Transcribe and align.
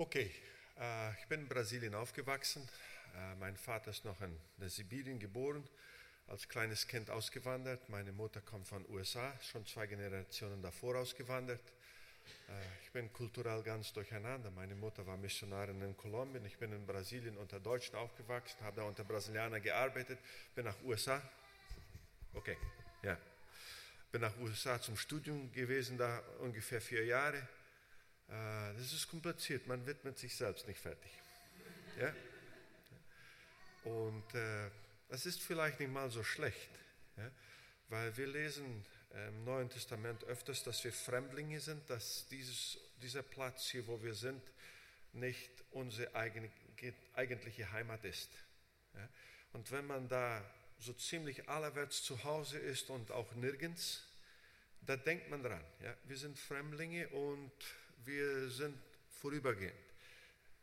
Okay, 0.00 0.30
äh, 0.78 1.10
ich 1.18 1.26
bin 1.26 1.40
in 1.40 1.48
Brasilien 1.48 1.92
aufgewachsen. 1.96 2.62
Äh, 3.16 3.34
mein 3.40 3.56
Vater 3.56 3.90
ist 3.90 4.04
noch 4.04 4.20
in 4.20 4.68
Sibirien 4.68 5.18
geboren, 5.18 5.68
als 6.28 6.48
kleines 6.48 6.86
Kind 6.86 7.10
ausgewandert. 7.10 7.88
Meine 7.88 8.12
Mutter 8.12 8.40
kommt 8.40 8.68
von 8.68 8.88
USA, 8.90 9.32
schon 9.42 9.66
zwei 9.66 9.88
Generationen 9.88 10.62
davor 10.62 10.94
ausgewandert. 10.94 11.60
Äh, 12.48 12.52
ich 12.84 12.92
bin 12.92 13.12
kulturell 13.12 13.60
ganz 13.64 13.92
durcheinander. 13.92 14.52
Meine 14.52 14.76
Mutter 14.76 15.04
war 15.04 15.16
Missionarin 15.16 15.82
in 15.82 15.96
Kolumbien. 15.96 16.44
Ich 16.46 16.58
bin 16.58 16.72
in 16.72 16.86
Brasilien 16.86 17.36
unter 17.36 17.58
Deutschen 17.58 17.96
aufgewachsen, 17.96 18.60
habe 18.62 18.76
da 18.76 18.82
unter 18.84 19.02
Brasilianern 19.02 19.60
gearbeitet, 19.60 20.20
bin 20.54 20.64
nach 20.64 20.80
USA. 20.84 21.20
Okay, 22.34 22.56
ja. 23.02 23.18
Bin 24.12 24.20
nach 24.20 24.38
USA 24.38 24.80
zum 24.80 24.96
Studium 24.96 25.50
gewesen, 25.50 25.98
da 25.98 26.22
ungefähr 26.38 26.80
vier 26.80 27.04
Jahre. 27.04 27.48
Äh, 28.28 28.74
das 28.74 28.92
ist 28.92 29.08
kompliziert, 29.08 29.66
man 29.66 29.84
wird 29.86 30.04
mit 30.04 30.18
sich 30.18 30.34
selbst 30.34 30.66
nicht 30.66 30.80
fertig. 30.80 31.10
Ja? 31.98 32.14
Und 33.84 34.34
äh, 34.34 34.70
das 35.08 35.26
ist 35.26 35.40
vielleicht 35.42 35.80
nicht 35.80 35.92
mal 35.92 36.10
so 36.10 36.22
schlecht, 36.22 36.70
ja? 37.16 37.30
weil 37.88 38.16
wir 38.16 38.26
lesen 38.26 38.84
im 39.28 39.44
Neuen 39.44 39.70
Testament 39.70 40.22
öfters, 40.24 40.62
dass 40.62 40.84
wir 40.84 40.92
Fremdlinge 40.92 41.60
sind, 41.60 41.88
dass 41.88 42.28
dieses, 42.28 42.78
dieser 43.00 43.22
Platz 43.22 43.68
hier, 43.68 43.86
wo 43.86 44.02
wir 44.02 44.14
sind, 44.14 44.42
nicht 45.12 45.50
unsere 45.70 46.14
eigentliche 46.14 47.72
Heimat 47.72 48.04
ist. 48.04 48.30
Ja? 48.94 49.08
Und 49.54 49.72
wenn 49.72 49.86
man 49.86 50.08
da 50.08 50.44
so 50.78 50.92
ziemlich 50.92 51.48
allerwärts 51.48 52.02
zu 52.02 52.22
Hause 52.24 52.58
ist 52.58 52.90
und 52.90 53.10
auch 53.10 53.32
nirgends, 53.34 54.04
da 54.82 54.96
denkt 54.96 55.30
man 55.30 55.42
dran. 55.42 55.64
Ja? 55.82 55.96
Wir 56.04 56.16
sind 56.18 56.38
Fremdlinge 56.38 57.08
und 57.08 57.52
wir 58.08 58.50
sind 58.50 58.76
vorübergehend. 59.10 59.74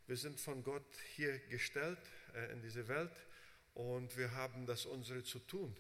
Wir 0.08 0.18
sind 0.18 0.42
von 0.42 0.64
Gott 0.64 0.98
hier 1.16 1.38
gestellt 1.48 2.00
äh, 2.34 2.52
in 2.52 2.62
diese 2.62 2.88
Welt 2.88 3.16
und 3.76 4.18
wir 4.18 4.32
haben 4.32 4.66
das 4.66 4.86
unsere 4.86 5.24
zu 5.24 5.40
tun. 5.40 5.76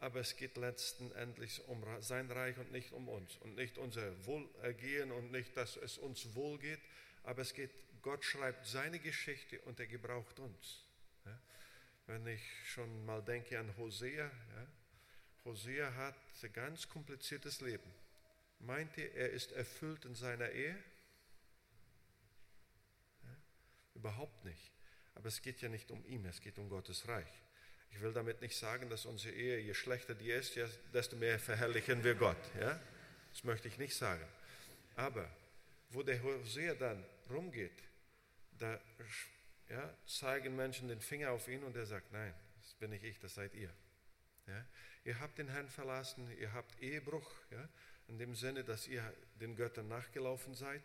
Aber 0.00 0.20
es 0.20 0.36
geht 0.36 0.56
letzten 0.56 1.12
Endes 1.12 1.60
um 1.60 1.82
sein 2.00 2.30
Reich 2.30 2.58
und 2.58 2.72
nicht 2.72 2.92
um 2.92 3.08
uns 3.08 3.36
und 3.38 3.54
nicht 3.54 3.78
unser 3.78 4.26
Wohlergehen 4.26 5.12
und 5.12 5.30
nicht, 5.30 5.56
dass 5.56 5.76
es 5.76 5.98
uns 5.98 6.34
wohl 6.34 6.58
geht. 6.58 6.80
Aber 7.22 7.42
es 7.42 7.54
geht, 7.54 7.70
Gott 8.02 8.24
schreibt 8.24 8.66
seine 8.66 8.98
Geschichte 8.98 9.60
und 9.62 9.80
er 9.80 9.86
gebraucht 9.86 10.38
uns. 10.40 10.84
Ja? 11.24 11.40
Wenn 12.06 12.26
ich 12.26 12.42
schon 12.66 13.06
mal 13.06 13.22
denke 13.22 13.58
an 13.58 13.74
Hosea, 13.76 14.26
ja? 14.26 14.66
Hosea 15.44 15.94
hat 15.94 16.16
ein 16.42 16.52
ganz 16.52 16.88
kompliziertes 16.88 17.60
Leben. 17.60 17.90
Meinte, 18.60 19.02
er 19.02 19.30
ist 19.30 19.52
erfüllt 19.52 20.04
in 20.06 20.14
seiner 20.14 20.50
Ehe? 20.50 20.76
Ja? 23.22 23.36
Überhaupt 23.94 24.44
nicht. 24.44 24.72
Aber 25.14 25.28
es 25.28 25.42
geht 25.42 25.60
ja 25.62 25.68
nicht 25.68 25.90
um 25.90 26.04
ihn, 26.06 26.24
es 26.26 26.40
geht 26.40 26.58
um 26.58 26.68
Gottes 26.68 27.06
Reich. 27.08 27.42
Ich 27.90 28.00
will 28.00 28.12
damit 28.12 28.40
nicht 28.40 28.56
sagen, 28.56 28.90
dass 28.90 29.06
unsere 29.06 29.34
Ehe, 29.34 29.60
je 29.60 29.74
schlechter 29.74 30.14
die 30.14 30.30
ist, 30.30 30.58
desto 30.92 31.16
mehr 31.16 31.38
verherrlichen 31.38 32.02
wir 32.02 32.16
Gott. 32.16 32.36
Ja? 32.58 32.80
Das 33.30 33.44
möchte 33.44 33.68
ich 33.68 33.78
nicht 33.78 33.94
sagen. 33.94 34.26
Aber 34.96 35.28
wo 35.90 36.02
der 36.02 36.20
Hosea 36.22 36.74
dann 36.74 37.04
rumgeht, 37.30 37.82
da 38.58 38.80
ja, 39.68 39.94
zeigen 40.06 40.56
Menschen 40.56 40.88
den 40.88 41.00
Finger 41.00 41.30
auf 41.30 41.46
ihn 41.48 41.62
und 41.62 41.76
er 41.76 41.86
sagt, 41.86 42.12
nein, 42.12 42.34
das 42.62 42.74
bin 42.74 42.90
nicht 42.90 43.04
ich, 43.04 43.18
das 43.20 43.34
seid 43.34 43.54
ihr. 43.54 43.70
Ja? 44.46 44.66
Ihr 45.04 45.20
habt 45.20 45.38
den 45.38 45.48
Herrn 45.48 45.68
verlassen, 45.68 46.30
ihr 46.38 46.52
habt 46.52 46.80
Ehebruch, 46.80 47.30
ja? 47.50 47.68
in 48.08 48.18
dem 48.18 48.34
Sinne, 48.34 48.64
dass 48.64 48.88
ihr 48.88 49.02
den 49.40 49.56
Göttern 49.56 49.88
nachgelaufen 49.88 50.54
seid. 50.54 50.82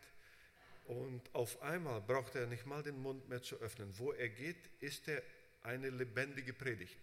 Und 0.90 1.22
auf 1.36 1.62
einmal 1.62 2.02
braucht 2.02 2.34
er 2.34 2.48
nicht 2.48 2.66
mal 2.66 2.82
den 2.82 3.00
Mund 3.00 3.30
mehr 3.30 3.44
zu 3.44 3.56
öffnen. 3.58 3.96
Wo 4.00 4.12
er 4.12 4.28
geht, 4.28 4.58
ist 4.80 5.08
er 5.08 5.22
eine 5.62 5.92
lebendige 5.92 6.52
Predigt. 6.52 6.98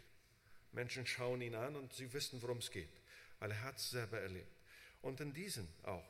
Menschen 0.73 1.07
schauen 1.07 1.41
ihn 1.41 1.55
an 1.55 1.77
und 1.77 1.93
sie 1.93 2.13
wissen, 2.13 2.43
worum 2.43 2.59
es 2.59 2.69
geht, 2.73 2.91
weil 3.39 3.53
er 3.53 3.63
hat 3.63 3.77
es 3.77 3.91
selber 3.91 4.21
erlebt. 4.21 4.51
Und 5.03 5.21
in 5.21 5.33
diesen 5.33 5.69
auch, 5.85 6.05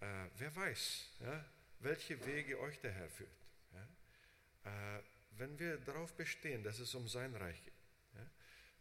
äh, 0.00 0.26
wer 0.38 0.54
weiß, 0.54 1.08
ja, 1.24 1.44
welche 1.80 2.24
Wege 2.26 2.60
euch 2.60 2.78
der 2.78 2.92
Herr 2.92 3.08
führt. 3.08 3.28
Ja? 3.72 4.98
Äh, 4.98 5.02
wenn 5.32 5.58
wir 5.58 5.78
darauf 5.78 6.14
bestehen, 6.14 6.62
dass 6.62 6.78
es 6.78 6.94
um 6.94 7.08
sein 7.08 7.34
Reich 7.34 7.60
geht. 7.64 7.74
Ja? 8.14 8.30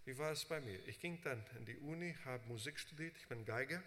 Wie 0.06 0.18
war 0.20 0.34
es 0.34 0.46
bei 0.46 0.62
mir? 0.62 0.88
Ich 0.88 1.00
ging 1.00 1.20
dann 1.24 1.44
in 1.58 1.66
die 1.66 1.78
Uni, 1.78 2.16
habe 2.26 2.48
Musik 2.48 2.80
studiert, 2.80 3.18
ich 3.18 3.28
bin 3.28 3.44
Geiger. 3.44 3.82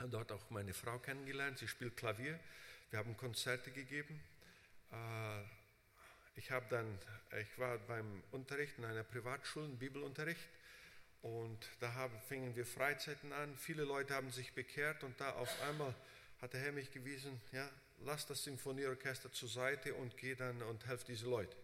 Ja? 0.00 0.06
Dort 0.08 0.32
auch 0.32 0.50
meine 0.50 0.74
Frau 0.74 0.98
kennengelernt, 0.98 1.58
sie 1.58 1.68
spielt 1.68 1.96
Klavier. 1.96 2.40
Wir 2.92 2.98
haben 2.98 3.16
Konzerte 3.16 3.70
gegeben. 3.70 4.20
Äh, 4.92 5.42
ich 6.36 6.50
habe 6.50 6.66
dann, 6.68 6.98
ich 7.40 7.58
war 7.58 7.78
beim 7.78 8.22
Unterricht 8.32 8.76
in 8.76 8.84
einer 8.84 9.02
Privatschule, 9.02 9.66
Bibelunterricht, 9.68 10.46
und 11.22 11.58
da 11.80 11.94
haben, 11.94 12.12
fingen 12.28 12.54
wir 12.54 12.66
Freizeiten 12.66 13.32
an. 13.32 13.56
Viele 13.56 13.84
Leute 13.84 14.14
haben 14.14 14.30
sich 14.30 14.52
bekehrt 14.52 15.04
und 15.04 15.18
da 15.18 15.30
auf 15.30 15.48
einmal 15.62 15.94
hat 16.42 16.52
der 16.52 16.60
Herr 16.60 16.72
mich 16.72 16.90
gewiesen, 16.90 17.40
ja, 17.52 17.66
lass 18.04 18.26
das 18.26 18.44
Sinfonieorchester 18.44 19.32
zur 19.32 19.48
Seite 19.48 19.94
und 19.94 20.18
geh 20.18 20.34
dann 20.34 20.60
und 20.60 20.84
helf 20.86 21.04
diese 21.04 21.30
Leute. 21.30 21.56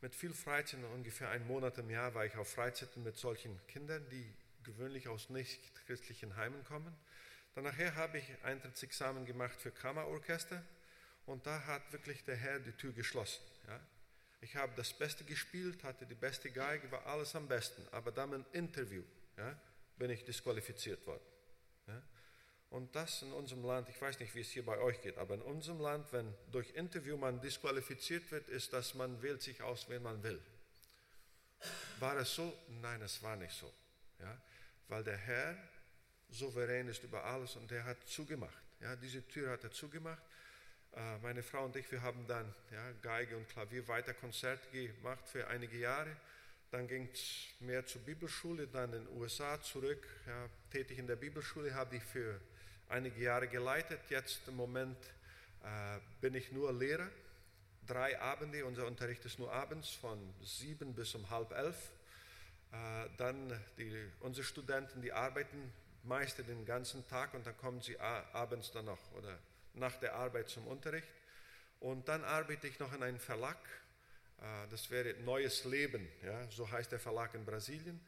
Mit 0.00 0.16
viel 0.16 0.34
Freizeit, 0.34 0.80
ungefähr 0.92 1.30
einen 1.30 1.46
Monat 1.46 1.78
im 1.78 1.90
Jahr, 1.90 2.12
war 2.14 2.26
ich 2.26 2.36
auf 2.36 2.50
Freizeiten 2.50 3.04
mit 3.04 3.16
solchen 3.16 3.56
Kindern, 3.68 4.04
die 4.10 4.34
gewöhnlich 4.64 5.06
aus 5.06 5.30
nicht 5.30 5.60
christlichen 5.86 6.34
Heimen 6.34 6.64
kommen. 6.64 6.92
Dann 7.56 7.64
nachher 7.64 7.94
habe 7.94 8.18
ich 8.18 8.26
Eintrittsexamen 8.44 9.24
gemacht 9.24 9.58
für 9.58 9.70
Kammerorchester 9.70 10.62
und 11.24 11.46
da 11.46 11.64
hat 11.64 11.90
wirklich 11.90 12.22
der 12.22 12.36
Herr 12.36 12.60
die 12.60 12.72
Tür 12.72 12.92
geschlossen. 12.92 13.42
Ja. 13.66 13.80
Ich 14.42 14.54
habe 14.56 14.74
das 14.76 14.92
Beste 14.92 15.24
gespielt, 15.24 15.82
hatte 15.82 16.04
die 16.04 16.14
beste 16.14 16.50
Geige, 16.50 16.92
war 16.92 17.06
alles 17.06 17.34
am 17.34 17.48
besten. 17.48 17.82
Aber 17.92 18.12
dann 18.12 18.34
im 18.34 18.44
Interview 18.52 19.02
ja, 19.38 19.58
bin 19.96 20.10
ich 20.10 20.22
disqualifiziert 20.22 21.06
worden. 21.06 21.24
Ja. 21.86 22.02
Und 22.68 22.94
das 22.94 23.22
in 23.22 23.32
unserem 23.32 23.64
Land, 23.64 23.88
ich 23.88 24.02
weiß 24.02 24.20
nicht, 24.20 24.34
wie 24.34 24.42
es 24.42 24.50
hier 24.50 24.66
bei 24.66 24.78
euch 24.78 25.00
geht, 25.00 25.16
aber 25.16 25.32
in 25.32 25.40
unserem 25.40 25.80
Land, 25.80 26.12
wenn 26.12 26.34
durch 26.52 26.74
Interview 26.74 27.16
man 27.16 27.40
disqualifiziert 27.40 28.30
wird, 28.32 28.50
ist, 28.50 28.74
dass 28.74 28.94
man 28.94 29.22
wählt 29.22 29.40
sich 29.40 29.62
aus, 29.62 29.88
wen 29.88 30.02
man 30.02 30.22
will. 30.22 30.42
War 32.00 32.18
es 32.18 32.34
so? 32.34 32.52
Nein, 32.82 33.00
es 33.00 33.22
war 33.22 33.36
nicht 33.36 33.54
so. 33.54 33.72
Ja? 34.18 34.38
Weil 34.88 35.04
der 35.04 35.16
Herr 35.16 35.56
souverän 36.30 36.88
ist 36.88 37.04
über 37.04 37.24
alles 37.24 37.56
und 37.56 37.70
er 37.72 37.84
hat 37.84 38.06
zugemacht. 38.06 38.62
Ja? 38.80 38.96
Diese 38.96 39.26
Tür 39.26 39.50
hat 39.50 39.64
er 39.64 39.70
zugemacht 39.70 40.22
äh, 40.96 41.18
meine 41.18 41.42
Frau 41.42 41.64
und 41.64 41.76
ich, 41.76 41.90
wir 41.92 42.02
haben 42.02 42.26
dann 42.26 42.52
ja, 42.72 42.92
Geige 43.02 43.36
und 43.36 43.48
Klavier 43.48 43.86
weiter 43.86 44.14
Konzerte 44.14 44.66
gemacht 44.70 45.28
für 45.28 45.46
einige 45.48 45.76
Jahre. 45.78 46.16
Dann 46.70 46.88
ging 46.88 47.08
es 47.12 47.48
mehr 47.60 47.84
zur 47.86 48.00
Bibelschule, 48.00 48.66
dann 48.66 48.92
in 48.92 49.04
den 49.04 49.16
USA 49.16 49.60
zurück, 49.60 50.06
ja, 50.26 50.48
tätig 50.70 50.98
in 50.98 51.06
der 51.06 51.16
Bibelschule, 51.16 51.74
habe 51.74 51.96
ich 51.96 52.02
für 52.02 52.40
einige 52.88 53.20
Jahre 53.20 53.46
geleitet. 53.46 54.00
Jetzt 54.08 54.48
im 54.48 54.56
Moment 54.56 54.96
äh, 55.62 55.98
bin 56.20 56.34
ich 56.34 56.50
nur 56.52 56.72
Lehrer. 56.72 57.08
Drei 57.86 58.18
Abende, 58.18 58.64
unser 58.64 58.86
Unterricht 58.86 59.24
ist 59.26 59.38
nur 59.38 59.52
abends 59.52 59.90
von 59.90 60.18
sieben 60.42 60.94
bis 60.94 61.14
um 61.14 61.28
halb 61.28 61.52
elf. 61.52 61.76
Äh, 62.72 63.08
dann 63.18 63.64
die, 63.76 64.10
unsere 64.20 64.44
Studenten, 64.44 65.02
die 65.02 65.12
arbeiten 65.12 65.72
meist 66.06 66.38
den 66.38 66.64
ganzen 66.64 67.06
Tag 67.08 67.34
und 67.34 67.46
dann 67.46 67.56
kommen 67.56 67.80
sie 67.80 67.98
abends 67.98 68.72
dann 68.72 68.86
noch 68.86 69.12
oder 69.12 69.38
nach 69.74 69.96
der 69.98 70.14
Arbeit 70.14 70.48
zum 70.48 70.66
Unterricht. 70.66 71.08
Und 71.80 72.08
dann 72.08 72.24
arbeite 72.24 72.66
ich 72.66 72.78
noch 72.78 72.92
in 72.92 73.02
einem 73.02 73.18
Verlag. 73.18 73.58
Äh, 74.38 74.68
das 74.70 74.90
wäre 74.90 75.14
Neues 75.24 75.64
Leben, 75.64 76.08
ja, 76.24 76.50
so 76.50 76.70
heißt 76.70 76.90
der 76.92 76.98
Verlag 76.98 77.34
in 77.34 77.44
Brasilien. 77.44 78.00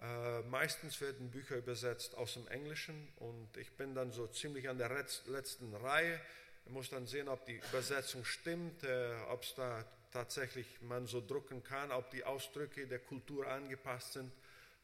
Äh, 0.00 0.42
meistens 0.42 1.00
werden 1.00 1.30
Bücher 1.30 1.56
übersetzt 1.56 2.14
aus 2.16 2.34
dem 2.34 2.46
Englischen 2.48 3.08
und 3.16 3.56
ich 3.56 3.72
bin 3.72 3.94
dann 3.94 4.12
so 4.12 4.26
ziemlich 4.26 4.68
an 4.68 4.78
der 4.78 4.90
letzten 5.26 5.74
Reihe. 5.74 6.20
Ich 6.66 6.72
muss 6.72 6.90
dann 6.90 7.06
sehen, 7.06 7.28
ob 7.28 7.46
die 7.46 7.56
Übersetzung 7.70 8.24
stimmt, 8.24 8.84
äh, 8.84 9.14
ob 9.30 9.42
es 9.42 9.54
da 9.54 9.84
tatsächlich 10.12 10.66
man 10.82 11.06
so 11.06 11.24
drucken 11.24 11.62
kann, 11.62 11.92
ob 11.92 12.10
die 12.10 12.24
Ausdrücke 12.24 12.86
der 12.86 12.98
Kultur 12.98 13.46
angepasst 13.48 14.14
sind. 14.14 14.32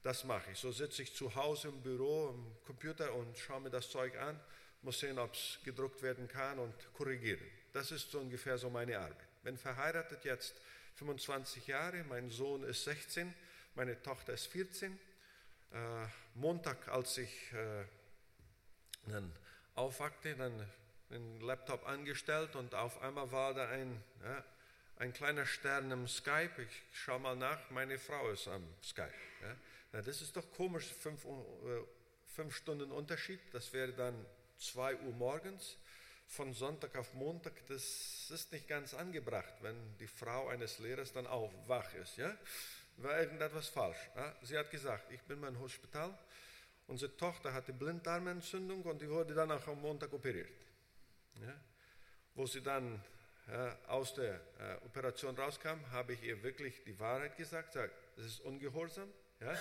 Das 0.03 0.25
mache 0.25 0.51
ich. 0.51 0.59
So 0.59 0.73
sitze 0.73 1.03
ich 1.03 1.15
zu 1.15 1.35
Hause 1.35 1.69
im 1.69 1.81
Büro, 1.81 2.31
im 2.31 2.65
Computer 2.67 3.13
und 3.15 3.39
schaue 3.39 3.61
mir 3.61 3.71
das 3.71 3.91
Zeug 3.91 4.17
an 4.19 4.39
muss 4.83 4.99
sehen, 4.99 5.19
ob 5.19 5.35
es 5.35 5.59
gedruckt 5.65 6.03
werden 6.03 6.29
kann 6.29 6.59
und 6.59 6.75
korrigieren. 6.95 7.41
Das 7.73 7.91
ist 7.91 8.11
so 8.11 8.21
ungefähr 8.21 8.59
so 8.59 8.69
meine 8.69 8.99
Arbeit. 8.99 9.17
Bin 9.43 9.57
verheiratet 9.57 10.25
jetzt 10.25 10.55
25 10.97 11.69
Jahre, 11.69 12.05
mein 12.05 12.31
Sohn 12.31 12.65
ist 12.65 12.85
16, 12.85 13.33
meine 13.75 14.01
Tochter 14.03 14.35
ist 14.35 14.47
14. 14.49 14.93
Äh, 15.73 16.07
Montag, 16.35 16.89
als 16.89 17.19
ich 17.19 17.53
äh, 17.53 17.85
dann 19.07 19.33
aufwachte, 19.75 20.35
dann 20.35 20.69
den 21.11 21.41
Laptop 21.41 21.87
angestellt 21.87 22.57
und 22.57 22.75
auf 22.75 23.01
einmal 23.03 23.31
war 23.33 23.55
da 23.55 23.69
ein, 23.69 24.03
ja, 24.23 24.45
ein 24.97 25.13
kleiner 25.13 25.47
Stern 25.47 25.91
im 25.91 26.07
Skype. 26.09 26.63
Ich 26.63 26.83
schaue 26.93 27.21
mal 27.21 27.37
nach, 27.37 27.71
meine 27.71 27.99
Frau 27.99 28.31
ist 28.31 28.49
am 28.49 28.67
Skype. 28.83 29.13
Ja. 29.43 29.57
Na, 29.93 30.01
das 30.01 30.23
ist 30.23 30.37
doch 30.37 30.51
komisch, 30.53 30.87
fünf, 30.87 31.25
äh, 31.25 31.29
fünf 32.35 32.57
Stunden 32.57 32.91
Unterschied. 32.91 33.41
Das 33.53 33.73
wäre 33.73 33.93
dann 33.93 34.27
2 34.59 34.97
Uhr 34.97 35.13
morgens. 35.13 35.77
von 36.33 36.55
Sonntag 36.55 36.97
auf 36.97 37.13
Montag, 37.13 37.53
das 37.67 38.31
ist 38.31 38.53
nicht 38.53 38.67
ganz 38.67 38.95
angebracht, 38.95 39.53
wenn 39.61 39.77
die 39.99 40.07
Frau 40.07 40.49
eines 40.49 40.79
Lehrers 40.79 41.13
dann 41.13 41.27
auch 41.27 41.53
wach 41.67 41.93
ist. 41.93 42.17
Ja? 42.17 42.35
War 42.97 43.21
irgendetwas 43.21 43.69
falsch. 43.69 43.99
Ja? 44.17 44.35
Sie 44.41 44.57
hat 44.57 44.71
gesagt, 44.71 45.13
ich 45.13 45.21
bin 45.23 45.41
mein 45.41 45.59
Hospital, 45.59 46.17
unsere 46.87 47.15
Tochter 47.19 47.53
hatte 47.53 47.75
Blinddarmentzündung 47.75 48.81
und 48.83 49.03
die 49.03 49.11
wurde 49.11 49.35
dann 49.35 49.51
auch 49.51 49.67
am 49.67 49.83
Montag 49.83 50.11
operiert. 50.15 50.49
Ja? 51.43 51.55
Wo 52.35 52.47
sie 52.47 52.63
dann 52.63 53.05
ja, 53.49 53.77
aus 53.89 54.15
der 54.15 54.41
äh, 54.59 54.87
Operation 54.87 55.37
rauskam, 55.37 55.91
habe 55.91 56.15
ich 56.15 56.23
ihr 56.23 56.43
wirklich 56.43 56.83
die 56.85 56.99
Wahrheit 56.99 57.37
gesagt. 57.37 57.75
Sag, 57.75 57.91
das 58.17 58.25
ist 58.25 58.41
ungehorsam. 58.41 59.13
Ja? 59.45 59.57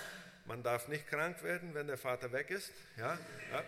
Man 0.46 0.62
darf 0.62 0.88
nicht 0.88 1.06
krank 1.08 1.42
werden, 1.42 1.74
wenn 1.74 1.86
der 1.86 1.98
Vater 1.98 2.32
weg 2.32 2.50
ist. 2.50 2.72
Ja? 2.96 3.18
ja? 3.52 3.64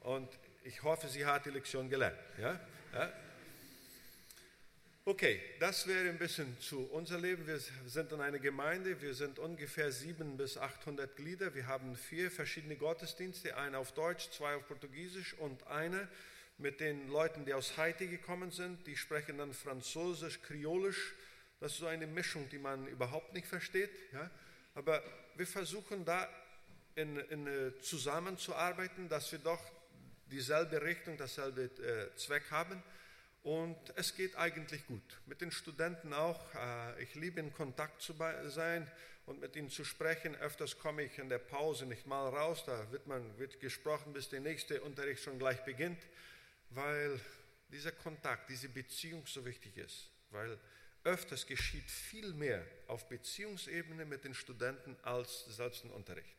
Und 0.00 0.28
ich 0.64 0.82
hoffe, 0.82 1.08
sie 1.08 1.24
hat 1.24 1.46
die 1.46 1.50
Lektion 1.50 1.88
gelernt. 1.88 2.18
Ja? 2.38 2.58
ja? 2.92 3.12
Okay, 5.04 5.40
das 5.58 5.88
wäre 5.88 6.08
ein 6.08 6.18
bisschen 6.18 6.56
zu 6.60 6.88
unser 6.92 7.18
Leben. 7.18 7.44
Wir 7.46 7.58
sind 7.86 8.12
in 8.12 8.20
einer 8.20 8.38
Gemeinde, 8.38 9.02
wir 9.02 9.14
sind 9.14 9.40
ungefähr 9.40 9.90
700 9.90 10.36
bis 10.36 10.56
800 10.56 11.16
Glieder. 11.16 11.54
Wir 11.54 11.66
haben 11.66 11.96
vier 11.96 12.30
verschiedene 12.30 12.76
Gottesdienste, 12.76 13.56
einen 13.56 13.74
auf 13.74 13.92
Deutsch, 13.92 14.30
zwei 14.30 14.54
auf 14.54 14.66
Portugiesisch 14.68 15.34
und 15.34 15.66
eine 15.66 16.08
mit 16.56 16.78
den 16.78 17.08
Leuten, 17.08 17.44
die 17.44 17.52
aus 17.52 17.76
Haiti 17.76 18.06
gekommen 18.06 18.52
sind. 18.52 18.86
Die 18.86 18.96
sprechen 18.96 19.38
dann 19.38 19.52
Französisch, 19.52 20.40
Kriolisch. 20.42 21.14
Das 21.58 21.72
ist 21.72 21.78
so 21.78 21.86
eine 21.86 22.06
Mischung, 22.06 22.48
die 22.50 22.58
man 22.58 22.86
überhaupt 22.86 23.32
nicht 23.34 23.48
versteht. 23.48 23.90
Ja? 24.12 24.30
Aber 24.74 25.02
wir 25.36 25.46
versuchen 25.46 26.04
da 26.04 26.28
in, 26.94 27.16
in, 27.16 27.46
äh, 27.46 27.78
zusammenzuarbeiten, 27.80 29.08
dass 29.08 29.30
wir 29.32 29.38
doch 29.38 29.60
dieselbe 30.30 30.82
Richtung, 30.82 31.16
dasselbe 31.16 31.64
äh, 31.64 32.16
Zweck 32.16 32.50
haben. 32.50 32.82
Und 33.42 33.76
es 33.96 34.14
geht 34.14 34.36
eigentlich 34.36 34.86
gut. 34.86 35.20
Mit 35.26 35.40
den 35.40 35.50
Studenten 35.50 36.12
auch. 36.12 36.54
Äh, 36.54 37.02
ich 37.02 37.14
liebe 37.14 37.40
in 37.40 37.52
Kontakt 37.52 38.00
zu 38.00 38.14
sein 38.48 38.90
und 39.26 39.40
mit 39.40 39.56
ihnen 39.56 39.70
zu 39.70 39.84
sprechen. 39.84 40.34
Öfters 40.36 40.78
komme 40.78 41.02
ich 41.02 41.18
in 41.18 41.28
der 41.28 41.38
Pause 41.38 41.86
nicht 41.86 42.06
mal 42.06 42.28
raus. 42.28 42.64
Da 42.64 42.90
wird, 42.92 43.06
man, 43.06 43.38
wird 43.38 43.60
gesprochen, 43.60 44.12
bis 44.12 44.28
der 44.28 44.40
nächste 44.40 44.80
Unterricht 44.80 45.22
schon 45.22 45.38
gleich 45.38 45.62
beginnt, 45.64 46.00
weil 46.70 47.20
dieser 47.68 47.92
Kontakt, 47.92 48.48
diese 48.48 48.68
Beziehung 48.68 49.26
so 49.26 49.44
wichtig 49.44 49.76
ist. 49.76 50.08
Weil 50.30 50.58
öfters 51.04 51.46
geschieht 51.46 51.90
viel 51.90 52.32
mehr 52.34 52.64
auf 52.86 53.08
Beziehungsebene 53.08 54.04
mit 54.04 54.24
den 54.24 54.34
Studenten 54.34 54.96
als 55.02 55.44
selbst 55.46 55.84
im 55.84 55.90
Unterricht. 55.90 56.36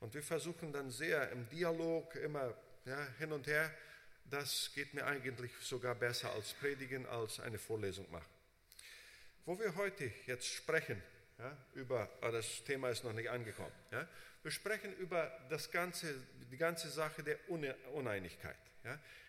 Und 0.00 0.14
wir 0.14 0.22
versuchen 0.22 0.72
dann 0.72 0.90
sehr 0.90 1.30
im 1.32 1.48
Dialog 1.48 2.14
immer 2.16 2.54
ja, 2.84 3.06
hin 3.18 3.32
und 3.32 3.46
her 3.46 3.72
das 4.30 4.70
geht 4.74 4.94
mir 4.94 5.06
eigentlich 5.06 5.52
sogar 5.62 5.94
besser 5.94 6.32
als 6.32 6.52
Predigen, 6.54 7.06
als 7.06 7.40
eine 7.40 7.58
Vorlesung 7.58 8.10
machen. 8.10 8.28
Wo 9.46 9.58
wir 9.58 9.74
heute 9.76 10.10
jetzt 10.26 10.46
sprechen, 10.46 11.02
ja, 11.38 11.56
über, 11.74 12.10
ah, 12.20 12.30
das 12.30 12.64
Thema 12.64 12.90
ist 12.90 13.04
noch 13.04 13.12
nicht 13.12 13.30
angekommen, 13.30 13.72
ja, 13.90 14.06
wir 14.42 14.50
sprechen 14.50 14.94
über 14.96 15.30
das 15.48 15.70
ganze, 15.70 16.14
die 16.50 16.56
ganze 16.56 16.90
Sache 16.90 17.22
der 17.22 17.38
Uneinigkeit. 17.92 18.56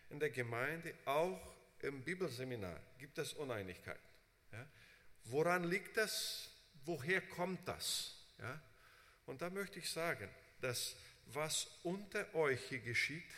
In 0.09 0.19
der 0.19 0.29
Gemeinde, 0.29 0.93
auch 1.05 1.55
im 1.83 2.03
Bibelseminar, 2.03 2.79
gibt 2.97 3.17
es 3.17 3.33
Uneinigkeit. 3.33 3.99
Ja. 4.51 4.65
Woran 5.25 5.63
liegt 5.63 5.97
das? 5.97 6.49
Woher 6.85 7.21
kommt 7.21 7.67
das? 7.67 8.15
Ja. 8.39 8.61
Und 9.25 9.41
da 9.41 9.49
möchte 9.49 9.79
ich 9.79 9.89
sagen, 9.89 10.29
dass 10.61 10.95
was 11.27 11.67
unter 11.83 12.33
euch 12.35 12.61
hier 12.69 12.79
geschieht, 12.79 13.31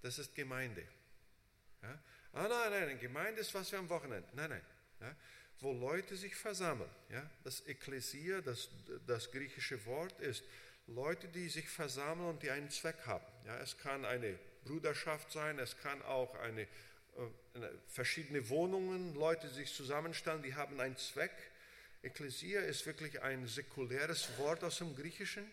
das 0.00 0.18
ist 0.18 0.34
Gemeinde. 0.34 0.86
Ja? 1.82 1.98
Ah 2.32 2.48
nein, 2.48 2.86
nein, 2.86 2.98
Gemeinde 2.98 3.40
ist 3.40 3.54
was 3.54 3.70
wir 3.70 3.78
am 3.78 3.88
Wochenende. 3.88 4.28
Nein, 4.32 4.50
nein. 4.50 4.62
Ja? 5.00 5.14
Wo 5.60 5.72
Leute 5.72 6.16
sich 6.16 6.34
versammeln. 6.34 6.90
Ja? 7.10 7.28
Das 7.44 7.66
Ekklesia, 7.66 8.40
das, 8.40 8.68
das 9.06 9.30
griechische 9.30 9.84
Wort 9.86 10.18
ist 10.20 10.42
Leute, 10.86 11.28
die 11.28 11.48
sich 11.48 11.68
versammeln 11.68 12.30
und 12.30 12.42
die 12.42 12.50
einen 12.50 12.70
Zweck 12.70 13.06
haben. 13.06 13.26
Ja? 13.46 13.58
Es 13.58 13.78
kann 13.78 14.04
eine 14.04 14.38
Bruderschaft 14.64 15.30
sein, 15.30 15.58
es 15.58 15.76
kann 15.78 16.02
auch 16.02 16.34
eine, 16.36 16.66
verschiedene 17.88 18.48
Wohnungen, 18.48 19.14
Leute 19.14 19.48
sich 19.48 19.72
zusammenstellen, 19.74 20.42
die 20.42 20.54
haben 20.54 20.80
einen 20.80 20.96
Zweck. 20.96 21.32
Ekklesia 22.02 22.60
ist 22.62 22.86
wirklich 22.86 23.22
ein 23.22 23.46
säkuläres 23.46 24.36
Wort 24.38 24.64
aus 24.64 24.78
dem 24.78 24.96
Griechischen 24.96 25.44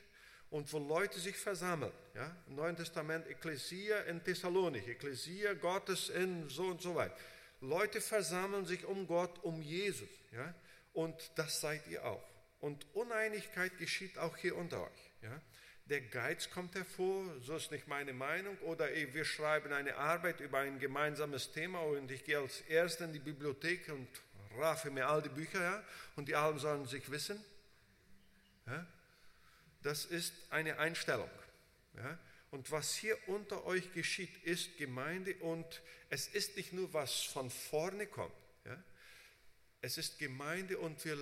und 0.49 0.71
wo 0.73 0.79
Leute 0.79 1.19
sich 1.19 1.37
versammeln. 1.37 1.91
Ja? 2.15 2.35
Im 2.47 2.55
Neuen 2.55 2.75
Testament 2.75 3.27
Ekklesia 3.27 3.99
in 4.01 4.23
Thessalonik, 4.23 4.87
Ekklesia 4.87 5.53
Gottes 5.53 6.09
in 6.09 6.49
so 6.49 6.63
und 6.63 6.81
so 6.81 6.95
weit. 6.95 7.11
Leute 7.61 8.01
versammeln 8.01 8.65
sich 8.65 8.85
um 8.85 9.05
Gott, 9.05 9.43
um 9.43 9.61
Jesus. 9.61 10.09
Ja? 10.31 10.53
Und 10.93 11.31
das 11.35 11.61
seid 11.61 11.85
ihr 11.87 12.05
auch. 12.05 12.23
Und 12.61 12.85
Uneinigkeit 12.93 13.77
geschieht 13.77 14.17
auch 14.17 14.35
hier 14.37 14.55
unter 14.55 14.83
euch. 14.83 15.11
Ja? 15.21 15.41
Der 15.89 16.01
Geiz 16.01 16.51
kommt 16.51 16.75
hervor, 16.75 17.25
so 17.41 17.55
ist 17.55 17.71
nicht 17.71 17.87
meine 17.87 18.13
Meinung. 18.13 18.55
Oder 18.59 18.89
wir 18.93 19.25
schreiben 19.25 19.73
eine 19.73 19.95
Arbeit 19.95 20.39
über 20.39 20.59
ein 20.59 20.77
gemeinsames 20.77 21.51
Thema 21.51 21.79
und 21.79 22.11
ich 22.11 22.23
gehe 22.23 22.37
als 22.37 22.61
Erster 22.61 23.05
in 23.05 23.13
die 23.13 23.19
Bibliothek 23.19 23.89
und 23.89 24.07
raffe 24.59 24.91
mir 24.91 25.07
all 25.07 25.23
die 25.23 25.29
Bücher 25.29 25.61
ja? 25.61 25.83
und 26.15 26.27
die 26.27 26.35
allen 26.35 26.59
sollen 26.59 26.85
sich 26.85 27.09
wissen. 27.09 27.43
Ja? 28.67 28.85
das 29.81 30.05
ist 30.05 30.33
eine 30.51 30.77
Einstellung. 30.77 31.29
Ja? 31.95 32.19
Und 32.51 32.69
was 32.71 32.93
hier 32.93 33.17
unter 33.27 33.65
euch 33.65 33.91
geschieht, 33.93 34.43
ist 34.43 34.77
Gemeinde 34.77 35.35
und 35.37 35.81
es 36.09 36.27
ist 36.27 36.55
nicht 36.55 36.71
nur, 36.71 36.93
was 36.93 37.23
von 37.23 37.49
vorne 37.49 38.05
kommt. 38.05 38.31
Ja? 38.65 38.77
Es 39.81 39.97
ist 39.97 40.19
Gemeinde 40.19 40.77
und 40.77 41.03
wir, 41.03 41.17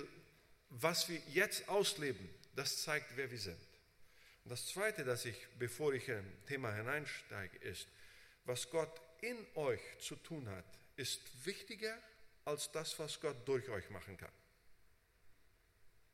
was 0.68 1.08
wir 1.08 1.20
jetzt 1.32 1.70
ausleben, 1.70 2.28
das 2.54 2.82
zeigt, 2.82 3.16
wer 3.16 3.30
wir 3.30 3.38
sind. 3.38 3.58
Das 4.48 4.66
Zweite, 4.66 5.04
das 5.04 5.24
ich, 5.24 5.36
bevor 5.58 5.92
ich 5.92 6.08
im 6.08 6.24
Thema 6.46 6.72
hineinsteige, 6.72 7.58
ist, 7.58 7.86
was 8.44 8.70
Gott 8.70 9.00
in 9.20 9.46
euch 9.54 9.80
zu 10.00 10.16
tun 10.16 10.48
hat, 10.48 10.64
ist 10.96 11.20
wichtiger 11.44 11.96
als 12.44 12.72
das, 12.72 12.98
was 12.98 13.20
Gott 13.20 13.46
durch 13.46 13.68
euch 13.68 13.90
machen 13.90 14.16
kann. 14.16 14.32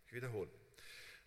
Ich 0.07 0.13
wiederhole 0.13 0.51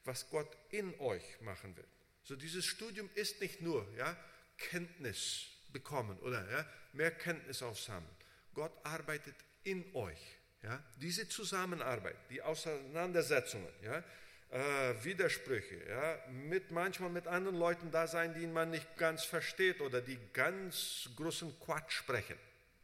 was 0.08 0.30
Gott 0.30 0.50
in 0.72 0.98
euch 1.00 1.42
machen 1.42 1.76
will. 1.76 1.86
So 2.24 2.36
dieses 2.36 2.66
Studium 2.66 3.10
ist 3.14 3.40
nicht 3.42 3.62
nur 3.62 3.86
ja, 3.98 4.18
Kenntnis 4.58 5.48
bekommen 5.72 6.18
oder 6.20 6.50
ja, 6.50 6.66
mehr 6.94 7.12
Kenntnis 7.12 7.62
aufsammeln. 7.62 8.16
Gott 8.54 8.72
arbeitet 8.84 9.36
in 9.64 9.86
euch. 9.94 10.20
Ja, 10.64 10.84
diese 10.96 11.30
Zusammenarbeit, 11.30 12.16
die 12.32 12.42
Auseinandersetzungen, 12.42 13.70
ja, 13.84 14.04
äh, 14.50 14.94
Widersprüche, 15.04 15.88
ja, 15.89 16.20
mit, 16.32 16.72
manchmal 16.72 17.10
mit 17.10 17.27
anderen 17.27 17.58
Leuten 17.58 17.92
da 17.92 18.08
sein, 18.08 18.34
die 18.34 18.48
man 18.48 18.72
nicht 18.72 18.98
ganz 18.98 19.24
versteht 19.24 19.82
oder 19.82 20.01
die 20.01 20.20
ganz 20.34 21.10
großen 21.16 21.60
Quatsch 21.60 21.92
sprechen. 21.92 22.38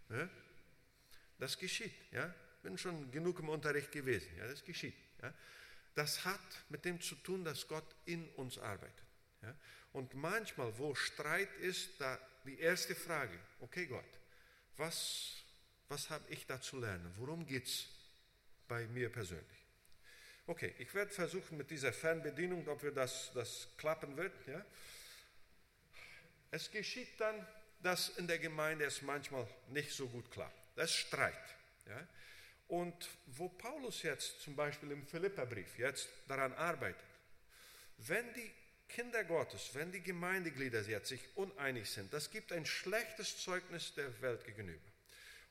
Ja, 0.10 0.30
das 1.40 1.58
geschieht. 1.58 1.94
Ja. 2.12 2.34
Bin 2.62 2.78
schon 2.78 3.12
genug 3.12 3.40
im 3.40 3.50
Unterricht 3.50 3.92
gewesen. 3.92 4.30
Ja, 4.38 4.48
das 4.48 4.64
geschieht. 4.64 4.96
Ja 5.22 5.34
das 5.96 6.26
hat 6.26 6.66
mit 6.70 6.86
dem 6.86 7.00
zu 7.00 7.16
tun, 7.16 7.44
dass 7.44 7.68
Gott 7.68 7.96
in 8.06 8.28
uns 8.32 8.58
arbeitet. 8.58 9.06
Ja? 9.42 9.56
Und 9.94 10.14
manchmal, 10.16 10.78
wo 10.78 10.96
Streit 10.96 11.54
ist, 11.58 12.00
da 12.00 12.20
die 12.46 12.60
erste 12.60 12.96
Frage, 12.96 13.38
okay 13.60 13.86
Gott, 13.86 14.04
was, 14.78 15.44
was 15.88 16.10
habe 16.10 16.26
ich 16.30 16.46
da 16.48 16.60
zu 16.60 16.80
lernen? 16.80 17.14
Worum 17.18 17.46
geht 17.46 17.68
es 17.68 17.88
bei 18.68 18.88
mir 18.88 19.12
persönlich? 19.12 19.63
Okay, 20.46 20.74
ich 20.78 20.94
werde 20.94 21.12
versuchen 21.12 21.58
mit 21.58 21.72
dieser 21.72 21.94
Fernbedienung, 21.94 22.68
ob 22.68 22.84
wir 22.84 22.92
das, 22.92 23.32
das 23.34 23.70
klappen 23.78 24.18
wird. 24.18 24.34
Ja? 24.46 24.66
Es 26.52 26.70
geschieht 26.70 27.20
dann, 27.20 27.48
dass 27.82 28.10
in 28.18 28.28
der 28.28 28.40
Gemeinde 28.40 28.86
es 28.86 29.02
manchmal 29.02 29.48
nicht 29.70 29.92
so 29.92 30.08
gut 30.08 30.30
klappt. 30.32 30.58
Das 30.76 30.90
ist 30.90 30.98
Streit. 30.98 31.56
Ja? 31.88 32.08
Und 32.68 33.10
wo 33.28 33.48
Paulus 33.48 34.04
jetzt 34.04 34.42
zum 34.42 34.56
Beispiel 34.56 34.92
im 34.92 35.06
Philipperbrief 35.06 35.78
jetzt 35.78 36.10
daran 36.28 36.54
arbeitet, 36.54 37.02
wenn 38.00 38.34
die 38.34 38.52
Kinder 38.90 39.24
Gottes, 39.24 39.70
wenn 39.74 39.92
die 39.92 40.02
Gemeindeglieder 40.02 40.82
jetzt 40.82 41.08
sich 41.08 41.22
uneinig 41.36 41.90
sind, 41.90 42.14
das 42.14 42.30
gibt 42.30 42.52
ein 42.52 42.66
schlechtes 42.66 43.38
Zeugnis 43.38 43.94
der 43.96 44.22
Welt 44.22 44.44
gegenüber. 44.44 44.92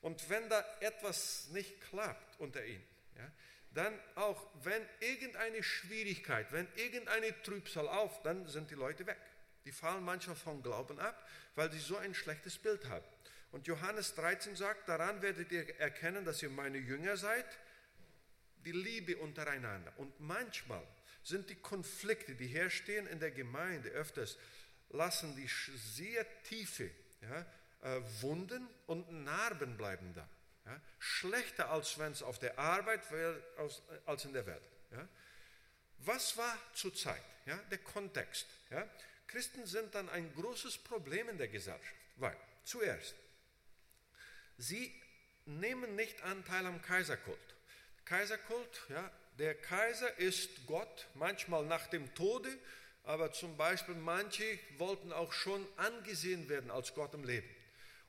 Und 0.01 0.29
wenn 0.29 0.47
da 0.49 0.63
etwas 0.81 1.47
nicht 1.49 1.81
klappt 1.81 2.39
unter 2.39 2.63
ihnen, 2.63 2.85
ja, 3.17 3.31
dann 3.71 3.99
auch, 4.15 4.49
wenn 4.63 4.81
irgendeine 4.99 5.63
Schwierigkeit, 5.63 6.51
wenn 6.51 6.67
irgendeine 6.75 7.41
Trübsal 7.41 7.87
auf, 7.87 8.21
dann 8.21 8.47
sind 8.47 8.69
die 8.69 8.75
Leute 8.75 9.05
weg. 9.07 9.17
Die 9.65 9.71
fallen 9.71 10.03
manchmal 10.03 10.35
vom 10.35 10.61
Glauben 10.61 10.99
ab, 10.99 11.27
weil 11.55 11.71
sie 11.71 11.79
so 11.79 11.97
ein 11.97 12.13
schlechtes 12.13 12.57
Bild 12.57 12.85
haben. 12.89 13.05
Und 13.51 13.67
Johannes 13.67 14.15
13 14.15 14.55
sagt, 14.55 14.89
daran 14.89 15.21
werdet 15.21 15.51
ihr 15.51 15.79
erkennen, 15.79 16.25
dass 16.25 16.41
ihr 16.43 16.49
meine 16.49 16.77
Jünger 16.77 17.17
seid, 17.17 17.45
die 18.65 18.71
Liebe 18.71 19.17
untereinander. 19.17 19.93
Und 19.97 20.19
manchmal 20.19 20.83
sind 21.23 21.49
die 21.49 21.55
Konflikte, 21.55 22.35
die 22.35 22.47
herstehen 22.47 23.07
in 23.07 23.19
der 23.19 23.31
Gemeinde 23.31 23.89
öfters, 23.89 24.37
lassen 24.89 25.35
die 25.35 25.47
sehr 25.47 26.25
tiefe 26.43 26.89
ja, 27.21 27.45
äh, 27.81 28.01
Wunden 28.21 28.67
und 28.87 29.23
Narben 29.23 29.77
bleiben 29.77 30.13
da. 30.13 30.27
Ja? 30.65 30.79
Schlechter 30.99 31.69
als 31.71 31.97
wenn 31.97 32.11
es 32.11 32.23
auf 32.23 32.39
der 32.39 32.57
Arbeit 32.57 33.11
wäre 33.11 33.41
als 34.05 34.25
in 34.25 34.33
der 34.33 34.45
Welt. 34.45 34.63
Ja? 34.91 35.07
Was 35.99 36.37
war 36.37 36.57
zur 36.73 36.93
Zeit? 36.93 37.23
Ja? 37.45 37.57
Der 37.71 37.79
Kontext. 37.79 38.47
Ja? 38.69 38.87
Christen 39.27 39.65
sind 39.65 39.95
dann 39.95 40.09
ein 40.09 40.33
großes 40.35 40.77
Problem 40.79 41.29
in 41.29 41.37
der 41.37 41.47
Gesellschaft, 41.47 41.95
weil 42.17 42.37
zuerst, 42.63 43.15
sie 44.57 44.93
nehmen 45.45 45.95
nicht 45.95 46.21
Anteil 46.21 46.65
am 46.65 46.81
Kaiserkult. 46.81 47.39
Kaiserkult, 48.05 48.83
ja, 48.89 49.11
der 49.39 49.55
Kaiser 49.55 50.17
ist 50.19 50.67
Gott, 50.67 51.07
manchmal 51.15 51.65
nach 51.65 51.87
dem 51.87 52.13
Tode, 52.13 52.49
aber 53.03 53.31
zum 53.31 53.57
Beispiel 53.57 53.95
manche 53.95 54.59
wollten 54.77 55.11
auch 55.11 55.33
schon 55.33 55.65
angesehen 55.77 56.47
werden 56.47 56.69
als 56.69 56.93
Gott 56.93 57.13
im 57.13 57.23
Leben. 57.23 57.49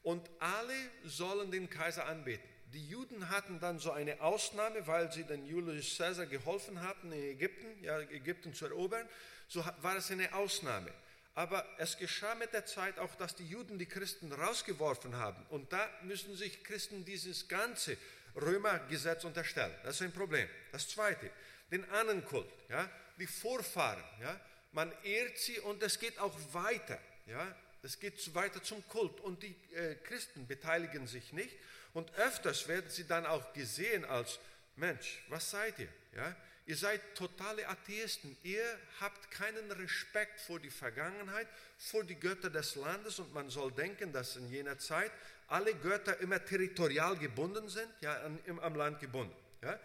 Und 0.04 0.30
alle 0.38 0.75
sollen 1.02 1.50
den 1.50 1.68
Kaiser 1.68 2.06
anbeten. 2.06 2.49
Die 2.73 2.88
Juden 2.88 3.30
hatten 3.30 3.58
dann 3.58 3.78
so 3.78 3.90
eine 3.90 4.20
Ausnahme, 4.20 4.87
weil 4.87 5.11
sie 5.11 5.25
den 5.25 5.46
Julius 5.46 5.96
Caesar 5.96 6.26
geholfen 6.26 6.82
hatten, 6.82 7.11
in 7.11 7.23
Ägypten, 7.23 7.82
ja, 7.82 7.99
Ägypten 8.00 8.52
zu 8.52 8.66
erobern. 8.66 9.08
So 9.49 9.64
war 9.80 9.96
es 9.96 10.11
eine 10.11 10.32
Ausnahme. 10.34 10.92
Aber 11.34 11.66
es 11.78 11.96
geschah 11.96 12.34
mit 12.34 12.52
der 12.52 12.66
Zeit 12.66 12.99
auch, 12.99 13.14
dass 13.16 13.34
die 13.34 13.46
Juden 13.46 13.78
die 13.78 13.87
Christen 13.87 14.32
rausgeworfen 14.32 15.16
haben. 15.16 15.44
Und 15.49 15.73
da 15.73 15.88
müssen 16.02 16.37
sich 16.37 16.62
Christen 16.62 17.04
dieses 17.04 17.49
ganze 17.49 17.96
Römergesetz 18.37 19.25
unterstellen. 19.25 19.75
Das 19.82 19.96
ist 19.96 20.02
ein 20.02 20.12
Problem. 20.12 20.49
Das 20.70 20.88
Zweite, 20.88 21.30
den 21.70 21.88
Ahnenkult, 21.90 22.49
ja, 22.68 22.88
die 23.18 23.26
Vorfahren. 23.26 24.04
Ja, 24.20 24.38
man 24.73 24.92
ehrt 25.02 25.38
sie 25.38 25.58
und 25.61 25.82
es 25.82 25.99
geht 25.99 26.18
auch 26.18 26.37
weiter. 26.52 26.99
Ja, 27.26 27.56
es 27.84 28.00
geht 28.00 28.34
weiter 28.34 28.62
zum 28.62 28.86
Kult. 28.88 29.20
Und 29.20 29.42
die 29.42 29.54
äh, 29.74 29.94
Christen 29.96 30.46
beteiligen 30.46 31.06
sich 31.06 31.32
nicht. 31.32 31.56
Und 31.92 32.12
öfters 32.16 32.66
werden 32.66 32.90
sie 32.90 33.06
dann 33.06 33.26
auch 33.26 33.52
gesehen 33.52 34.04
als 34.04 34.38
Mensch, 34.76 35.22
was 35.28 35.50
seid 35.50 35.78
ihr? 35.78 35.88
Ja, 36.16 36.34
Ihr 36.66 36.76
seid 36.76 37.14
totale 37.14 37.68
Atheisten. 37.68 38.36
Ihr 38.42 38.64
habt 38.98 39.30
keinen 39.30 39.70
Respekt 39.72 40.40
vor 40.40 40.58
die 40.58 40.70
Vergangenheit, 40.70 41.46
vor 41.76 42.04
die 42.04 42.14
Götter 42.14 42.48
des 42.48 42.74
Landes 42.76 43.18
und 43.18 43.34
man 43.34 43.50
soll 43.50 43.70
denken, 43.72 44.12
dass 44.12 44.36
in 44.36 44.48
jener 44.48 44.78
Zeit 44.78 45.12
alle 45.48 45.74
Götter 45.74 46.18
immer 46.20 46.42
territorial 46.42 47.16
gebunden 47.16 47.68
sind, 47.68 47.88
ja, 48.00 48.14
an, 48.22 48.38
am 48.62 48.74
Land 48.76 48.98
gebunden. 49.00 49.34
Ja. 49.62 49.78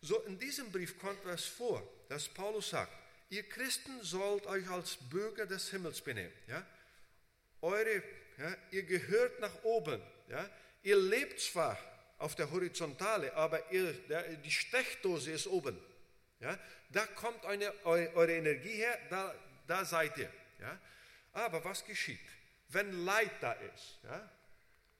So 0.00 0.18
in 0.22 0.38
diesem 0.38 0.72
Brief 0.72 0.98
kommt 0.98 1.22
es 1.26 1.44
vor, 1.44 1.86
dass 2.08 2.28
Paulus 2.28 2.70
sagt, 2.70 2.92
ihr 3.28 3.42
Christen 3.42 4.02
sollt 4.02 4.46
euch 4.46 4.66
als 4.70 4.96
Bürger 5.10 5.44
des 5.44 5.68
Himmels 5.68 6.00
benehmen. 6.00 6.32
Ja. 6.46 6.64
Eure, 7.60 8.02
ja, 8.38 8.56
ihr 8.70 8.82
gehört 8.84 9.40
nach 9.40 9.62
oben. 9.64 10.00
Ja. 10.28 10.48
Ihr 10.82 10.96
lebt 10.96 11.40
zwar 11.40 11.78
auf 12.18 12.34
der 12.34 12.50
Horizontale, 12.50 13.34
aber 13.34 13.70
ihr, 13.72 13.92
der, 14.08 14.22
die 14.36 14.50
Stechdose 14.50 15.32
ist 15.32 15.46
oben. 15.46 15.78
Ja? 16.40 16.58
Da 16.90 17.06
kommt 17.06 17.44
eine, 17.44 17.72
eure 17.84 18.32
Energie 18.32 18.76
her, 18.76 18.98
da, 19.08 19.34
da 19.66 19.84
seid 19.84 20.16
ihr. 20.18 20.32
Ja? 20.60 20.78
Aber 21.32 21.64
was 21.64 21.84
geschieht? 21.84 22.18
Wenn 22.68 23.04
Leid 23.04 23.32
da 23.40 23.52
ist, 23.52 23.98
ja? 24.04 24.30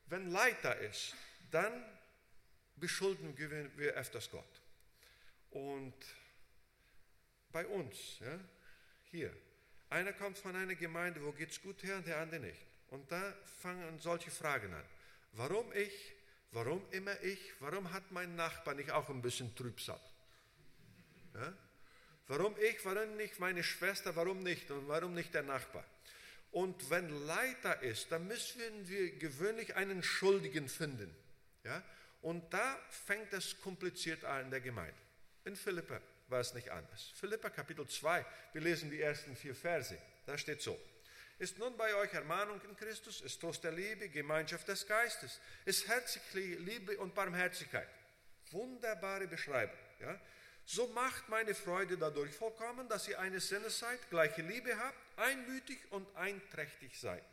wenn 0.07 0.31
Leid 0.31 0.57
da 0.63 0.73
ist, 0.73 1.15
dann 1.51 1.85
beschuldigen 2.77 3.37
wir 3.77 3.93
öfters 3.95 4.31
Gott. 4.31 4.61
Und 5.51 5.95
bei 7.53 7.67
uns, 7.67 8.19
ja, 8.21 8.39
hier, 9.11 9.35
einer 9.91 10.13
kommt 10.13 10.39
von 10.39 10.55
einer 10.55 10.77
Gemeinde, 10.77 11.23
wo 11.23 11.33
geht 11.33 11.51
es 11.51 11.61
gut 11.61 11.83
her 11.83 11.97
und 11.97 12.07
der 12.07 12.19
andere 12.19 12.41
nicht. 12.41 12.61
Und 12.91 13.11
da 13.11 13.35
fangen 13.61 13.99
solche 13.99 14.31
Fragen 14.31 14.73
an. 14.73 14.85
Warum 15.33 15.73
ich? 15.73 16.13
Warum 16.53 16.83
immer 16.91 17.21
ich? 17.23 17.41
Warum 17.61 17.93
hat 17.93 18.11
mein 18.11 18.35
Nachbar 18.37 18.75
nicht 18.75 18.91
auch 18.91 19.09
ein 19.09 19.21
bisschen 19.23 19.55
Trübsal? 19.55 20.01
Ja? 21.35 21.53
Warum 22.29 22.55
ich, 22.61 22.85
warum 22.85 23.17
nicht 23.17 23.41
meine 23.41 23.63
Schwester, 23.63 24.15
warum 24.15 24.43
nicht 24.43 24.71
und 24.71 24.87
warum 24.89 25.15
nicht 25.15 25.35
der 25.35 25.43
Nachbar? 25.43 25.85
Und 26.53 26.91
wenn 26.91 27.09
Leid 27.27 27.57
da 27.63 27.73
ist, 27.73 28.11
dann 28.11 28.27
müssen 28.27 28.89
wir 28.89 29.11
gewöhnlich 29.17 29.77
einen 29.77 30.03
Schuldigen 30.03 30.69
finden. 30.69 31.15
Ja? 31.65 31.83
Und 32.23 32.53
da 32.53 32.79
fängt 33.07 33.33
es 33.33 33.61
kompliziert 33.61 34.25
an 34.25 34.47
in 34.47 34.51
der 34.51 34.61
Gemeinde. 34.61 34.99
In 35.45 35.57
Philippa 35.57 36.01
war 36.31 36.41
es 36.41 36.55
nicht 36.55 36.71
anders. 36.71 37.13
Philippa 37.15 37.51
Kapitel 37.51 37.87
2, 37.87 38.25
wir 38.53 38.61
lesen 38.61 38.91
die 38.91 39.01
ersten 39.01 39.37
vier 39.37 39.55
Verse. 39.55 39.97
Da 40.27 40.39
steht 40.39 40.63
so. 40.63 40.79
Ist 41.39 41.59
nun 41.59 41.77
bei 41.77 41.95
euch 41.95 42.13
Ermahnung 42.13 42.61
in 42.69 42.77
Christus, 42.77 43.23
ist 43.23 43.41
Trost 43.41 43.65
der 43.65 43.73
Liebe, 43.73 44.09
Gemeinschaft 44.11 44.69
des 44.69 44.87
Geistes, 44.87 45.41
ist 45.65 45.89
herzliche 45.89 46.57
Liebe 46.59 46.99
und 46.99 47.15
Barmherzigkeit. 47.15 47.89
Wunderbare 48.51 49.27
Beschreibung. 49.27 49.79
Ja? 50.01 50.21
So 50.67 50.87
macht 50.89 51.29
meine 51.29 51.55
Freude 51.55 51.97
dadurch 51.97 52.33
vollkommen, 52.33 52.89
dass 52.89 53.09
ihr 53.09 53.19
eines 53.19 53.49
Sinnes 53.49 53.79
seid, 53.79 53.99
gleiche 54.11 54.43
Liebe 54.43 54.77
habt, 54.79 54.99
einmütig 55.17 55.79
und 55.91 56.07
einträchtig 56.15 56.99
seid. 57.01 57.25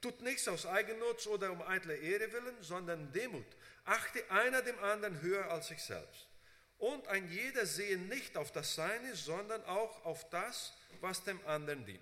Tut 0.00 0.20
nichts 0.20 0.46
aus 0.46 0.64
Eigennutz 0.64 1.26
oder 1.26 1.50
um 1.50 1.62
eitle 1.62 1.96
Ehre 1.96 2.30
willen, 2.32 2.62
sondern 2.62 3.10
Demut. 3.12 3.46
Achte 3.84 4.30
einer 4.30 4.62
dem 4.62 4.78
anderen 4.80 5.20
höher 5.22 5.50
als 5.50 5.68
sich 5.68 5.82
selbst. 5.82 6.28
Und 6.78 7.06
ein 7.08 7.28
jeder 7.30 7.66
sehe 7.66 7.98
nicht 7.98 8.36
auf 8.36 8.52
das 8.52 8.74
Seine, 8.74 9.16
sondern 9.16 9.64
auch 9.64 10.04
auf 10.04 10.28
das, 10.30 10.74
was 11.00 11.24
dem 11.24 11.44
anderen 11.46 11.84
dient. 11.84 12.00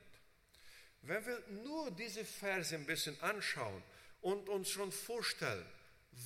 Wenn 1.02 1.25
wir 1.25 1.42
nur 1.64 1.90
diese 1.92 2.25
Verse 2.25 2.75
ein 2.75 2.85
bisschen 2.85 3.21
anschauen 3.23 3.83
und 4.21 4.49
uns 4.49 4.71
schon 4.71 4.92
vorstellen, 4.92 5.66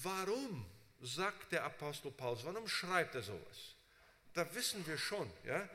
warum 0.02 0.66
sagt 1.00 1.52
der 1.52 1.64
Apostel 1.64 2.11
Paulus, 2.11 2.45
warum 2.45 2.66
schreibt 2.66 3.14
er 3.14 3.23
sowas? 3.23 3.75
da 4.35 4.54
wissen 4.54 4.87
wir 4.87 4.99
schon, 4.99 5.30
ja, 5.45 5.69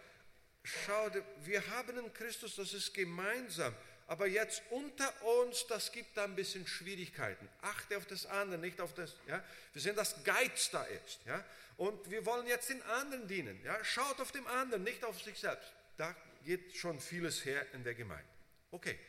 schau, 0.64 1.12
wir 1.44 1.66
haben 1.68 1.98
in 1.98 2.14
Christus, 2.14 2.56
das 2.56 2.74
ist 2.74 2.94
gemeinsam, 2.94 3.74
aber 4.08 4.28
jetzt 4.28 4.62
unter 4.70 5.12
uns, 5.24 5.66
das 5.68 5.92
gibt 5.92 6.16
da 6.16 6.26
ein 6.26 6.36
bisschen 6.36 6.68
Schwierigkeiten. 6.68 7.48
Achte 7.62 7.98
auf 7.98 8.06
das 8.06 8.26
andere, 8.26 8.60
nicht 8.60 8.80
auf 8.80 8.94
das, 8.94 9.16
ja. 9.28 9.44
Wir 9.74 9.82
sehen, 9.82 9.96
dass 9.96 10.24
Geiz 10.24 10.70
da 10.70 10.84
ist, 10.84 11.20
ja. 11.26 11.44
Und 11.78 12.10
wir 12.10 12.26
wollen 12.26 12.48
jetzt 12.48 12.70
den 12.70 12.82
anderen 12.84 13.28
dienen, 13.28 13.60
ja. 13.64 13.84
Schaut 13.84 14.20
auf 14.20 14.32
den 14.32 14.46
anderen, 14.48 14.84
nicht 14.84 15.04
auf 15.04 15.22
sich 15.22 15.40
selbst. 15.40 15.72
Da 15.98 16.16
geht 16.44 16.76
schon 16.76 17.00
vieles 17.00 17.44
her 17.46 17.66
in 17.74 17.84
der 17.84 17.96
Gemeinde. 17.96 18.30
Okay, 18.72 19.00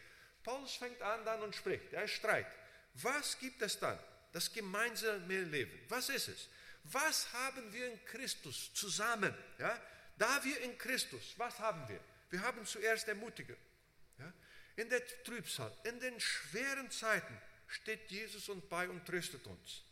Paulus 0.43 0.76
fängt 0.76 1.03
an 1.03 1.25
dann 1.25 1.43
und 1.43 1.55
spricht, 1.55 1.93
er 1.93 2.09
Streit. 2.09 2.47
Was 2.95 3.38
gibt 3.38 3.61
es 3.62 3.79
dann? 3.79 3.99
Das 4.33 4.53
gemeinsame 4.53 5.41
Leben. 5.41 5.79
Was 5.88 6.09
ist 6.09 6.29
es? 6.29 6.49
Was 6.85 7.33
haben 7.33 7.73
wir 7.73 7.91
in 7.91 8.05
Christus 8.07 8.73
zusammen? 8.75 9.35
Ja? 9.59 9.79
Da 10.19 10.43
wir 10.45 10.61
in 10.61 10.79
Christus, 10.79 11.35
was 11.37 11.59
haben 11.59 11.87
wir? 11.88 12.00
Wir 12.31 12.41
haben 12.43 12.65
zuerst 12.65 13.09
Ermutigung. 13.09 13.57
In 14.76 14.90
der 14.90 15.02
Trübsal, 15.25 15.73
in 15.85 15.99
den 16.00 16.21
schweren 16.21 16.90
Zeiten 16.90 17.40
steht 17.66 18.11
Jesus 18.11 18.49
uns 18.49 18.64
bei 18.68 18.88
und 18.88 19.04
tröstet 19.06 19.47
uns. 19.47 19.83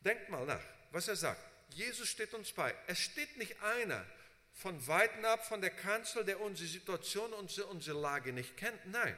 Denkt 0.00 0.28
mal 0.28 0.44
nach, 0.44 0.62
was 0.90 1.08
er 1.08 1.16
sagt. 1.16 1.42
Jesus 1.70 2.08
steht 2.08 2.34
uns 2.34 2.52
bei. 2.52 2.74
Es 2.86 3.00
steht 3.00 3.36
nicht 3.38 3.60
einer 3.62 4.04
von 4.52 4.86
weitem 4.86 5.24
ab 5.24 5.46
von 5.46 5.60
der 5.60 5.70
Kanzel, 5.70 6.24
der 6.24 6.40
unsere 6.40 6.68
Situation, 6.68 7.32
unsere, 7.32 7.66
unsere 7.66 7.98
Lage 7.98 8.32
nicht 8.32 8.56
kennt. 8.56 8.86
Nein, 8.86 9.16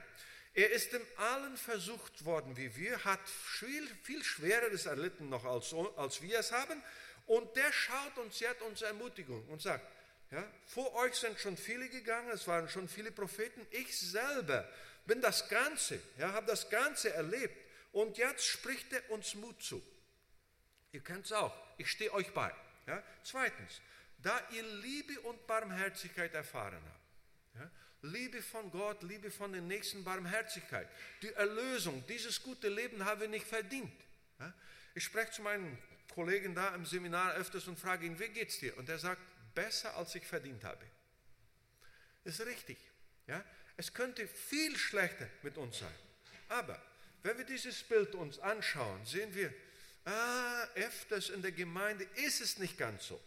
er 0.54 0.70
ist 0.70 0.94
in 0.94 1.02
allen 1.16 1.56
versucht 1.56 2.24
worden 2.24 2.56
wie 2.56 2.74
wir, 2.76 3.04
hat 3.04 3.28
viel, 3.28 3.86
viel 4.02 4.24
Schwereres 4.24 4.86
erlitten 4.86 5.28
noch 5.28 5.44
als, 5.44 5.74
als 5.96 6.22
wir 6.22 6.38
es 6.38 6.52
haben. 6.52 6.82
Und 7.26 7.56
der 7.56 7.72
schaut 7.72 8.16
uns 8.18 8.40
jetzt 8.40 8.62
unsere 8.62 8.90
Ermutigung 8.90 9.46
und 9.48 9.60
sagt, 9.60 9.84
ja, 10.30 10.44
vor 10.66 10.92
euch 10.94 11.14
sind 11.14 11.38
schon 11.38 11.56
viele 11.56 11.88
gegangen, 11.88 12.30
es 12.30 12.46
waren 12.46 12.68
schon 12.68 12.88
viele 12.88 13.12
Propheten. 13.12 13.64
Ich 13.70 13.98
selber 13.98 14.68
bin 15.06 15.20
das 15.20 15.48
Ganze, 15.48 16.00
ja, 16.18 16.32
habe 16.32 16.46
das 16.46 16.68
Ganze 16.68 17.12
erlebt. 17.12 17.56
Und 17.92 18.18
jetzt 18.18 18.44
spricht 18.44 18.92
er 18.92 19.10
uns 19.10 19.34
Mut 19.34 19.62
zu. 19.62 19.82
Ihr 20.92 21.02
kennt 21.02 21.26
es 21.26 21.32
auch. 21.32 21.54
Ich 21.78 21.90
stehe 21.90 22.12
euch 22.12 22.32
bei. 22.34 22.52
Ja. 22.86 23.02
Zweitens, 23.22 23.80
da 24.18 24.40
ihr 24.50 24.62
Liebe 24.62 25.20
und 25.20 25.46
Barmherzigkeit 25.46 26.34
erfahren 26.34 26.82
habt. 26.84 27.60
Ja, 27.62 27.70
Liebe 28.02 28.42
von 28.42 28.70
Gott, 28.70 29.02
Liebe 29.02 29.30
von 29.30 29.52
den 29.52 29.66
Nächsten, 29.68 30.04
Barmherzigkeit. 30.04 30.88
Die 31.22 31.32
Erlösung, 31.32 32.04
dieses 32.08 32.42
gute 32.42 32.68
Leben 32.68 33.04
haben 33.04 33.20
wir 33.20 33.28
nicht 33.28 33.46
verdient. 33.46 33.92
Ich 34.94 35.04
spreche 35.04 35.32
zu 35.32 35.42
meinen 35.42 35.78
Kollegen 36.14 36.54
da 36.54 36.74
im 36.74 36.86
Seminar 36.86 37.34
öfters 37.34 37.68
und 37.68 37.78
frage 37.78 38.06
ihn, 38.06 38.18
wie 38.18 38.28
geht's 38.28 38.58
dir? 38.58 38.76
Und 38.78 38.88
er 38.88 38.98
sagt, 38.98 39.20
besser 39.56 39.96
als 39.96 40.14
ich 40.14 40.24
verdient 40.24 40.62
habe. 40.62 40.86
Das 42.22 42.38
ist 42.38 42.46
richtig. 42.46 42.78
Ja? 43.26 43.44
Es 43.76 43.92
könnte 43.92 44.28
viel 44.28 44.76
schlechter 44.76 45.28
mit 45.42 45.58
uns 45.58 45.80
sein. 45.80 45.94
Aber 46.48 46.80
wenn 47.24 47.36
wir 47.38 47.44
dieses 47.44 47.82
Bild 47.82 48.14
uns 48.14 48.38
anschauen, 48.38 49.04
sehen 49.04 49.34
wir, 49.34 49.52
ah, 50.04 50.64
öfters 50.76 51.30
in 51.30 51.42
der 51.42 51.50
Gemeinde 51.50 52.04
ist 52.14 52.40
es 52.40 52.58
nicht 52.58 52.78
ganz 52.78 53.08
so. 53.08 53.20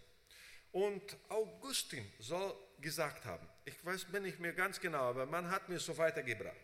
Und 0.72 1.18
Augustin 1.28 2.10
soll 2.20 2.56
gesagt 2.80 3.26
haben, 3.26 3.46
ich 3.66 3.84
weiß, 3.84 4.06
bin 4.06 4.24
nicht 4.24 4.40
mehr 4.40 4.54
ganz 4.54 4.80
genau, 4.80 5.10
aber 5.10 5.26
man 5.26 5.52
hat 5.52 5.68
mir 5.68 5.80
so 5.80 5.98
weitergebracht, 5.98 6.56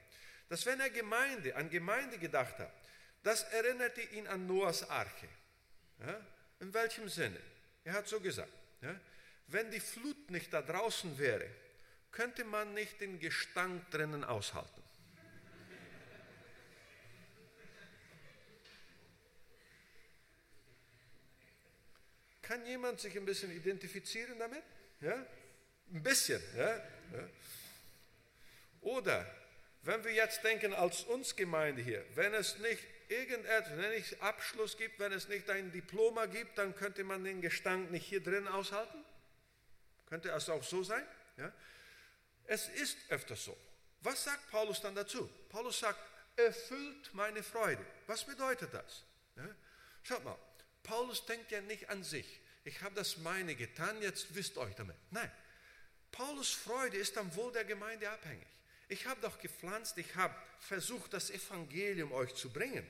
dass 0.48 0.66
wenn 0.66 0.80
er 0.80 0.90
Gemeinde, 0.90 1.54
an 1.58 1.70
Gemeinde 1.70 2.18
gedacht 2.18 2.58
hat, 2.60 2.72
Das 3.26 3.42
erinnerte 3.42 4.02
ihn 4.02 4.28
an 4.28 4.46
Noahs 4.46 4.88
Arche. 4.88 5.28
Ja? 6.06 6.22
In 6.60 6.72
welchem 6.72 7.10
Sinne? 7.10 7.42
Er 7.84 7.94
hat 7.94 8.08
so 8.08 8.20
gesagt, 8.20 8.54
ja? 8.82 8.96
Wenn 9.48 9.72
die 9.72 9.80
Flut 9.80 10.32
nicht 10.32 10.54
da 10.54 10.62
draußen 10.62 11.18
wäre, 11.18 11.50
könnte 12.12 12.44
man 12.44 12.74
nicht 12.74 13.02
den 13.02 13.20
Gestank 13.20 13.90
drinnen 13.92 14.24
aushalten. 14.24 14.82
Kann 22.42 22.66
jemand 22.66 23.00
sich 23.00 23.18
ein 23.18 23.26
bisschen 23.26 23.52
identifizieren 23.52 24.38
damit? 24.38 24.64
Ja? 25.02 25.26
Ein 25.92 26.04
bisschen. 26.04 26.42
Ja? 26.56 26.78
ja? 26.78 27.30
Oder 28.82 29.26
wenn 29.82 30.04
wir 30.04 30.12
jetzt 30.12 30.44
denken 30.44 30.74
als 30.74 31.04
uns 31.04 31.36
Gemeinde 31.36 31.82
hier, 31.82 32.04
wenn 32.16 32.34
es 32.34 32.60
nicht 32.60 32.84
irgendetwas, 33.08 33.78
wenn 33.78 33.92
es 33.94 34.22
Abschluss 34.22 34.78
gibt, 34.78 35.00
wenn 35.00 35.12
es 35.12 35.28
nicht 35.28 35.50
ein 35.50 35.72
Diploma 35.72 36.26
gibt, 36.26 36.58
dann 36.58 36.76
könnte 36.76 37.04
man 37.04 37.24
den 37.24 37.42
Gestank 37.42 37.92
nicht 37.92 38.06
hier 38.06 38.22
drin 38.22 38.48
aushalten? 38.48 39.05
Könnte 40.08 40.30
es 40.30 40.50
auch 40.50 40.64
so 40.64 40.84
sein? 40.84 41.06
Ja? 41.38 41.52
Es 42.46 42.68
ist 42.70 42.98
öfters 43.10 43.44
so. 43.46 43.58
Was 44.02 44.24
sagt 44.24 44.52
Paulus 44.52 44.82
dann 44.82 44.96
dazu? 44.96 45.30
Paulus 45.50 45.80
sagt, 45.80 46.00
erfüllt 46.36 47.14
meine 47.14 47.42
Freude. 47.44 47.84
Was 48.08 48.26
bedeutet 48.26 48.74
das? 48.74 49.04
Ja? 49.36 49.48
Schaut 50.04 50.24
mal, 50.24 50.38
Paulus 50.84 51.26
denkt 51.26 51.52
ja 51.52 51.62
nicht 51.62 51.90
an 51.90 52.04
sich. 52.04 52.40
Ich 52.64 52.82
habe 52.82 52.96
das 52.96 53.18
meine 53.18 53.56
getan, 53.56 54.02
jetzt 54.02 54.34
wisst 54.36 54.58
euch 54.58 54.76
damit. 54.76 54.96
Nein, 55.12 55.32
Paulus 56.12 56.52
Freude 56.52 56.98
ist 56.98 57.18
am 57.18 57.34
Wohl 57.36 57.52
der 57.52 57.66
Gemeinde 57.66 58.10
abhängig. 58.10 58.48
Ich 58.88 59.06
habe 59.08 59.20
doch 59.22 59.40
gepflanzt, 59.40 59.98
ich 59.98 60.16
habe 60.16 60.36
versucht, 60.60 61.14
das 61.14 61.30
Evangelium 61.30 62.12
euch 62.12 62.34
zu 62.36 62.52
bringen. 62.52 62.86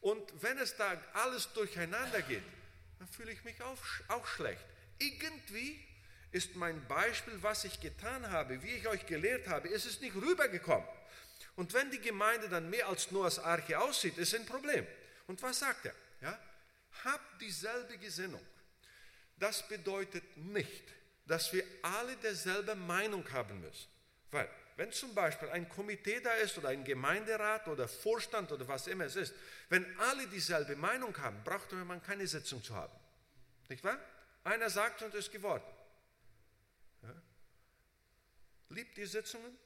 Und 0.00 0.42
wenn 0.42 0.58
es 0.58 0.76
da 0.76 1.00
alles 1.12 1.52
durcheinander 1.52 2.22
geht, 2.22 2.42
dann 2.98 3.08
fühle 3.08 3.32
ich 3.32 3.44
mich 3.44 3.60
auch, 3.62 3.78
auch 4.08 4.26
schlecht. 4.26 4.64
Irgendwie 4.98 5.82
ist 6.34 6.56
mein 6.56 6.84
Beispiel, 6.88 7.40
was 7.42 7.64
ich 7.64 7.80
getan 7.80 8.30
habe, 8.30 8.60
wie 8.62 8.72
ich 8.72 8.88
euch 8.88 9.06
gelehrt 9.06 9.46
habe, 9.46 9.68
ist 9.68 9.86
es 9.86 10.00
nicht 10.00 10.16
rübergekommen. 10.16 10.86
Und 11.56 11.72
wenn 11.72 11.90
die 11.92 12.00
Gemeinde 12.00 12.48
dann 12.48 12.68
mehr 12.68 12.88
als 12.88 13.12
Noahs 13.12 13.38
Arche 13.38 13.78
aussieht, 13.78 14.18
ist 14.18 14.34
ein 14.34 14.44
Problem. 14.44 14.84
Und 15.28 15.40
was 15.42 15.60
sagt 15.60 15.86
er? 15.86 15.94
Ja? 16.20 16.38
Habt 17.04 17.40
dieselbe 17.40 17.96
Gesinnung. 17.98 18.44
Das 19.36 19.66
bedeutet 19.68 20.36
nicht, 20.36 20.82
dass 21.26 21.52
wir 21.52 21.64
alle 21.82 22.16
derselbe 22.16 22.74
Meinung 22.74 23.30
haben 23.32 23.60
müssen. 23.60 23.88
Weil, 24.32 24.48
wenn 24.76 24.90
zum 24.90 25.14
Beispiel 25.14 25.48
ein 25.50 25.68
Komitee 25.68 26.18
da 26.18 26.32
ist 26.34 26.58
oder 26.58 26.70
ein 26.70 26.82
Gemeinderat 26.82 27.68
oder 27.68 27.86
Vorstand 27.86 28.50
oder 28.50 28.66
was 28.66 28.88
immer 28.88 29.04
es 29.04 29.14
ist, 29.14 29.34
wenn 29.68 29.86
alle 30.00 30.26
dieselbe 30.26 30.74
Meinung 30.74 31.16
haben, 31.18 31.42
braucht 31.44 31.70
man 31.72 32.02
keine 32.02 32.26
Sitzung 32.26 32.62
zu 32.62 32.74
haben. 32.74 32.92
Nicht 33.68 33.84
wahr? 33.84 33.98
Einer 34.42 34.68
sagt 34.68 35.02
und 35.02 35.14
ist 35.14 35.30
geworden. 35.30 35.64
Ja? 37.02 37.14
Liebt 38.74 38.96
die 38.96 39.06
Sitzungen? 39.06 39.56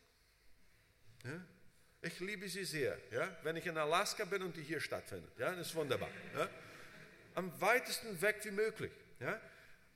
Ja? 1.24 1.40
Ich 2.02 2.20
liebe 2.20 2.48
sie 2.48 2.64
sehr. 2.64 2.98
Ja? 3.10 3.36
Wenn 3.42 3.56
ich 3.56 3.66
in 3.66 3.76
Alaska 3.76 4.24
bin 4.24 4.42
und 4.42 4.56
die 4.56 4.62
hier 4.62 4.80
stattfindet. 4.80 5.30
Ja? 5.38 5.50
Das 5.50 5.68
ist 5.68 5.74
wunderbar. 5.74 6.10
Ja? 6.36 6.48
Am 7.34 7.60
weitesten 7.60 8.20
weg 8.20 8.40
wie 8.42 8.50
möglich. 8.50 8.92
Ja? 9.20 9.40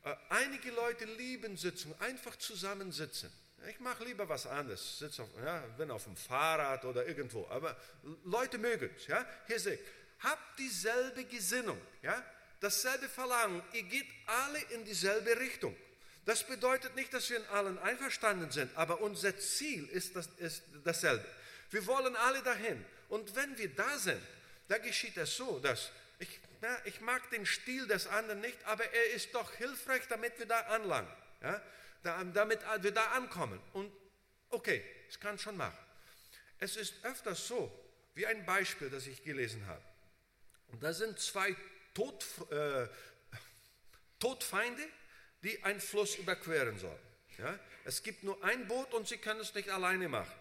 Äh, 0.04 0.16
einige 0.30 0.70
Leute 0.70 1.04
lieben 1.04 1.56
Sitzungen, 1.56 2.00
einfach 2.00 2.36
zusammensitzen. 2.36 3.30
Ich 3.68 3.78
mache 3.78 4.04
lieber 4.04 4.28
was 4.28 4.46
anderes, 4.46 4.98
sitze 4.98 5.22
auf, 5.22 5.28
ja, 5.44 5.60
bin 5.78 5.90
auf 5.92 6.02
dem 6.04 6.16
Fahrrad 6.16 6.84
oder 6.84 7.06
irgendwo. 7.06 7.46
Aber 7.48 7.76
Leute 8.24 8.58
mögen 8.58 8.90
es. 8.96 9.06
Ja? 9.06 9.24
Hier 9.46 9.60
seht, 9.60 9.78
habt 10.20 10.58
dieselbe 10.58 11.24
Gesinnung, 11.26 11.80
ja? 12.02 12.24
dasselbe 12.60 13.08
Verlangen. 13.08 13.62
Ihr 13.72 13.84
geht 13.84 14.08
alle 14.26 14.60
in 14.74 14.84
dieselbe 14.84 15.38
Richtung. 15.38 15.76
Das 16.24 16.46
bedeutet 16.46 16.94
nicht, 16.94 17.12
dass 17.12 17.28
wir 17.30 17.38
in 17.38 17.46
allen 17.46 17.78
einverstanden 17.78 18.50
sind, 18.50 18.70
aber 18.76 19.00
unser 19.00 19.36
Ziel 19.38 19.88
ist, 19.88 20.14
das, 20.14 20.28
ist 20.38 20.62
dasselbe. 20.84 21.24
Wir 21.70 21.86
wollen 21.86 22.14
alle 22.16 22.42
dahin. 22.42 22.84
Und 23.08 23.34
wenn 23.34 23.58
wir 23.58 23.74
da 23.74 23.98
sind, 23.98 24.22
da 24.68 24.78
geschieht 24.78 25.16
es 25.16 25.36
so, 25.36 25.58
dass 25.58 25.90
ich, 26.18 26.40
ja, 26.62 26.78
ich 26.84 27.00
mag 27.00 27.28
den 27.30 27.44
Stil 27.44 27.86
des 27.88 28.06
anderen 28.06 28.40
nicht, 28.40 28.56
aber 28.64 28.84
er 28.84 29.12
ist 29.14 29.34
doch 29.34 29.52
hilfreich, 29.54 30.02
damit 30.08 30.38
wir 30.38 30.46
da 30.46 30.60
anlangen. 30.60 31.10
Ja? 31.42 31.60
damit 32.02 32.60
wir 32.80 32.90
da 32.90 33.12
ankommen. 33.12 33.60
Und 33.72 33.92
okay, 34.50 34.84
ich 35.08 35.20
kann 35.20 35.38
schon 35.38 35.56
machen. 35.56 35.78
Es 36.58 36.76
ist 36.76 36.94
öfters 37.04 37.46
so, 37.46 37.70
wie 38.14 38.26
ein 38.26 38.44
Beispiel, 38.44 38.90
das 38.90 39.06
ich 39.06 39.22
gelesen 39.22 39.66
habe. 39.66 39.82
Und 40.68 40.82
da 40.82 40.92
sind 40.92 41.18
zwei 41.18 41.54
Tod, 41.94 42.24
äh, 42.50 42.88
Todfeinde, 44.18 44.82
die 45.42 45.62
einen 45.64 45.80
Fluss 45.80 46.16
überqueren 46.16 46.78
sollen. 46.78 46.98
Ja? 47.38 47.58
Es 47.84 48.02
gibt 48.02 48.22
nur 48.22 48.42
ein 48.44 48.66
Boot 48.68 48.94
und 48.94 49.08
sie 49.08 49.18
können 49.18 49.40
es 49.40 49.54
nicht 49.54 49.70
alleine 49.70 50.08
machen. 50.08 50.32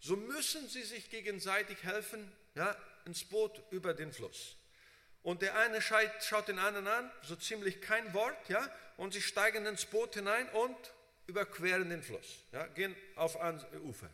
So 0.00 0.16
müssen 0.16 0.68
sie 0.68 0.82
sich 0.82 1.10
gegenseitig 1.10 1.82
helfen, 1.82 2.30
ja, 2.54 2.76
ins 3.04 3.24
Boot 3.24 3.62
über 3.70 3.94
den 3.94 4.12
Fluss. 4.12 4.56
Und 5.22 5.42
der 5.42 5.56
eine 5.56 5.80
schaut 5.82 6.48
den 6.48 6.58
anderen 6.58 6.86
an, 6.86 7.10
so 7.22 7.36
ziemlich 7.36 7.80
kein 7.80 8.14
Wort, 8.14 8.48
ja, 8.48 8.72
und 8.96 9.12
sie 9.12 9.20
steigen 9.20 9.66
ins 9.66 9.86
Boot 9.86 10.14
hinein 10.14 10.48
und 10.50 10.76
überqueren 11.26 11.90
den 11.90 12.02
Fluss, 12.02 12.44
ja, 12.52 12.66
gehen 12.68 12.96
auf 13.16 13.40
ein 13.40 13.60
Ufer. 13.82 14.08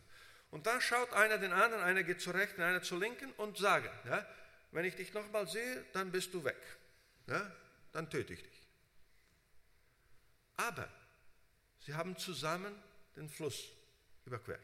Und 0.51 0.67
dann 0.67 0.81
schaut 0.81 1.13
einer 1.13 1.37
den 1.37 1.53
anderen, 1.53 1.83
einer 1.83 2.03
geht 2.03 2.21
zur 2.21 2.33
rechten, 2.33 2.61
einer 2.61 2.81
zur 2.81 2.99
linken 2.99 3.31
und 3.33 3.57
sagen, 3.57 3.89
ja, 4.05 4.25
wenn 4.71 4.85
ich 4.85 4.95
dich 4.95 5.13
nochmal 5.13 5.47
sehe, 5.47 5.85
dann 5.93 6.11
bist 6.11 6.33
du 6.33 6.43
weg. 6.43 6.61
Ja, 7.27 7.51
dann 7.93 8.09
töte 8.09 8.33
ich 8.33 8.41
dich. 8.41 8.54
Aber 10.57 10.89
sie 11.79 11.93
haben 11.93 12.17
zusammen 12.17 12.73
den 13.15 13.29
Fluss 13.29 13.71
überquert. 14.25 14.61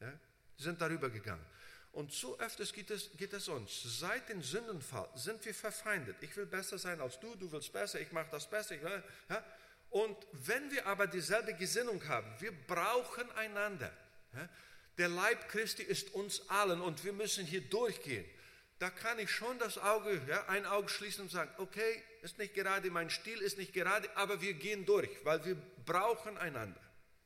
Ja, 0.00 0.12
sie 0.56 0.64
sind 0.64 0.80
darüber 0.80 1.10
gegangen. 1.10 1.44
Und 1.92 2.12
so 2.12 2.38
öfters 2.38 2.72
geht 2.72 2.90
es, 2.90 3.10
geht 3.16 3.32
es 3.32 3.48
uns. 3.48 3.82
Seit 3.98 4.28
dem 4.28 4.42
Sündenfall 4.42 5.08
sind 5.16 5.44
wir 5.44 5.54
verfeindet. 5.54 6.16
Ich 6.20 6.36
will 6.36 6.46
besser 6.46 6.78
sein 6.78 7.00
als 7.00 7.18
du, 7.18 7.34
du 7.34 7.50
willst 7.50 7.72
besser, 7.72 8.00
ich 8.00 8.12
mache 8.12 8.28
das 8.30 8.48
besser. 8.48 8.76
Ich, 8.76 8.82
ja, 8.82 9.44
und 9.90 10.16
wenn 10.32 10.70
wir 10.70 10.86
aber 10.86 11.08
dieselbe 11.08 11.54
Gesinnung 11.54 12.06
haben, 12.06 12.32
wir 12.38 12.52
brauchen 12.52 13.30
einander. 13.32 13.92
Der 14.98 15.08
Leib 15.08 15.48
Christi 15.48 15.82
ist 15.82 16.14
uns 16.14 16.48
allen 16.48 16.80
und 16.80 17.04
wir 17.04 17.12
müssen 17.12 17.44
hier 17.44 17.62
durchgehen. 17.62 18.24
Da 18.80 18.88
kann 18.88 19.18
ich 19.18 19.30
schon 19.30 19.58
das 19.58 19.76
Auge, 19.76 20.22
ja, 20.26 20.48
ein 20.48 20.64
Auge 20.64 20.88
schließen 20.88 21.24
und 21.24 21.30
sagen, 21.30 21.52
okay, 21.58 22.02
ist 22.22 22.38
nicht 22.38 22.54
gerade 22.54 22.90
mein 22.90 23.10
Stil, 23.10 23.38
ist 23.42 23.58
nicht 23.58 23.74
gerade, 23.74 24.08
aber 24.16 24.40
wir 24.40 24.54
gehen 24.54 24.86
durch, 24.86 25.10
weil 25.22 25.44
wir 25.44 25.54
brauchen 25.84 26.38
einander. 26.38 26.80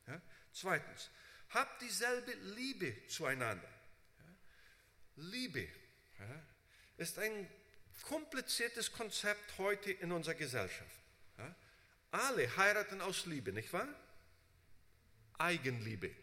Ja? 0.09 0.21
Zweitens, 0.53 1.11
habt 1.51 1.81
dieselbe 1.81 2.33
Liebe 2.57 3.07
zueinander. 3.07 3.69
Ja? 4.19 4.35
Liebe 5.23 5.61
ja, 6.19 6.43
ist 6.97 7.21
ein 7.21 7.49
kompliziertes 8.03 8.91
Konzept 8.91 9.57
heute 9.57 9.93
in 9.93 10.11
unserer 10.11 10.35
Gesellschaft. 10.35 10.91
Alle 12.11 12.57
heiraten 12.57 13.01
aus 13.01 13.27
Liebe, 13.27 13.53
nicht 13.53 13.73
wahr? 13.73 13.89
Eigenliebe. 15.39 16.15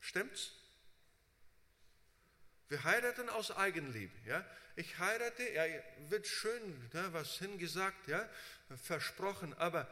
Stimmt's? 0.00 0.57
Wir 2.68 2.84
heiraten 2.84 3.28
aus 3.28 3.50
Eigenliebe. 3.50 4.12
Ja? 4.26 4.44
Ich 4.76 4.98
heirate, 4.98 5.42
ja, 5.52 5.64
wird 6.08 6.26
schön 6.26 6.90
ja, 6.92 7.12
was 7.12 7.38
hingesagt, 7.38 8.08
ja, 8.08 8.28
versprochen, 8.82 9.54
aber 9.54 9.88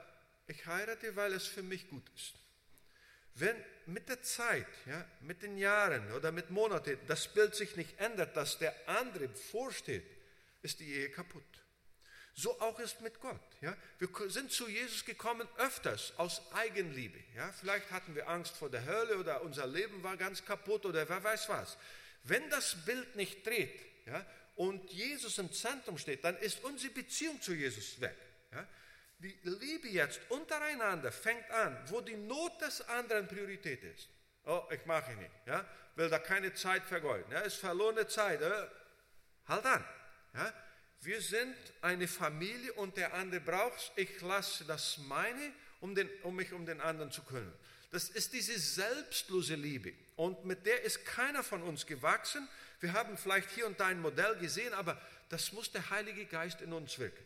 ich 0.46 0.66
heirate, 0.66 1.16
weil 1.16 1.32
es 1.32 1.46
für 1.46 1.62
mich 1.62 1.88
gut 1.88 2.08
ist. 2.14 2.34
Wenn 3.34 3.56
mit 3.86 4.08
der 4.08 4.22
Zeit, 4.22 4.66
ja, 4.86 5.04
mit 5.20 5.42
den 5.42 5.58
Jahren 5.58 6.12
oder 6.12 6.32
mit 6.32 6.50
Monaten 6.50 6.98
das 7.06 7.28
Bild 7.32 7.54
sich 7.54 7.76
nicht 7.76 7.98
ändert, 7.98 8.36
dass 8.36 8.58
der 8.58 8.74
andere 8.88 9.28
vorsteht, 9.28 10.06
ist 10.62 10.80
die 10.80 10.90
Ehe 10.94 11.10
kaputt. 11.10 11.44
So 12.34 12.60
auch 12.60 12.78
ist 12.80 13.00
mit 13.00 13.18
Gott. 13.20 13.40
Ja? 13.62 13.74
Wir 13.98 14.08
sind 14.28 14.52
zu 14.52 14.68
Jesus 14.68 15.04
gekommen 15.04 15.48
öfters 15.56 16.12
aus 16.18 16.42
Eigenliebe. 16.52 17.18
Ja? 17.34 17.50
Vielleicht 17.52 17.90
hatten 17.90 18.14
wir 18.14 18.28
Angst 18.28 18.54
vor 18.56 18.68
der 18.68 18.84
Hölle 18.84 19.16
oder 19.16 19.42
unser 19.42 19.66
Leben 19.66 20.02
war 20.02 20.16
ganz 20.18 20.44
kaputt 20.44 20.84
oder 20.84 21.08
wer 21.08 21.24
weiß 21.24 21.48
was. 21.48 21.78
Wenn 22.26 22.50
das 22.50 22.84
Bild 22.84 23.14
nicht 23.16 23.46
dreht 23.46 23.80
ja, 24.06 24.24
und 24.56 24.90
Jesus 24.90 25.38
im 25.38 25.52
Zentrum 25.52 25.96
steht, 25.96 26.24
dann 26.24 26.36
ist 26.38 26.62
unsere 26.64 26.92
Beziehung 26.92 27.40
zu 27.40 27.54
Jesus 27.54 28.00
weg. 28.00 28.16
Ja? 28.52 28.66
Die 29.18 29.38
Liebe 29.44 29.88
jetzt 29.88 30.20
untereinander 30.28 31.12
fängt 31.12 31.50
an, 31.50 31.78
wo 31.86 32.00
die 32.00 32.16
Not 32.16 32.60
des 32.60 32.82
anderen 32.88 33.28
Priorität 33.28 33.82
ist. 33.82 34.08
Oh, 34.44 34.62
ich 34.70 34.84
mache 34.86 35.12
nicht. 35.14 35.30
Ja? 35.46 35.64
Will 35.94 36.10
da 36.10 36.18
keine 36.18 36.52
Zeit 36.52 36.84
vergeuden. 36.84 37.30
Ja? 37.30 37.40
Ist 37.40 37.56
verlorene 37.56 38.06
Zeit. 38.06 38.42
Äh? 38.42 38.66
Halt 39.46 39.64
an. 39.64 39.84
Ja? 40.34 40.52
Wir 41.00 41.20
sind 41.20 41.56
eine 41.82 42.08
Familie 42.08 42.72
und 42.74 42.96
der 42.96 43.14
andere 43.14 43.40
braucht 43.40 43.78
es. 43.78 43.92
Ich 43.96 44.20
lasse 44.20 44.64
das 44.64 44.98
meine, 44.98 45.52
um, 45.80 45.94
den, 45.94 46.10
um 46.22 46.34
mich 46.34 46.52
um 46.52 46.66
den 46.66 46.80
anderen 46.80 47.12
zu 47.12 47.22
kümmern. 47.22 47.56
Das 47.96 48.10
ist 48.10 48.34
diese 48.34 48.58
selbstlose 48.58 49.54
Liebe. 49.54 49.94
Und 50.16 50.44
mit 50.44 50.66
der 50.66 50.82
ist 50.82 51.06
keiner 51.06 51.42
von 51.42 51.62
uns 51.62 51.86
gewachsen. 51.86 52.46
Wir 52.80 52.92
haben 52.92 53.16
vielleicht 53.16 53.50
hier 53.52 53.66
und 53.66 53.80
da 53.80 53.86
ein 53.86 54.02
Modell 54.02 54.36
gesehen, 54.36 54.74
aber 54.74 55.00
das 55.30 55.52
muss 55.52 55.72
der 55.72 55.88
Heilige 55.88 56.26
Geist 56.26 56.60
in 56.60 56.74
uns 56.74 56.98
wirken. 56.98 57.24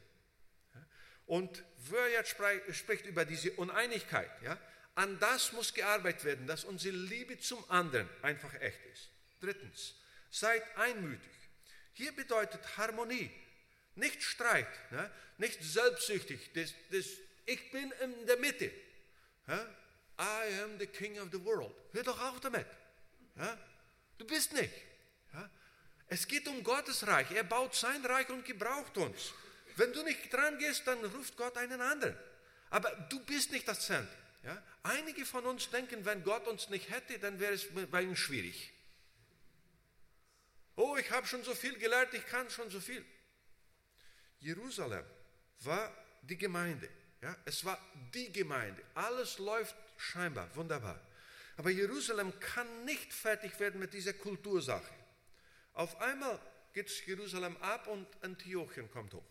Und 1.27 1.65
wer 1.89 2.09
jetzt 2.13 2.37
spricht 2.71 3.05
über 3.07 3.25
diese 3.25 3.51
Uneinigkeit, 3.55 4.31
ja, 4.45 4.57
an 4.95 5.19
das 5.19 5.51
muss 5.55 5.75
gearbeitet 5.75 6.23
werden, 6.23 6.47
dass 6.47 6.63
unsere 6.63 6.95
Liebe 6.95 7.41
zum 7.41 7.69
anderen 7.69 8.09
einfach 8.23 8.55
echt 8.61 8.79
ist. 8.93 9.09
Drittens, 9.41 9.97
seid 10.31 10.63
einmütig. 10.77 11.33
Hier 11.95 12.13
bedeutet 12.13 12.61
Harmonie, 12.77 13.29
nicht 13.97 14.23
Streit, 14.23 14.69
ne? 14.93 15.11
nicht 15.37 15.65
selbstsüchtig. 15.65 16.53
Das, 16.55 16.73
das, 16.93 17.07
ich 17.47 17.73
bin 17.73 17.93
in 18.05 18.27
der 18.29 18.37
Mitte. 18.37 18.71
Ja? 19.49 19.69
I 20.21 20.63
am 20.63 20.79
the 20.79 20.87
king 20.87 21.19
of 21.19 21.31
the 21.33 21.43
world. 21.43 21.75
Hör 21.93 22.03
doch 22.03 22.21
auf 22.21 22.41
damit. 22.41 22.67
Ja? 23.37 23.59
Du 24.19 24.27
bist 24.27 24.53
nicht. 24.53 24.73
Ja? 25.33 25.51
Es 26.09 26.29
geht 26.29 26.47
um 26.47 26.63
Gottes 26.63 27.07
Reich. 27.07 27.31
Er 27.31 27.45
baut 27.45 27.75
sein 27.75 28.05
Reich 28.05 28.29
und 28.29 28.45
gebraucht 28.45 28.97
uns. 28.99 29.33
Wenn 29.77 29.93
du 29.93 30.03
nicht 30.03 30.31
dran 30.31 30.59
gehst, 30.59 30.87
dann 30.87 31.03
ruft 31.05 31.37
Gott 31.37 31.57
einen 31.57 31.81
anderen. 31.81 32.17
Aber 32.69 32.91
du 33.09 33.21
bist 33.21 33.51
nicht 33.51 33.67
das 33.67 33.87
Zentrum. 33.87 34.15
Ja? 34.45 34.63
Einige 34.83 35.25
von 35.25 35.45
uns 35.47 35.71
denken, 35.71 36.05
wenn 36.05 36.23
Gott 36.23 36.47
uns 36.47 36.69
nicht 36.69 36.91
hätte, 36.91 37.19
dann 37.19 37.41
wäre 37.41 37.55
es 37.55 37.67
bei 37.91 38.03
ihm 38.03 38.17
schwierig. 38.17 38.73
Oh, 40.77 40.97
ich 40.97 41.11
habe 41.11 41.27
schon 41.27 41.43
so 41.43 41.55
viel 41.55 41.79
gelernt, 41.79 42.13
ich 42.15 42.27
kann 42.27 42.49
schon 42.51 42.71
so 42.71 42.81
viel. 42.81 43.05
Jerusalem 44.41 45.05
war 45.61 45.95
die 46.23 46.39
Gemeinde. 46.39 46.89
Ja? 47.23 47.37
Es 47.45 47.65
war 47.65 47.79
die 48.15 48.33
Gemeinde. 48.33 48.83
Alles 48.95 49.39
läuft 49.39 49.75
scheinbar 50.01 50.49
wunderbar. 50.57 51.01
Aber 51.57 51.71
Jerusalem 51.71 52.39
kann 52.41 52.85
nicht 52.85 53.13
fertig 53.13 53.59
werden 53.61 53.81
mit 53.81 53.93
dieser 53.93 54.15
Kultursache. 54.15 54.93
Auf 55.75 56.01
einmal 56.01 56.41
geht 56.73 56.91
Jerusalem 57.07 57.57
ab 57.59 57.87
und 57.87 58.07
Antiochien 58.23 58.91
kommt 58.91 59.13
hoch. 59.13 59.25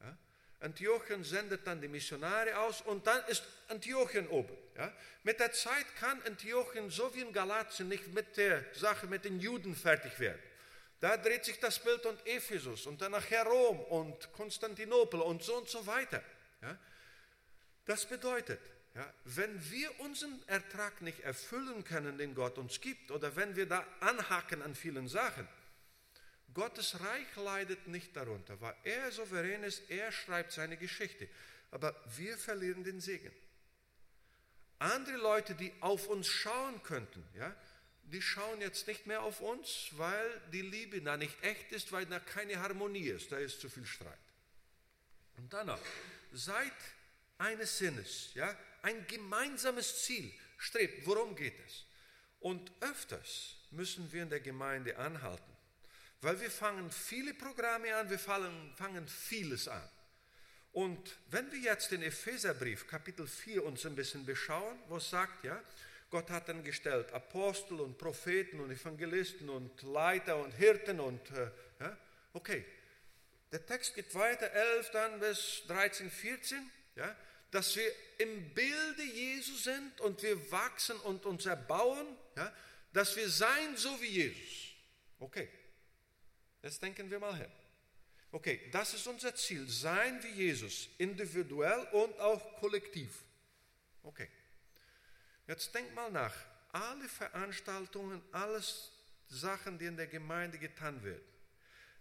Ja? 0.00 0.16
Antiochien 0.60 1.24
sendet 1.24 1.66
dann 1.66 1.80
die 1.80 1.88
Missionare 1.88 2.58
aus 2.58 2.80
und 2.82 3.06
dann 3.06 3.22
ist 3.26 3.44
Antiochien 3.68 4.28
oben. 4.28 4.56
Ja? 4.76 4.92
Mit 5.22 5.40
der 5.40 5.52
Zeit 5.52 5.94
kann 5.96 6.22
Antiochien 6.22 6.90
so 6.90 7.14
wie 7.14 7.20
in 7.20 7.32
Galatien 7.32 7.88
nicht 7.88 8.08
mit 8.14 8.36
der 8.36 8.64
Sache 8.74 9.06
mit 9.06 9.24
den 9.24 9.40
Juden 9.40 9.74
fertig 9.74 10.18
werden. 10.20 10.40
Da 11.00 11.16
dreht 11.16 11.44
sich 11.44 11.58
das 11.58 11.78
Bild 11.78 12.04
und 12.04 12.26
Ephesus 12.26 12.86
und 12.86 13.00
dann 13.00 13.12
nachher 13.12 13.44
Rom 13.44 13.80
und 13.80 14.32
Konstantinopel 14.32 15.20
und 15.20 15.42
so 15.42 15.56
und 15.56 15.68
so 15.68 15.86
weiter. 15.86 16.22
Ja? 16.62 16.78
Das 17.86 18.06
bedeutet, 18.06 18.60
ja, 18.94 19.14
wenn 19.24 19.70
wir 19.70 20.00
unseren 20.00 20.42
Ertrag 20.48 21.00
nicht 21.02 21.20
erfüllen 21.20 21.84
können, 21.84 22.18
den 22.18 22.34
Gott 22.34 22.58
uns 22.58 22.80
gibt, 22.80 23.10
oder 23.10 23.36
wenn 23.36 23.54
wir 23.56 23.66
da 23.66 23.86
anhaken 24.00 24.62
an 24.62 24.74
vielen 24.74 25.08
Sachen, 25.08 25.46
Gottes 26.54 26.98
Reich 27.00 27.36
leidet 27.36 27.86
nicht 27.86 28.16
darunter, 28.16 28.60
weil 28.60 28.74
er 28.82 29.12
souverän 29.12 29.62
ist, 29.62 29.88
er 29.88 30.10
schreibt 30.10 30.52
seine 30.52 30.76
Geschichte. 30.76 31.28
Aber 31.70 31.94
wir 32.16 32.36
verlieren 32.36 32.82
den 32.82 33.00
Segen. 33.00 33.32
Andere 34.80 35.18
Leute, 35.18 35.54
die 35.54 35.72
auf 35.80 36.08
uns 36.08 36.26
schauen 36.26 36.82
könnten, 36.82 37.24
ja, 37.36 37.54
die 38.04 38.22
schauen 38.22 38.60
jetzt 38.60 38.88
nicht 38.88 39.06
mehr 39.06 39.22
auf 39.22 39.40
uns, 39.40 39.90
weil 39.92 40.40
die 40.52 40.62
Liebe 40.62 41.00
da 41.00 41.16
nicht 41.16 41.40
echt 41.44 41.70
ist, 41.70 41.92
weil 41.92 42.06
da 42.06 42.18
keine 42.18 42.58
Harmonie 42.58 43.08
ist, 43.08 43.30
da 43.30 43.38
ist 43.38 43.60
zu 43.60 43.68
viel 43.68 43.86
Streit. 43.86 44.18
Und 45.36 45.52
dann 45.52 45.68
noch, 45.68 45.78
seid 46.32 46.72
eines 47.38 47.78
Sinnes, 47.78 48.30
ja, 48.34 48.56
ein 48.82 49.06
gemeinsames 49.06 50.04
Ziel 50.04 50.32
strebt. 50.58 51.06
Worum 51.06 51.34
geht 51.36 51.58
es? 51.66 51.84
Und 52.40 52.72
öfters 52.80 53.56
müssen 53.70 54.10
wir 54.12 54.22
in 54.22 54.30
der 54.30 54.40
Gemeinde 54.40 54.96
anhalten, 54.96 55.52
weil 56.22 56.40
wir 56.40 56.50
fangen 56.50 56.90
viele 56.90 57.34
Programme 57.34 57.94
an, 57.94 58.10
wir 58.10 58.18
fangen, 58.18 58.72
fangen 58.76 59.06
vieles 59.06 59.68
an. 59.68 59.88
Und 60.72 61.16
wenn 61.30 61.50
wir 61.50 61.58
jetzt 61.58 61.90
den 61.90 62.02
Epheserbrief 62.02 62.86
Kapitel 62.86 63.26
4 63.26 63.64
uns 63.64 63.84
ein 63.86 63.96
bisschen 63.96 64.24
beschauen, 64.24 64.78
wo 64.88 64.96
es 64.96 65.10
sagt, 65.10 65.44
ja, 65.44 65.60
Gott 66.10 66.30
hat 66.30 66.48
dann 66.48 66.64
gestellt 66.64 67.12
Apostel 67.12 67.80
und 67.80 67.98
Propheten 67.98 68.60
und 68.60 68.70
Evangelisten 68.70 69.48
und 69.48 69.82
Leiter 69.82 70.36
und 70.36 70.52
Hirten 70.52 71.00
und, 71.00 71.30
äh, 71.30 71.50
ja, 71.80 71.96
okay. 72.32 72.64
Der 73.52 73.66
Text 73.66 73.94
geht 73.94 74.14
weiter, 74.14 74.50
11 74.52 74.90
dann 74.90 75.20
bis 75.20 75.62
13, 75.66 76.08
14, 76.08 76.70
ja, 76.94 77.16
dass 77.50 77.74
wir 77.76 77.92
im 78.18 78.54
Bilde 78.54 79.02
Jesu 79.02 79.54
sind 79.56 80.00
und 80.00 80.22
wir 80.22 80.50
wachsen 80.50 80.96
und 81.00 81.24
uns 81.26 81.46
erbauen, 81.46 82.06
ja, 82.36 82.52
dass 82.92 83.16
wir 83.16 83.28
sein 83.28 83.76
so 83.76 84.00
wie 84.00 84.06
Jesus. 84.06 84.74
Okay, 85.18 85.48
jetzt 86.62 86.82
denken 86.82 87.10
wir 87.10 87.18
mal 87.18 87.36
hin. 87.36 87.50
Okay, 88.32 88.68
das 88.70 88.94
ist 88.94 89.06
unser 89.06 89.34
Ziel, 89.34 89.68
sein 89.68 90.22
wie 90.22 90.30
Jesus, 90.30 90.88
individuell 90.98 91.80
und 91.92 92.18
auch 92.20 92.60
kollektiv. 92.60 93.24
Okay, 94.02 94.28
jetzt 95.48 95.74
denk 95.74 95.92
mal 95.94 96.10
nach. 96.10 96.34
Alle 96.72 97.08
Veranstaltungen, 97.08 98.22
alles 98.30 98.92
Sachen, 99.26 99.76
die 99.76 99.86
in 99.86 99.96
der 99.96 100.06
Gemeinde 100.06 100.58
getan 100.58 101.02
werden, 101.02 101.24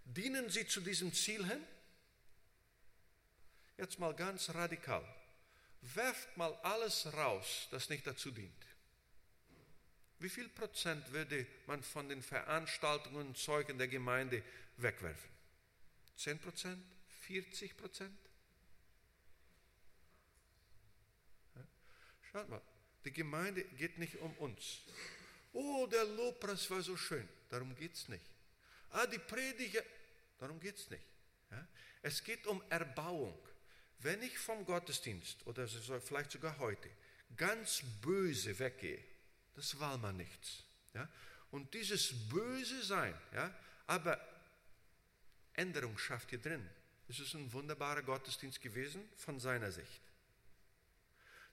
dienen 0.05 0.49
sie 0.49 0.67
zu 0.67 0.81
diesem 0.81 1.11
Ziel 1.11 1.43
hin? 1.47 1.63
Jetzt 3.77 3.97
mal 3.97 4.13
ganz 4.13 4.53
radikal 4.53 5.03
werft 5.81 6.35
mal 6.37 6.53
alles 6.63 7.11
raus, 7.13 7.67
das 7.71 7.89
nicht 7.89 8.05
dazu 8.05 8.31
dient. 8.31 8.65
Wie 10.19 10.29
viel 10.29 10.49
Prozent 10.49 11.11
würde 11.11 11.47
man 11.65 11.81
von 11.81 12.09
den 12.09 12.21
Veranstaltungen 12.21 13.27
und 13.27 13.37
Zeugen 13.37 13.77
der 13.77 13.87
Gemeinde 13.87 14.43
wegwerfen? 14.77 15.29
10 16.17 16.39
Prozent? 16.39 16.83
40 17.21 17.77
Prozent? 17.77 18.17
Schaut 22.31 22.49
mal, 22.49 22.61
die 23.05 23.11
Gemeinde 23.11 23.63
geht 23.63 23.97
nicht 23.97 24.17
um 24.17 24.33
uns. 24.37 24.81
Oh, 25.53 25.87
der 25.87 26.03
Lobpreis 26.03 26.69
war 26.69 26.81
so 26.81 26.95
schön. 26.95 27.27
Darum 27.49 27.75
geht 27.75 27.93
es 27.93 28.07
nicht. 28.07 28.25
Ah, 28.91 29.07
die 29.07 29.19
Predigt, 29.19 29.83
darum 30.37 30.59
geht 30.59 30.77
es 30.77 30.89
nicht. 30.89 31.03
Ja? 31.49 31.67
Es 32.01 32.23
geht 32.23 32.45
um 32.45 32.61
Erbauung. 32.69 33.37
Wenn 33.99 34.21
ich 34.23 34.37
vom 34.37 34.65
Gottesdienst 34.65 35.45
oder 35.45 35.67
vielleicht 35.67 36.31
sogar 36.31 36.57
heute 36.59 36.89
ganz 37.35 37.81
böse 38.01 38.57
weggehe, 38.57 39.03
das 39.55 39.77
war 39.79 39.97
mal 39.97 40.13
nichts. 40.13 40.63
Ja? 40.93 41.07
Und 41.51 41.73
dieses 41.73 42.13
böse 42.29 42.81
Sein, 42.83 43.13
ja, 43.33 43.53
aber 43.87 44.19
Änderung 45.53 45.97
schafft 45.97 46.29
hier 46.29 46.39
drin. 46.39 46.67
Es 47.09 47.19
ist 47.19 47.33
ein 47.33 47.51
wunderbarer 47.51 48.03
Gottesdienst 48.03 48.61
gewesen 48.61 49.01
von 49.17 49.39
seiner 49.39 49.71
Sicht. 49.71 50.01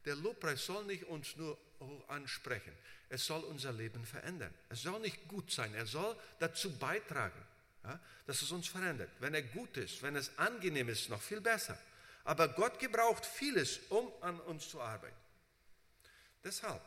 Der 0.04 0.14
Lobpreis 0.14 0.64
soll 0.64 0.84
nicht 0.84 1.04
uns 1.04 1.34
nur 1.36 1.58
ansprechen, 2.06 2.72
es 3.08 3.26
soll 3.26 3.42
unser 3.44 3.72
Leben 3.72 4.04
verändern. 4.04 4.54
Es 4.68 4.82
soll 4.82 5.00
nicht 5.00 5.26
gut 5.26 5.50
sein, 5.50 5.74
er 5.74 5.86
soll 5.86 6.16
dazu 6.38 6.76
beitragen, 6.78 7.42
ja, 7.82 7.98
dass 8.26 8.42
es 8.42 8.52
uns 8.52 8.68
verändert. 8.68 9.10
Wenn 9.18 9.34
er 9.34 9.42
gut 9.42 9.76
ist, 9.76 10.02
wenn 10.02 10.14
es 10.14 10.38
angenehm 10.38 10.88
ist, 10.88 11.08
noch 11.08 11.22
viel 11.22 11.40
besser. 11.40 11.76
Aber 12.26 12.48
Gott 12.48 12.80
gebraucht 12.80 13.24
vieles, 13.24 13.78
um 13.88 14.12
an 14.20 14.40
uns 14.40 14.68
zu 14.68 14.80
arbeiten. 14.80 15.16
Deshalb 16.42 16.82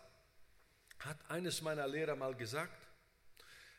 hat 1.00 1.18
eines 1.30 1.62
meiner 1.62 1.88
Lehrer 1.88 2.18
mal 2.18 2.36
gesagt, 2.36 2.78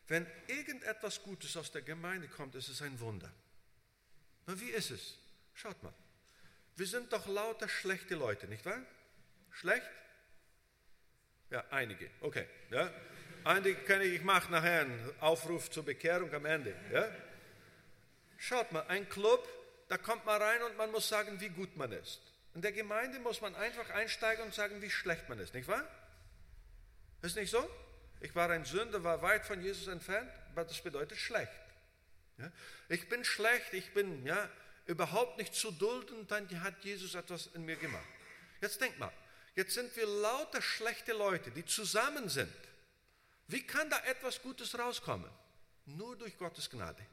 wenn 0.08 0.26
irgendetwas 0.46 1.22
Gutes 1.22 1.56
aus 1.58 1.70
der 1.70 1.82
Gemeinde 1.82 2.28
kommt, 2.28 2.54
ist 2.54 2.68
es 2.68 2.80
ein 2.80 2.98
Wunder. 2.98 3.30
Na, 4.46 4.58
wie 4.58 4.70
ist 4.70 4.90
es? 4.90 5.18
Schaut 5.52 5.80
mal. 5.82 5.92
Wir 6.76 6.86
sind 6.86 7.12
doch 7.12 7.26
lauter 7.26 7.68
schlechte 7.68 8.14
Leute, 8.14 8.48
nicht 8.48 8.64
wahr? 8.64 8.80
Schlecht? 9.50 9.88
Ja, 11.50 11.62
einige. 11.70 12.10
Okay. 12.22 12.46
Ja. 12.70 12.90
Einige 13.44 13.82
kenne 13.82 14.04
ich, 14.04 14.14
ich 14.14 14.22
mache 14.22 14.50
nachher 14.50 14.80
einen 14.80 15.20
Aufruf 15.20 15.70
zur 15.70 15.84
Bekehrung 15.84 16.32
am 16.32 16.46
Ende. 16.46 16.74
Ja. 16.90 17.06
Schaut 18.38 18.72
mal, 18.72 18.86
ein 18.88 19.06
Club 19.10 19.46
da 19.90 19.98
kommt 19.98 20.24
man 20.24 20.40
rein 20.40 20.62
und 20.62 20.76
man 20.76 20.92
muss 20.92 21.08
sagen, 21.08 21.40
wie 21.40 21.48
gut 21.48 21.76
man 21.76 21.90
ist. 21.90 22.20
In 22.54 22.62
der 22.62 22.70
Gemeinde 22.70 23.18
muss 23.18 23.40
man 23.40 23.56
einfach 23.56 23.90
einsteigen 23.90 24.44
und 24.44 24.54
sagen, 24.54 24.80
wie 24.80 24.88
schlecht 24.88 25.28
man 25.28 25.40
ist, 25.40 25.52
nicht 25.52 25.66
wahr? 25.66 25.84
Ist 27.22 27.34
nicht 27.34 27.50
so? 27.50 27.68
Ich 28.20 28.32
war 28.36 28.48
ein 28.50 28.64
Sünder, 28.64 29.02
war 29.02 29.20
weit 29.20 29.44
von 29.44 29.60
Jesus 29.60 29.88
entfernt, 29.88 30.30
aber 30.52 30.64
das 30.64 30.80
bedeutet 30.80 31.18
schlecht. 31.18 31.50
Ja? 32.38 32.52
Ich 32.88 33.08
bin 33.08 33.24
schlecht, 33.24 33.74
ich 33.74 33.92
bin 33.92 34.24
ja, 34.24 34.48
überhaupt 34.86 35.38
nicht 35.38 35.56
zu 35.56 35.72
dulden, 35.72 36.24
dann 36.28 36.48
hat 36.62 36.84
Jesus 36.84 37.16
etwas 37.16 37.48
in 37.54 37.64
mir 37.64 37.76
gemacht. 37.76 38.06
Jetzt 38.60 38.80
denk 38.80 38.96
mal, 38.96 39.12
jetzt 39.56 39.74
sind 39.74 39.96
wir 39.96 40.06
lauter 40.06 40.62
schlechte 40.62 41.14
Leute, 41.14 41.50
die 41.50 41.64
zusammen 41.64 42.28
sind. 42.28 42.54
Wie 43.48 43.66
kann 43.66 43.90
da 43.90 43.98
etwas 44.04 44.40
Gutes 44.40 44.78
rauskommen? 44.78 45.30
Nur 45.86 46.16
durch 46.16 46.38
Gottes 46.38 46.70
Gnade. 46.70 47.04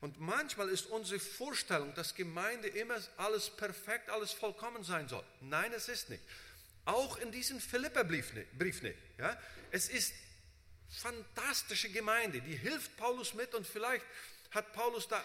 Und 0.00 0.20
manchmal 0.20 0.68
ist 0.68 0.86
unsere 0.86 1.20
Vorstellung, 1.20 1.94
dass 1.94 2.14
Gemeinde 2.14 2.68
immer 2.68 2.96
alles 3.16 3.50
perfekt, 3.50 4.10
alles 4.10 4.32
vollkommen 4.32 4.84
sein 4.84 5.08
soll. 5.08 5.24
Nein, 5.40 5.72
es 5.72 5.88
ist 5.88 6.10
nicht. 6.10 6.22
Auch 6.84 7.16
in 7.18 7.32
diesem 7.32 7.60
Philipperbrief 7.60 8.32
nicht. 8.32 8.98
Ja? 9.18 9.40
Es 9.70 9.88
ist 9.88 10.14
fantastische 10.88 11.90
Gemeinde, 11.90 12.40
die 12.40 12.56
hilft 12.56 12.96
Paulus 12.96 13.34
mit 13.34 13.54
und 13.54 13.66
vielleicht 13.66 14.04
hat 14.52 14.72
Paulus 14.72 15.08
da 15.08 15.22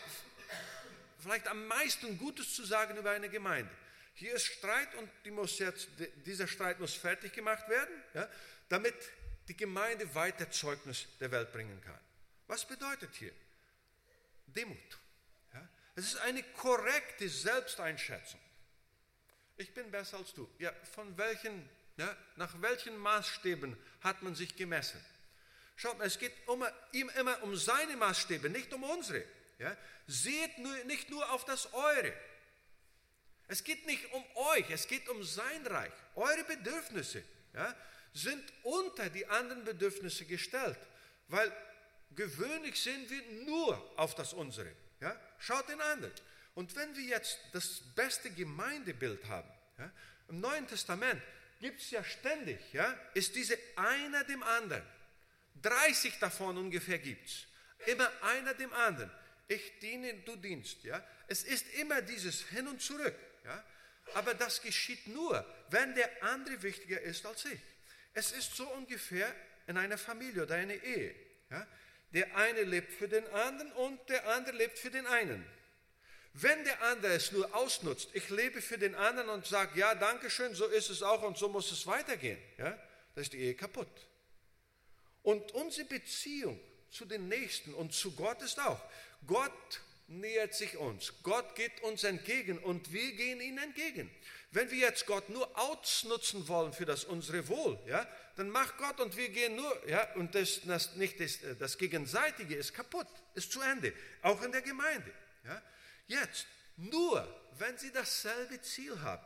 vielleicht 1.19 1.47
am 1.47 1.67
meisten 1.67 2.17
Gutes 2.17 2.55
zu 2.55 2.65
sagen 2.65 2.97
über 2.97 3.11
eine 3.11 3.29
Gemeinde. 3.29 3.71
Hier 4.15 4.33
ist 4.33 4.45
Streit 4.45 4.93
und 4.95 5.09
die 5.23 5.29
jetzt, 5.63 5.87
dieser 6.25 6.47
Streit 6.47 6.79
muss 6.79 6.93
fertig 6.93 7.33
gemacht 7.33 7.69
werden, 7.69 7.93
ja, 8.13 8.27
damit 8.69 8.95
die 9.47 9.55
Gemeinde 9.55 10.13
weiter 10.15 10.49
Zeugnis 10.49 11.07
der 11.19 11.31
Welt 11.31 11.51
bringen 11.51 11.79
kann. 11.81 11.99
Was 12.47 12.65
bedeutet 12.65 13.15
hier? 13.15 13.31
Demut. 14.53 14.99
Ja? 15.53 15.67
Es 15.95 16.05
ist 16.05 16.17
eine 16.17 16.43
korrekte 16.43 17.29
Selbsteinschätzung. 17.29 18.39
Ich 19.57 19.73
bin 19.73 19.91
besser 19.91 20.17
als 20.17 20.33
du. 20.33 20.49
Ja, 20.59 20.73
von 20.93 21.17
welchen, 21.17 21.69
ja, 21.97 22.15
nach 22.35 22.61
welchen 22.61 22.97
Maßstäben 22.97 23.77
hat 24.01 24.21
man 24.23 24.35
sich 24.35 24.55
gemessen? 24.55 25.03
Schaut 25.75 25.97
mal, 25.97 26.07
es 26.07 26.19
geht 26.19 26.33
um, 26.47 26.63
ihm 26.91 27.09
immer 27.09 27.41
um 27.43 27.55
seine 27.55 27.95
Maßstäbe, 27.97 28.49
nicht 28.49 28.73
um 28.73 28.83
unsere. 28.83 29.23
Ja? 29.59 29.75
Seht 30.07 30.57
nur, 30.57 30.75
nicht 30.85 31.09
nur 31.09 31.31
auf 31.31 31.45
das 31.45 31.73
Eure. 31.73 32.13
Es 33.47 33.63
geht 33.63 33.85
nicht 33.85 34.11
um 34.13 34.23
euch, 34.35 34.69
es 34.69 34.87
geht 34.87 35.09
um 35.09 35.23
sein 35.23 35.67
Reich. 35.67 35.91
Eure 36.15 36.43
Bedürfnisse 36.45 37.23
ja, 37.53 37.75
sind 38.13 38.43
unter 38.63 39.09
die 39.09 39.25
anderen 39.27 39.65
Bedürfnisse 39.65 40.25
gestellt, 40.25 40.79
weil 41.27 41.51
gewöhnlich 42.15 42.79
sehen 42.81 43.09
wir 43.09 43.21
nur 43.45 43.99
auf 43.99 44.15
das 44.15 44.33
unsere. 44.33 44.71
Ja? 44.99 45.19
Schaut 45.39 45.67
den 45.69 45.81
anderen. 45.81 46.13
Und 46.55 46.75
wenn 46.75 46.95
wir 46.95 47.03
jetzt 47.03 47.39
das 47.53 47.81
beste 47.95 48.29
Gemeindebild 48.31 49.25
haben, 49.25 49.49
ja, 49.77 49.91
im 50.27 50.39
Neuen 50.39 50.67
Testament 50.67 51.21
gibt 51.59 51.81
es 51.81 51.91
ja 51.91 52.03
ständig, 52.03 52.59
ja, 52.73 52.97
ist 53.13 53.35
diese 53.35 53.57
einer 53.75 54.23
dem 54.23 54.43
anderen. 54.43 54.83
30 55.61 56.19
davon 56.19 56.57
ungefähr 56.57 56.99
gibt 56.99 57.27
es. 57.27 57.45
Immer 57.87 58.09
einer 58.23 58.53
dem 58.53 58.71
anderen. 58.73 59.11
Ich 59.47 59.79
diene, 59.79 60.13
du 60.25 60.35
dienst. 60.35 60.83
Ja? 60.83 61.03
Es 61.27 61.43
ist 61.43 61.73
immer 61.75 62.01
dieses 62.01 62.41
Hin 62.47 62.67
und 62.67 62.81
Zurück. 62.81 63.15
Ja? 63.43 63.63
Aber 64.13 64.33
das 64.33 64.61
geschieht 64.61 65.07
nur, 65.07 65.45
wenn 65.69 65.93
der 65.95 66.23
andere 66.23 66.61
wichtiger 66.63 67.01
ist 67.01 67.25
als 67.25 67.45
ich. 67.45 67.59
Es 68.13 68.31
ist 68.31 68.55
so 68.55 68.67
ungefähr 68.73 69.33
in 69.67 69.77
einer 69.77 69.97
Familie 69.97 70.43
oder 70.43 70.55
einer 70.55 70.73
Ehe. 70.73 71.15
Ja? 71.49 71.67
Der 72.13 72.35
eine 72.35 72.63
lebt 72.63 72.91
für 72.91 73.07
den 73.07 73.25
anderen 73.27 73.71
und 73.73 74.09
der 74.09 74.27
andere 74.29 74.55
lebt 74.55 74.77
für 74.77 74.91
den 74.91 75.07
einen. 75.07 75.45
Wenn 76.33 76.63
der 76.63 76.81
andere 76.83 77.13
es 77.13 77.31
nur 77.31 77.53
ausnutzt, 77.55 78.09
ich 78.13 78.29
lebe 78.29 78.61
für 78.61 78.77
den 78.77 78.95
anderen 78.95 79.29
und 79.29 79.45
sage, 79.45 79.77
ja, 79.79 79.95
danke 79.95 80.29
schön, 80.29 80.55
so 80.55 80.65
ist 80.65 80.89
es 80.89 81.03
auch 81.03 81.23
und 81.23 81.37
so 81.37 81.49
muss 81.49 81.71
es 81.71 81.85
weitergehen, 81.87 82.39
ja, 82.57 82.71
dann 83.15 83.21
ist 83.21 83.33
die 83.33 83.39
Ehe 83.39 83.55
kaputt. 83.55 84.07
Und 85.23 85.51
unsere 85.51 85.87
Beziehung 85.87 86.59
zu 86.89 87.05
den 87.05 87.27
Nächsten 87.27 87.73
und 87.73 87.93
zu 87.93 88.15
Gott 88.15 88.41
ist 88.41 88.59
auch. 88.59 88.81
Gott 89.27 89.81
nähert 90.07 90.53
sich 90.53 90.77
uns. 90.77 91.13
Gott 91.23 91.55
geht 91.55 91.81
uns 91.81 92.03
entgegen 92.03 92.57
und 92.59 92.91
wir 92.91 93.11
gehen 93.13 93.39
ihm 93.41 93.57
entgegen. 93.57 94.09
Wenn 94.51 94.69
wir 94.69 94.79
jetzt 94.79 95.05
Gott 95.05 95.29
nur 95.29 95.57
ausnutzen 95.57 96.45
wollen 96.49 96.73
für 96.73 96.85
das 96.85 97.05
unsere 97.05 97.47
Wohl, 97.47 97.79
ja, 97.87 98.05
dann 98.35 98.49
macht 98.49 98.77
Gott 98.77 98.99
und 98.99 99.15
wir 99.15 99.29
gehen 99.29 99.55
nur, 99.55 99.87
ja, 99.89 100.13
und 100.15 100.35
das, 100.35 100.61
das 100.65 100.95
nicht 100.95 101.21
das, 101.21 101.39
das 101.57 101.77
Gegenseitige 101.77 102.55
ist 102.55 102.73
kaputt, 102.73 103.07
ist 103.33 103.51
zu 103.51 103.61
Ende, 103.61 103.93
auch 104.21 104.41
in 104.41 104.51
der 104.51 104.61
Gemeinde. 104.61 105.09
Ja. 105.45 105.61
Jetzt, 106.07 106.47
nur 106.75 107.25
wenn 107.59 107.77
Sie 107.77 107.91
dasselbe 107.93 108.61
Ziel 108.61 108.99
haben, 109.01 109.25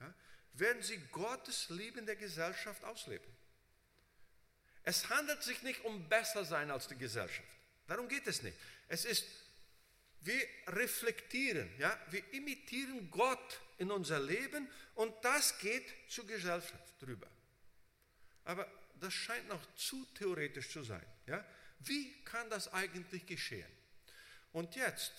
ja, 0.00 0.14
werden 0.52 0.82
Sie 0.82 0.98
Gottes 1.12 1.70
Liebe 1.70 1.98
in 2.00 2.06
der 2.06 2.16
Gesellschaft 2.16 2.84
ausleben. 2.84 3.26
Es 4.82 5.08
handelt 5.08 5.42
sich 5.42 5.62
nicht 5.62 5.82
um 5.84 6.08
besser 6.10 6.44
sein 6.44 6.70
als 6.70 6.88
die 6.88 6.98
Gesellschaft. 6.98 7.48
Darum 7.86 8.06
geht 8.06 8.26
es 8.26 8.42
nicht. 8.42 8.56
Es 8.88 9.06
ist, 9.06 9.24
wir 10.20 10.46
reflektieren, 10.66 11.70
ja, 11.78 11.98
wir 12.10 12.22
imitieren 12.34 13.10
Gott 13.10 13.60
in 13.78 13.90
unser 13.90 14.20
Leben 14.20 14.68
und 14.94 15.14
das 15.22 15.58
geht 15.58 15.84
zur 16.08 16.26
Gesellschaft 16.26 17.00
drüber. 17.00 17.28
Aber 18.44 18.66
das 19.00 19.14
scheint 19.14 19.48
noch 19.48 19.74
zu 19.74 20.04
theoretisch 20.14 20.70
zu 20.70 20.82
sein. 20.82 21.04
Ja? 21.26 21.44
Wie 21.80 22.12
kann 22.24 22.50
das 22.50 22.72
eigentlich 22.72 23.24
geschehen? 23.26 23.70
Und 24.52 24.74
jetzt 24.76 25.12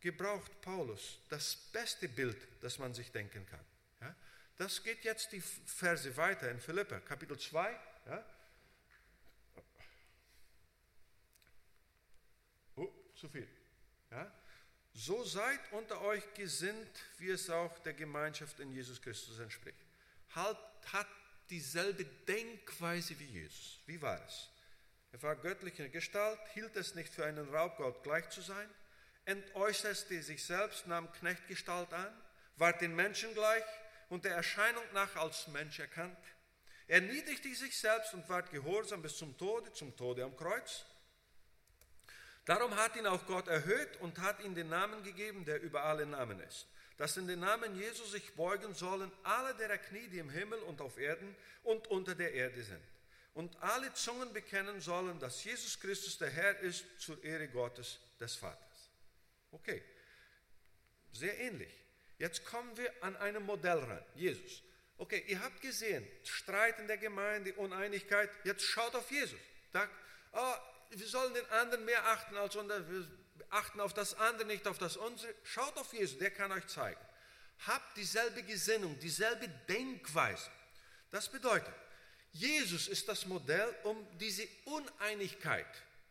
gebraucht 0.00 0.60
Paulus 0.60 1.18
das 1.28 1.54
beste 1.72 2.08
Bild, 2.08 2.36
das 2.60 2.78
man 2.78 2.92
sich 2.94 3.12
denken 3.12 3.46
kann. 3.46 3.64
Ja? 4.00 4.14
Das 4.56 4.82
geht 4.82 5.04
jetzt 5.04 5.32
die 5.32 5.40
Verse 5.40 6.16
weiter 6.16 6.50
in 6.50 6.60
Philippa, 6.60 7.00
Kapitel 7.00 7.38
2. 7.38 7.78
Ja? 8.06 8.24
zu 13.22 13.28
viel. 13.28 13.48
Ja? 14.10 14.32
So 14.94 15.24
seid 15.24 15.60
unter 15.72 16.00
euch 16.02 16.22
gesinnt, 16.34 17.00
wie 17.18 17.30
es 17.30 17.48
auch 17.48 17.78
der 17.80 17.94
Gemeinschaft 17.94 18.60
in 18.60 18.72
Jesus 18.72 19.00
Christus 19.00 19.38
entspricht. 19.38 19.78
Halt, 20.34 20.58
hat 20.92 21.06
dieselbe 21.50 22.04
Denkweise 22.04 23.18
wie 23.18 23.24
Jesus. 23.24 23.78
Wie 23.86 24.00
war 24.00 24.22
es? 24.26 24.48
Er 25.12 25.22
war 25.22 25.36
göttlicher 25.36 25.88
Gestalt, 25.88 26.40
hielt 26.54 26.74
es 26.76 26.94
nicht 26.94 27.12
für 27.12 27.24
einen 27.24 27.48
Raubgott 27.54 28.02
gleich 28.02 28.28
zu 28.30 28.40
sein, 28.40 28.68
entäußerte 29.26 30.22
sich 30.22 30.44
selbst, 30.44 30.86
nahm 30.86 31.12
Knechtgestalt 31.12 31.92
an, 31.92 32.22
war 32.56 32.72
den 32.72 32.94
Menschen 32.94 33.32
gleich 33.34 33.64
und 34.08 34.24
der 34.24 34.34
Erscheinung 34.34 34.84
nach 34.92 35.14
als 35.16 35.48
Mensch 35.48 35.78
erkannt. 35.78 36.18
Er 36.86 37.02
erniedrigte 37.02 37.54
sich 37.54 37.78
selbst 37.78 38.14
und 38.14 38.28
ward 38.28 38.50
gehorsam 38.50 39.02
bis 39.02 39.16
zum 39.16 39.36
Tode, 39.38 39.72
zum 39.72 39.96
Tode 39.96 40.24
am 40.24 40.36
Kreuz. 40.36 40.84
Darum 42.44 42.74
hat 42.76 42.96
ihn 42.96 43.06
auch 43.06 43.24
Gott 43.26 43.46
erhöht 43.48 44.00
und 44.00 44.18
hat 44.18 44.40
ihm 44.40 44.54
den 44.54 44.68
Namen 44.68 45.02
gegeben, 45.04 45.44
der 45.44 45.60
über 45.62 45.84
alle 45.84 46.06
Namen 46.06 46.40
ist. 46.40 46.66
Dass 46.96 47.16
in 47.16 47.26
den 47.26 47.40
Namen 47.40 47.76
Jesus 47.76 48.12
sich 48.12 48.34
beugen 48.34 48.74
sollen 48.74 49.10
alle 49.22 49.54
derer 49.54 49.78
Knie, 49.78 50.08
die 50.08 50.18
im 50.18 50.30
Himmel 50.30 50.58
und 50.60 50.80
auf 50.80 50.98
Erden 50.98 51.34
und 51.62 51.86
unter 51.88 52.14
der 52.14 52.32
Erde 52.32 52.62
sind. 52.62 52.82
Und 53.34 53.56
alle 53.62 53.92
Zungen 53.94 54.32
bekennen 54.32 54.80
sollen, 54.80 55.18
dass 55.18 55.42
Jesus 55.42 55.80
Christus 55.80 56.18
der 56.18 56.30
Herr 56.30 56.58
ist, 56.60 56.84
zur 56.98 57.22
Ehre 57.24 57.48
Gottes 57.48 57.98
des 58.20 58.34
Vaters. 58.34 58.90
Okay, 59.52 59.82
sehr 61.12 61.38
ähnlich. 61.38 61.72
Jetzt 62.18 62.44
kommen 62.44 62.76
wir 62.76 62.92
an 63.02 63.16
einem 63.16 63.44
Modell 63.46 63.78
ran, 63.78 64.04
Jesus. 64.14 64.62
Okay, 64.98 65.24
ihr 65.26 65.40
habt 65.40 65.60
gesehen, 65.60 66.06
Streit 66.24 66.78
in 66.78 66.86
der 66.86 66.98
Gemeinde, 66.98 67.54
Uneinigkeit, 67.54 68.30
jetzt 68.44 68.64
schaut 68.64 68.94
auf 68.94 69.10
Jesus. 69.10 69.40
Sagt, 69.72 69.90
oh, 70.32 70.54
wir 70.94 71.06
sollen 71.06 71.34
den 71.34 71.48
anderen 71.50 71.84
mehr 71.84 72.06
achten 72.08 72.36
als 72.36 72.56
unser, 72.56 72.88
wir 72.88 73.06
achten 73.50 73.80
auf 73.80 73.94
das 73.94 74.14
andere, 74.14 74.46
nicht 74.46 74.66
auf 74.66 74.78
das 74.78 74.96
unsere. 74.96 75.34
Schaut 75.42 75.76
auf 75.76 75.92
Jesus, 75.92 76.18
der 76.18 76.30
kann 76.30 76.52
euch 76.52 76.66
zeigen. 76.66 77.00
Habt 77.66 77.96
dieselbe 77.96 78.42
Gesinnung, 78.42 78.98
dieselbe 78.98 79.48
Denkweise. 79.68 80.50
Das 81.10 81.28
bedeutet, 81.28 81.74
Jesus 82.32 82.88
ist 82.88 83.08
das 83.08 83.26
Modell, 83.26 83.74
um 83.84 84.06
diese 84.18 84.48
Uneinigkeit, 84.64 85.66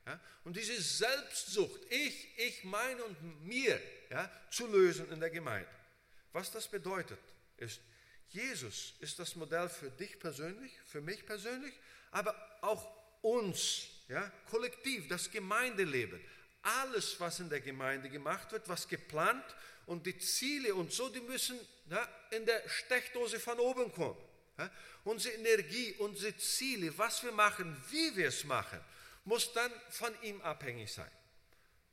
ja, 0.05 0.19
um 0.43 0.53
diese 0.53 0.79
Selbstsucht, 0.79 1.81
ich, 1.89 2.37
ich, 2.37 2.63
meine 2.63 3.03
und 3.03 3.45
mir, 3.45 3.81
ja, 4.09 4.31
zu 4.51 4.67
lösen 4.67 5.11
in 5.11 5.19
der 5.19 5.31
Gemeinde. 5.31 5.69
Was 6.31 6.51
das 6.51 6.67
bedeutet, 6.67 7.19
ist, 7.57 7.81
Jesus 8.29 8.93
ist 8.99 9.19
das 9.19 9.35
Modell 9.35 9.67
für 9.67 9.89
dich 9.89 10.19
persönlich, 10.19 10.71
für 10.85 11.01
mich 11.01 11.25
persönlich, 11.25 11.73
aber 12.11 12.35
auch 12.61 12.87
uns 13.21 13.87
ja, 14.07 14.31
kollektiv, 14.49 15.07
das 15.07 15.29
Gemeindeleben, 15.31 16.21
alles, 16.61 17.19
was 17.19 17.39
in 17.39 17.49
der 17.49 17.61
Gemeinde 17.61 18.09
gemacht 18.09 18.51
wird, 18.51 18.67
was 18.69 18.87
geplant 18.87 19.43
und 19.85 20.05
die 20.05 20.17
Ziele 20.17 20.75
und 20.75 20.91
so, 20.91 21.09
die 21.09 21.21
müssen 21.21 21.59
ja, 21.89 22.07
in 22.31 22.45
der 22.45 22.67
Steckdose 22.69 23.39
von 23.39 23.59
oben 23.59 23.91
kommen. 23.91 24.17
Ja. 24.57 24.69
Unsere 25.03 25.35
Energie, 25.35 25.95
unsere 25.97 26.35
Ziele, 26.37 26.95
was 26.97 27.23
wir 27.23 27.31
machen, 27.31 27.75
wie 27.89 28.15
wir 28.15 28.27
es 28.27 28.43
machen, 28.43 28.79
muss 29.25 29.51
dann 29.53 29.71
von 29.89 30.13
ihm 30.21 30.41
abhängig 30.41 30.91
sein. 30.91 31.11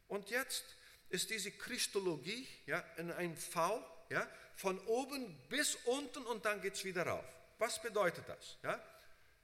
Und 0.09 0.31
jetzt 0.31 0.65
ist 1.11 1.31
diese 1.31 1.51
Christologie 1.53 2.47
ja, 2.67 2.85
in 2.97 3.11
ein 3.13 3.37
V, 3.37 3.85
ja, 4.11 4.27
von 4.57 4.79
oben 4.87 5.37
bis 5.49 5.77
unten 5.85 6.25
und 6.27 6.45
dann 6.45 6.61
geht 6.61 6.75
es 6.75 6.85
wieder 6.85 7.07
rauf. 7.07 7.25
Was 7.59 7.81
bedeutet 7.81 8.29
das? 8.29 8.59
Ja? 8.63 8.83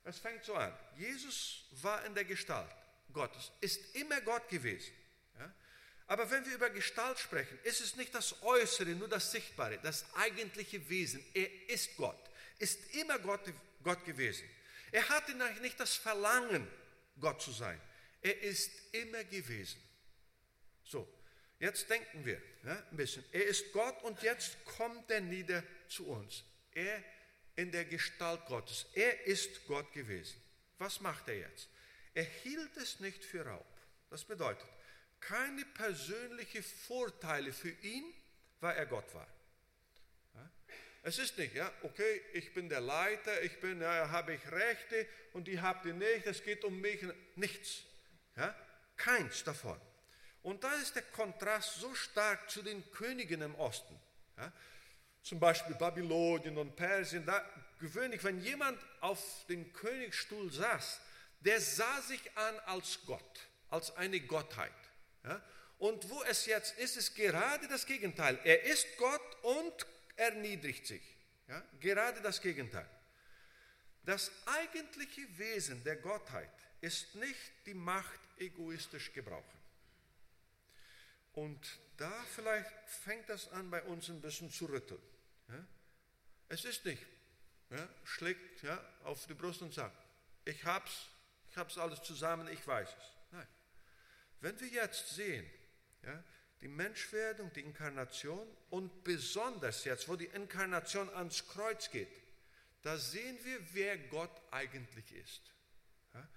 Es 0.05 0.19
fängt 0.19 0.45
so 0.45 0.55
an. 0.55 0.73
Jesus 0.97 1.65
war 1.83 2.05
in 2.05 2.15
der 2.15 2.25
Gestalt 2.25 2.71
Gottes, 3.13 3.53
ist 3.61 3.95
immer 3.97 4.21
Gott 4.21 4.49
gewesen. 4.49 4.93
Ja? 5.39 5.53
Aber 6.07 6.31
wenn 6.31 6.45
wir 6.47 6.55
über 6.55 6.71
Gestalt 6.71 7.19
sprechen, 7.19 7.59
ist 7.65 7.81
es 7.81 7.97
nicht 7.97 8.15
das 8.15 8.43
Äußere, 8.43 8.91
nur 8.91 9.09
das 9.09 9.31
Sichtbare, 9.31 9.79
das 9.83 10.05
eigentliche 10.15 10.89
Wesen. 10.89 11.25
Er 11.33 11.69
ist 11.69 11.97
Gott, 11.97 12.19
ist 12.59 12.95
immer 12.95 13.19
Gott, 13.19 13.41
Gott 13.83 14.05
gewesen. 14.05 14.49
Er 14.93 15.09
hatte 15.09 15.35
nicht 15.61 15.81
das 15.81 15.97
Verlangen, 15.97 16.69
Gott 17.19 17.41
zu 17.41 17.53
sein. 17.53 17.81
Er 18.21 18.41
ist 18.43 18.71
immer 18.93 19.25
gewesen. 19.25 19.81
So, 20.85 21.09
Jetzt 21.65 21.89
denken 21.89 22.25
wir 22.27 22.41
ja, 22.65 22.83
ein 22.91 22.97
bisschen. 22.97 23.25
Er 23.33 23.47
ist 23.47 23.73
Gott 23.73 24.03
und 24.03 24.21
jetzt 24.23 24.63
kommt 24.65 25.11
er 25.11 25.23
nieder 25.23 25.63
zu 25.89 26.07
uns. 26.07 26.45
Er 26.73 27.03
in 27.57 27.71
der 27.71 27.85
Gestalt 27.85 28.45
Gottes. 28.47 28.87
Er 28.95 29.27
ist 29.27 29.67
Gott 29.67 29.93
gewesen. 29.93 30.41
Was 30.79 31.01
macht 31.01 31.29
er 31.29 31.39
jetzt? 31.39 31.69
Er 32.15 32.25
hielt 32.25 32.77
es 32.77 33.01
nicht 33.01 33.25
für 33.25 33.47
Raub. 33.47 33.67
Das 34.11 34.25
bedeutet, 34.25 34.67
keine 35.21 35.65
persönlichen 35.65 36.63
Vorteile 36.63 37.53
für 37.53 37.71
ihn, 37.71 38.05
weil 38.61 38.77
er 38.77 38.87
Gott 38.87 39.13
war. 39.15 39.29
Es 41.07 41.19
ist 41.19 41.37
nicht, 41.37 41.55
ja, 41.55 41.71
okay, 41.83 42.23
ich 42.33 42.55
bin 42.55 42.71
der 42.71 42.81
Leiter, 42.81 43.43
ich 43.43 43.61
bin, 43.61 43.83
ja, 43.83 44.09
habe 44.09 44.33
ich 44.35 44.51
Rechte 44.51 45.07
und 45.35 45.47
die 45.47 45.61
habt 45.61 45.85
ihr 45.85 45.93
nicht, 45.93 46.27
es 46.27 46.43
geht 46.43 46.65
um 46.65 46.81
mich. 46.81 47.05
Nichts. 47.37 47.83
Ja? 48.37 48.57
Keins 48.97 49.45
davon. 49.45 49.79
Und 50.43 50.65
da 50.65 50.73
ist 50.77 50.95
der 50.95 51.03
Kontrast 51.03 51.75
so 51.75 51.95
stark 51.95 52.51
zu 52.51 52.63
den 52.63 52.91
Königen 52.91 53.43
im 53.43 53.55
Osten. 53.57 54.01
Ja? 54.39 54.51
Zum 55.25 55.41
Beispiel 55.41 55.75
Babylonien 55.75 56.57
und 56.59 56.77
Persien. 56.77 57.25
Da 57.25 57.43
gewöhnlich, 57.81 58.23
wenn 58.23 58.41
jemand 58.41 58.79
auf 59.01 59.19
dem 59.49 59.73
Königsstuhl 59.73 60.53
saß, 60.53 61.01
der 61.41 61.61
sah 61.61 62.03
sich 62.03 62.21
an 62.37 62.59
als 62.67 63.01
Gott, 63.07 63.41
als 63.71 63.97
eine 63.97 64.21
Gottheit. 64.21 64.71
Ja? 65.25 65.43
Und 65.79 66.09
wo 66.11 66.23
es 66.25 66.45
jetzt 66.45 66.79
ist, 66.79 66.97
ist 66.99 67.15
gerade 67.15 67.67
das 67.69 67.87
Gegenteil. 67.87 68.39
Er 68.45 68.65
ist 68.65 68.87
Gott 68.99 69.43
und 69.43 69.87
erniedrigt 70.17 70.87
sich. 70.87 71.03
Ja? 71.49 71.63
Gerade 71.81 72.21
das 72.21 72.43
Gegenteil. 72.43 72.89
Das 74.05 74.31
eigentliche 74.45 75.23
Wesen 75.39 75.83
der 75.85 75.97
Gottheit 75.97 76.51
ist 76.83 77.15
nicht 77.15 77.53
die 77.65 77.73
Macht 77.75 78.21
egoistisch 78.39 79.11
gebrauchen. 79.15 79.59
Und 81.33 81.81
da 81.97 82.13
vielleicht 82.35 82.71
fängt 82.87 83.31
das 83.31 83.49
an, 83.53 83.71
bei 83.71 83.83
uns 83.85 84.11
ein 84.11 84.21
bisschen 84.21 84.51
zu 84.51 84.67
rütteln. 84.67 85.01
Ja? 85.49 85.67
Es 86.49 86.65
ist 86.65 86.85
nicht, 86.85 87.03
ja, 87.71 87.89
schlägt 88.05 88.63
ja, 88.63 88.83
auf 89.05 89.27
die 89.27 89.35
Brust 89.35 89.63
und 89.63 89.73
sagt, 89.73 89.97
ich 90.45 90.65
hab's, 90.65 91.07
ich 91.51 91.57
hab's 91.57 91.79
alles 91.79 92.03
zusammen, 92.03 92.49
ich 92.49 92.67
weiß 92.67 92.89
es. 92.89 93.05
Nein. 93.33 93.47
Wenn 94.41 94.61
wir 94.61 94.69
jetzt 94.69 95.15
sehen, 95.15 95.49
ja, 96.03 96.23
die 96.61 96.69
Menschwerdung, 96.69 97.53
die 97.53 97.61
Inkarnation 97.61 98.47
und 98.71 99.05
besonders 99.05 99.85
jetzt, 99.85 100.09
wo 100.09 100.17
die 100.17 100.27
Inkarnation 100.27 101.09
ans 101.11 101.47
Kreuz 101.47 101.91
geht, 101.91 102.09
da 102.83 102.99
sehen 102.99 103.39
wir, 103.45 103.59
wer 103.73 103.99
Gott 103.99 104.31
eigentlich 104.51 105.13
ist. 105.15 105.43
Ja? 106.13 106.29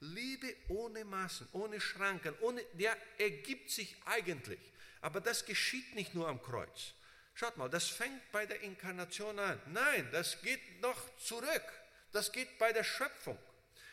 Liebe 0.00 0.54
ohne 0.68 1.04
Maßen, 1.04 1.48
ohne 1.52 1.80
Schranken, 1.80 2.34
ohne, 2.40 2.62
der 2.74 2.96
ergibt 3.18 3.70
sich 3.70 3.96
eigentlich. 4.04 4.60
Aber 5.00 5.20
das 5.20 5.44
geschieht 5.44 5.94
nicht 5.94 6.14
nur 6.14 6.28
am 6.28 6.42
Kreuz. 6.42 6.94
Schaut 7.36 7.58
mal, 7.58 7.68
das 7.68 7.88
fängt 7.88 8.32
bei 8.32 8.46
der 8.46 8.62
Inkarnation 8.62 9.38
an. 9.38 9.60
Nein, 9.66 10.08
das 10.10 10.40
geht 10.40 10.80
noch 10.80 10.98
zurück. 11.18 11.64
Das 12.10 12.32
geht 12.32 12.58
bei 12.58 12.72
der 12.72 12.82
Schöpfung. 12.82 13.38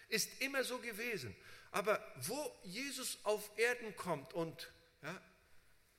Ist 0.08 0.42
immer 0.42 0.64
so 0.64 0.80
gewesen. 0.80 1.36
Aber 1.72 2.02
wo 2.22 2.58
Jesus 2.64 3.18
auf 3.24 3.52
Erden 3.58 3.98
kommt 3.98 4.34
und 4.34 4.72
ja, 5.02 5.22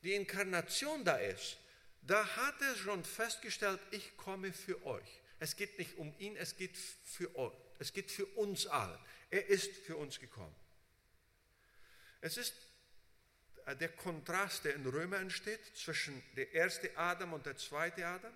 die 0.02 0.14
Inkarnation 0.14 1.04
da 1.04 1.16
ist, 1.16 1.58
da 2.00 2.26
hat 2.34 2.62
er 2.62 2.76
schon 2.76 3.04
festgestellt, 3.04 3.80
ich 3.90 4.16
komme 4.16 4.50
für 4.54 4.82
euch. 4.86 5.20
Es 5.38 5.54
geht 5.54 5.78
nicht 5.78 5.98
um 5.98 6.14
ihn, 6.18 6.38
es 6.38 6.56
geht 6.56 6.78
für 6.78 7.36
euch. 7.36 7.52
Es 7.78 7.92
geht 7.92 8.10
für 8.10 8.24
uns 8.24 8.66
alle. 8.66 8.98
Er 9.28 9.46
ist 9.48 9.70
für 9.84 9.98
uns 9.98 10.18
gekommen. 10.18 10.54
Es 12.22 12.38
ist 12.38 12.54
der 13.72 13.88
Kontrast, 13.90 14.64
der 14.64 14.74
in 14.74 14.86
Römer 14.86 15.18
entsteht, 15.18 15.76
zwischen 15.76 16.22
der 16.36 16.52
erste 16.52 16.96
Adam 16.96 17.32
und 17.32 17.46
der 17.46 17.56
zweite 17.56 18.06
Adam. 18.06 18.32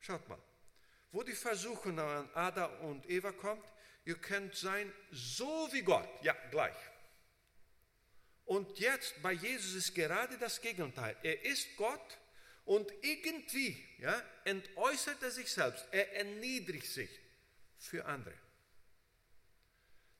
Schaut 0.00 0.28
mal, 0.28 0.38
wo 1.10 1.22
die 1.22 1.32
Versuchung 1.32 1.98
an 1.98 2.28
Adam 2.34 2.80
und 2.80 3.08
Eva 3.08 3.32
kommt, 3.32 3.64
ihr 4.04 4.16
könnt 4.16 4.54
sein 4.54 4.92
so 5.10 5.68
wie 5.72 5.82
Gott, 5.82 6.08
ja 6.22 6.34
gleich. 6.50 6.76
Und 8.44 8.78
jetzt 8.78 9.22
bei 9.22 9.32
Jesus 9.32 9.74
ist 9.74 9.94
gerade 9.94 10.36
das 10.38 10.60
Gegenteil. 10.60 11.16
Er 11.22 11.44
ist 11.44 11.76
Gott 11.76 12.18
und 12.64 12.92
irgendwie 13.02 13.82
ja, 13.98 14.22
entäußert 14.44 15.22
er 15.22 15.30
sich 15.30 15.50
selbst. 15.50 15.86
Er 15.90 16.14
erniedrigt 16.16 16.86
sich 16.86 17.10
für 17.78 18.04
andere. 18.04 18.34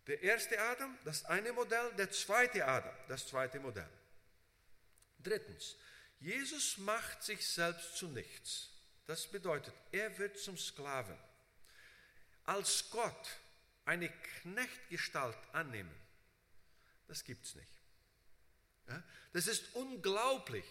Der 0.07 0.21
erste 0.23 0.61
Adam, 0.61 0.97
das 1.05 1.25
eine 1.25 1.53
Modell, 1.53 1.93
der 1.97 2.11
zweite 2.11 2.67
Adam, 2.67 2.95
das 3.09 3.27
zweite 3.27 3.61
Modell. 3.61 3.89
Drittens, 5.23 5.77
Jesus 6.21 6.79
macht 6.79 7.23
sich 7.23 7.47
selbst 7.47 7.97
zu 7.97 8.09
nichts. 8.09 8.69
Das 9.07 9.27
bedeutet, 9.27 9.75
er 9.91 10.17
wird 10.19 10.39
zum 10.39 10.57
Sklaven. 10.57 11.17
Als 12.45 12.91
Gott 12.91 13.29
eine 13.85 14.09
Knechtgestalt 14.09 15.37
annehmen, 15.53 15.95
das 17.09 17.25
gibt 17.25 17.45
es 17.45 17.55
nicht. 17.55 17.73
Das 19.33 19.47
ist 19.47 19.75
unglaublich. 19.75 20.65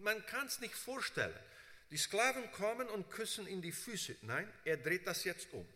Man 0.00 0.24
kann 0.26 0.46
es 0.46 0.60
nicht 0.60 0.74
vorstellen. 0.74 1.38
Die 1.90 1.96
Sklaven 1.96 2.50
kommen 2.52 2.88
und 2.88 3.10
küssen 3.10 3.46
in 3.46 3.62
die 3.62 3.72
Füße. 3.72 4.16
Nein, 4.22 4.52
er 4.64 4.76
dreht 4.76 5.06
das 5.06 5.24
jetzt 5.24 5.52
um. 5.52 5.66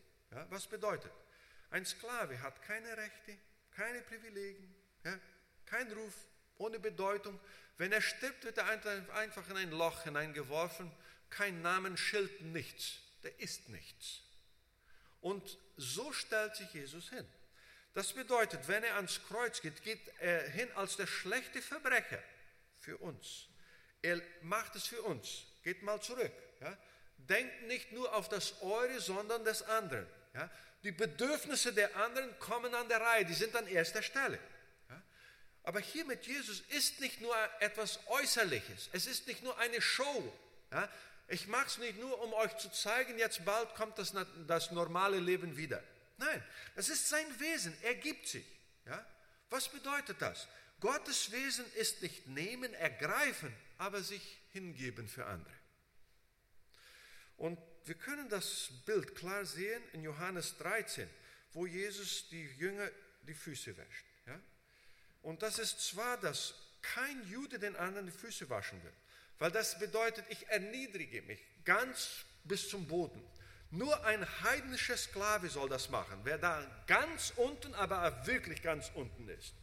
Was 0.49 0.67
bedeutet? 0.67 1.13
Ein 1.71 1.87
Sklave 1.87 2.41
hat 2.43 2.63
keine 2.63 2.97
Rechte, 2.97 3.39
keine 3.71 4.01
Privilegien, 4.03 4.75
kein 5.67 5.93
Ruf, 5.93 6.15
ohne 6.61 6.79
Bedeutung. 6.79 7.41
Wenn 7.79 7.93
er 7.93 8.03
stirbt, 8.03 8.45
wird 8.45 8.59
er 8.59 8.69
einfach 9.15 9.49
in 9.49 9.57
ein 9.57 9.71
Loch 9.71 10.03
hineingeworfen. 10.05 10.91
Kein 11.31 11.63
Namensschild, 11.63 12.43
nichts. 12.43 12.99
Der 13.23 13.39
ist 13.41 13.69
nichts. 13.69 14.21
Und 15.21 15.59
so 15.77 16.13
stellt 16.13 16.57
sich 16.57 16.73
Jesus 16.73 17.11
hin. 17.11 17.27
Das 17.95 18.13
bedeutet, 18.13 18.69
wenn 18.69 18.85
er 18.85 18.97
ans 18.97 19.21
Kreuz 19.29 19.61
geht, 19.61 19.83
geht 19.83 20.01
er 20.21 20.49
hin 20.51 20.69
als 20.77 20.97
der 20.97 21.07
schlechte 21.07 21.61
Verbrecher 21.61 22.23
für 22.79 22.97
uns. 22.99 23.49
Er 24.03 24.21
macht 24.43 24.77
es 24.77 24.87
für 24.87 25.03
uns. 25.03 25.45
Geht 25.63 25.83
mal 25.83 26.01
zurück. 26.01 26.33
Ja? 26.61 26.77
Denkt 27.19 27.67
nicht 27.67 27.93
nur 27.93 28.15
auf 28.15 28.29
das 28.29 28.63
Eure, 28.63 29.01
sondern 29.01 29.45
des 29.45 29.63
anderen. 29.63 30.07
Ja? 30.35 30.51
Die 30.85 30.93
Bedürfnisse 30.93 31.73
der 31.73 31.95
anderen 31.97 32.39
kommen 32.39 32.75
an 32.75 32.89
der 32.89 33.01
Reihe, 33.01 33.25
die 33.25 33.35
sind 33.35 33.55
an 33.57 33.67
erster 33.67 34.03
Stelle. 34.03 34.39
Aber 35.71 35.79
hier 35.79 36.05
mit 36.05 36.27
Jesus 36.27 36.65
ist 36.71 36.99
nicht 36.99 37.21
nur 37.21 37.33
etwas 37.61 38.01
Äußerliches, 38.09 38.91
es 38.93 39.07
ist 39.07 39.29
nicht 39.29 39.45
nur 39.45 39.57
eine 39.59 39.81
Show. 39.81 40.37
Ja? 40.73 40.91
Ich 41.29 41.47
mache 41.47 41.69
es 41.69 41.79
nicht 41.79 41.97
nur, 42.01 42.21
um 42.23 42.33
euch 42.33 42.57
zu 42.57 42.73
zeigen, 42.73 43.17
jetzt 43.21 43.45
bald 43.45 43.73
kommt 43.77 43.97
das, 43.97 44.13
das 44.49 44.73
normale 44.73 45.21
Leben 45.21 45.57
wieder. 45.57 45.81
Nein, 46.19 46.43
es 46.75 46.89
ist 46.89 47.09
sein 47.09 47.25
Wesen, 47.39 47.73
er 47.83 47.95
gibt 47.95 48.27
sich. 48.27 48.45
Ja? 48.85 49.07
Was 49.51 49.69
bedeutet 49.69 50.21
das? 50.21 50.49
Gottes 50.81 51.31
Wesen 51.31 51.65
ist 51.75 52.03
nicht 52.03 52.27
nehmen, 52.27 52.75
ergreifen, 52.75 53.55
aber 53.79 54.03
sich 54.03 54.41
hingeben 54.53 55.07
für 55.07 55.27
andere. 55.27 55.55
Und 57.37 57.61
wir 57.85 57.95
können 57.95 58.29
das 58.29 58.71
Bild 58.87 59.15
klar 59.15 59.45
sehen 59.45 59.85
in 59.93 60.03
Johannes 60.03 60.59
13, 60.59 61.09
wo 61.53 61.65
Jesus 61.65 62.29
die 62.29 62.43
Jünger 62.57 62.91
die 63.23 63.35
Füße 63.35 63.77
wäscht. 63.77 64.10
Und 65.23 65.43
das 65.43 65.59
ist 65.59 65.81
zwar, 65.81 66.17
dass 66.19 66.55
kein 66.83 67.29
Jude 67.29 67.59
den 67.59 67.77
anderen 67.77 68.07
die 68.07 68.13
Füße 68.13 68.49
waschen 68.49 68.83
will, 68.83 68.93
weil 69.39 69.51
das 69.51 69.79
bedeutet, 69.79 70.25
ich 70.29 70.49
erniedrige 70.49 71.23
mich 71.23 71.41
ganz 71.65 72.25
bis 72.45 72.69
zum 72.69 72.87
Boden. 72.87 73.23
Nur 73.71 74.05
ein 74.05 74.27
heidnischer 74.43 74.97
Sklave 74.97 75.49
soll 75.49 75.69
das 75.69 75.91
machen, 75.91 76.21
wer 76.25 76.39
da 76.39 76.67
ganz 76.87 77.33
unten, 77.37 77.73
aber 77.75 78.27
wirklich 78.27 78.63
ganz 78.63 78.91
unten 78.95 79.29
ist. 79.29 79.55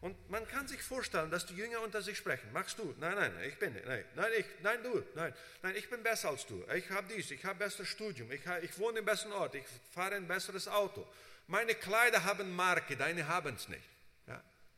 Und 0.00 0.30
man 0.30 0.46
kann 0.48 0.68
sich 0.68 0.82
vorstellen, 0.82 1.30
dass 1.30 1.46
die 1.46 1.54
Jünger 1.54 1.80
unter 1.80 2.02
sich 2.02 2.18
sprechen. 2.18 2.52
Machst 2.52 2.78
du? 2.78 2.94
Nein, 2.98 3.14
nein, 3.14 3.32
ich 3.46 3.58
bin 3.58 3.72
nicht. 3.72 3.86
Nein, 3.86 4.04
nein, 4.14 4.30
ich, 4.36 4.46
nein 4.62 4.82
du. 4.82 5.02
Nein, 5.14 5.32
nein, 5.62 5.74
ich 5.76 5.88
bin 5.88 6.02
besser 6.02 6.30
als 6.30 6.46
du. 6.46 6.64
Ich 6.74 6.90
habe 6.90 7.06
dies, 7.14 7.30
ich 7.30 7.44
habe 7.44 7.58
besseres 7.58 7.88
Studium, 7.88 8.30
ich, 8.30 8.42
ich 8.62 8.78
wohne 8.78 8.98
im 8.98 9.04
besten 9.04 9.32
Ort, 9.32 9.54
ich 9.54 9.64
fahre 9.92 10.16
ein 10.16 10.28
besseres 10.28 10.68
Auto. 10.68 11.06
Meine 11.46 11.74
Kleider 11.74 12.24
haben 12.24 12.54
Marke, 12.54 12.96
deine 12.96 13.26
haben 13.26 13.54
es 13.54 13.68
nicht. 13.68 13.82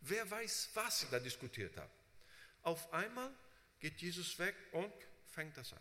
Ja? 0.00 0.08
Wer 0.08 0.30
weiß, 0.30 0.70
was 0.74 1.00
sie 1.00 1.06
da 1.10 1.18
diskutiert 1.18 1.76
haben. 1.76 1.90
Auf 2.62 2.92
einmal 2.92 3.30
geht 3.80 4.00
Jesus 4.00 4.38
weg 4.38 4.54
und 4.72 4.92
fängt 5.30 5.56
das 5.56 5.72
an. 5.72 5.80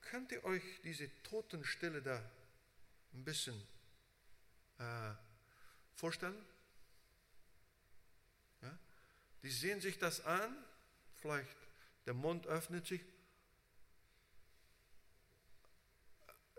Könnt 0.00 0.32
ihr 0.32 0.44
euch 0.44 0.62
diese 0.84 1.10
Totenstille 1.22 2.00
da 2.00 2.22
ein 3.12 3.24
bisschen 3.24 3.60
äh, 4.78 5.12
vorstellen? 5.94 6.44
Die 9.46 9.52
sehen 9.52 9.80
sich 9.80 9.96
das 9.98 10.24
an, 10.24 10.56
vielleicht 11.18 11.56
der 12.04 12.14
Mund 12.14 12.48
öffnet 12.48 12.84
sich. 12.84 13.00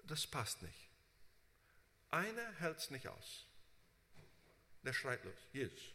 Das 0.04 0.26
passt 0.26 0.62
nicht. 0.62 0.90
Einer 2.12 2.54
hält 2.60 2.78
es 2.78 2.90
nicht 2.90 3.10
aus. 3.10 3.47
Der 4.88 4.94
schreit 4.94 5.22
los, 5.26 5.36
Jesus, 5.52 5.94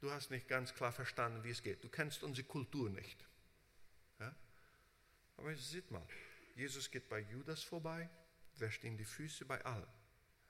du 0.00 0.10
hast 0.10 0.30
nicht 0.30 0.48
ganz 0.48 0.74
klar 0.74 0.92
verstanden, 0.92 1.44
wie 1.44 1.50
es 1.50 1.62
geht. 1.62 1.84
Du 1.84 1.90
kennst 1.90 2.22
unsere 2.22 2.48
Kultur 2.48 2.88
nicht. 2.88 3.22
Ja? 4.18 4.34
Aber 5.36 5.54
seht 5.56 5.90
mal, 5.90 6.00
Jesus 6.54 6.90
geht 6.90 7.06
bei 7.10 7.18
Judas 7.18 7.62
vorbei, 7.62 8.08
wäscht 8.54 8.82
ihm 8.82 8.96
die 8.96 9.04
Füße 9.04 9.44
bei 9.44 9.62
allen. 9.62 9.86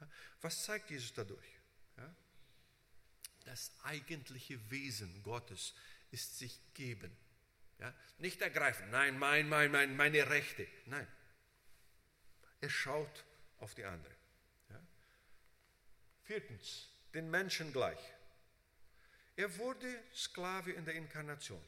Ja? 0.01 0.09
Was 0.41 0.63
zeigt 0.63 0.89
Jesus 0.89 1.15
dadurch? 1.15 1.49
Ja? 1.97 2.15
Das 3.45 3.73
eigentliche 3.83 4.71
Wesen 4.71 5.21
Gottes 5.25 5.75
ist 6.13 6.39
sich 6.39 6.61
geben. 6.75 7.11
Ja? 7.81 7.93
Nicht 8.19 8.41
ergreifen, 8.41 8.89
nein, 8.91 9.19
mein, 9.19 9.49
mein, 9.49 9.73
mein, 9.73 9.97
meine 9.97 10.31
Rechte. 10.31 10.69
Nein. 10.85 11.09
Er 12.61 12.71
schaut 12.71 13.25
auf 13.59 13.75
die 13.75 13.85
andere. 13.85 14.15
Viertens, 16.23 16.89
den 17.17 17.31
Menschen 17.31 17.73
gleich. 17.73 17.99
Er 19.37 19.57
wurde 19.59 19.87
Sklave 20.15 20.73
in 20.73 20.85
der 20.85 20.95
Inkarnation. 20.95 21.63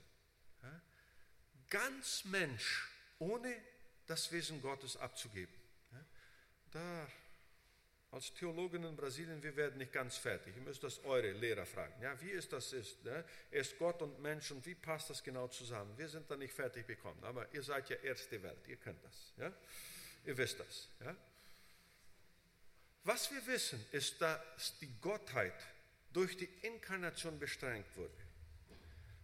Ganz 1.70 2.24
Mensch, 2.24 2.88
ohne 3.18 3.54
das 4.06 4.30
Wesen 4.30 4.62
Gottes 4.62 4.96
abzugeben. 4.96 5.54
Da 6.70 7.06
als 8.10 8.32
Theologen 8.32 8.84
in 8.84 8.96
Brasilien, 8.96 9.42
wir 9.42 9.54
werden 9.56 9.78
nicht 9.78 9.92
ganz 9.92 10.16
fertig. 10.16 10.54
Ihr 10.56 10.62
müsst 10.62 10.82
das 10.82 11.04
eure 11.04 11.32
Lehrer 11.32 11.66
fragen. 11.66 11.92
Ja, 12.00 12.18
wie 12.22 12.30
ist 12.30 12.52
das 12.52 12.72
ist? 12.72 13.04
Ne? 13.04 13.24
Er 13.50 13.60
ist 13.60 13.78
Gott 13.78 14.00
und 14.00 14.18
Mensch 14.20 14.50
und 14.50 14.64
wie 14.64 14.74
passt 14.74 15.10
das 15.10 15.22
genau 15.22 15.48
zusammen? 15.48 15.96
Wir 15.98 16.08
sind 16.08 16.30
da 16.30 16.36
nicht 16.36 16.54
fertig 16.54 16.86
bekommen, 16.86 17.22
aber 17.22 17.52
ihr 17.52 17.62
seid 17.62 17.90
ja 17.90 17.96
erste 17.96 18.42
Welt, 18.42 18.66
ihr 18.66 18.76
könnt 18.76 19.02
das. 19.04 19.32
Ja? 19.36 19.52
Ihr 20.24 20.36
wisst 20.38 20.58
das. 20.58 20.88
Ja? 21.04 21.14
Was 23.08 23.30
wir 23.30 23.46
wissen, 23.46 23.82
ist, 23.92 24.20
dass 24.20 24.78
die 24.80 25.00
Gottheit 25.00 25.54
durch 26.12 26.36
die 26.36 26.50
Inkarnation 26.60 27.38
beschränkt 27.38 27.96
wurde. 27.96 28.12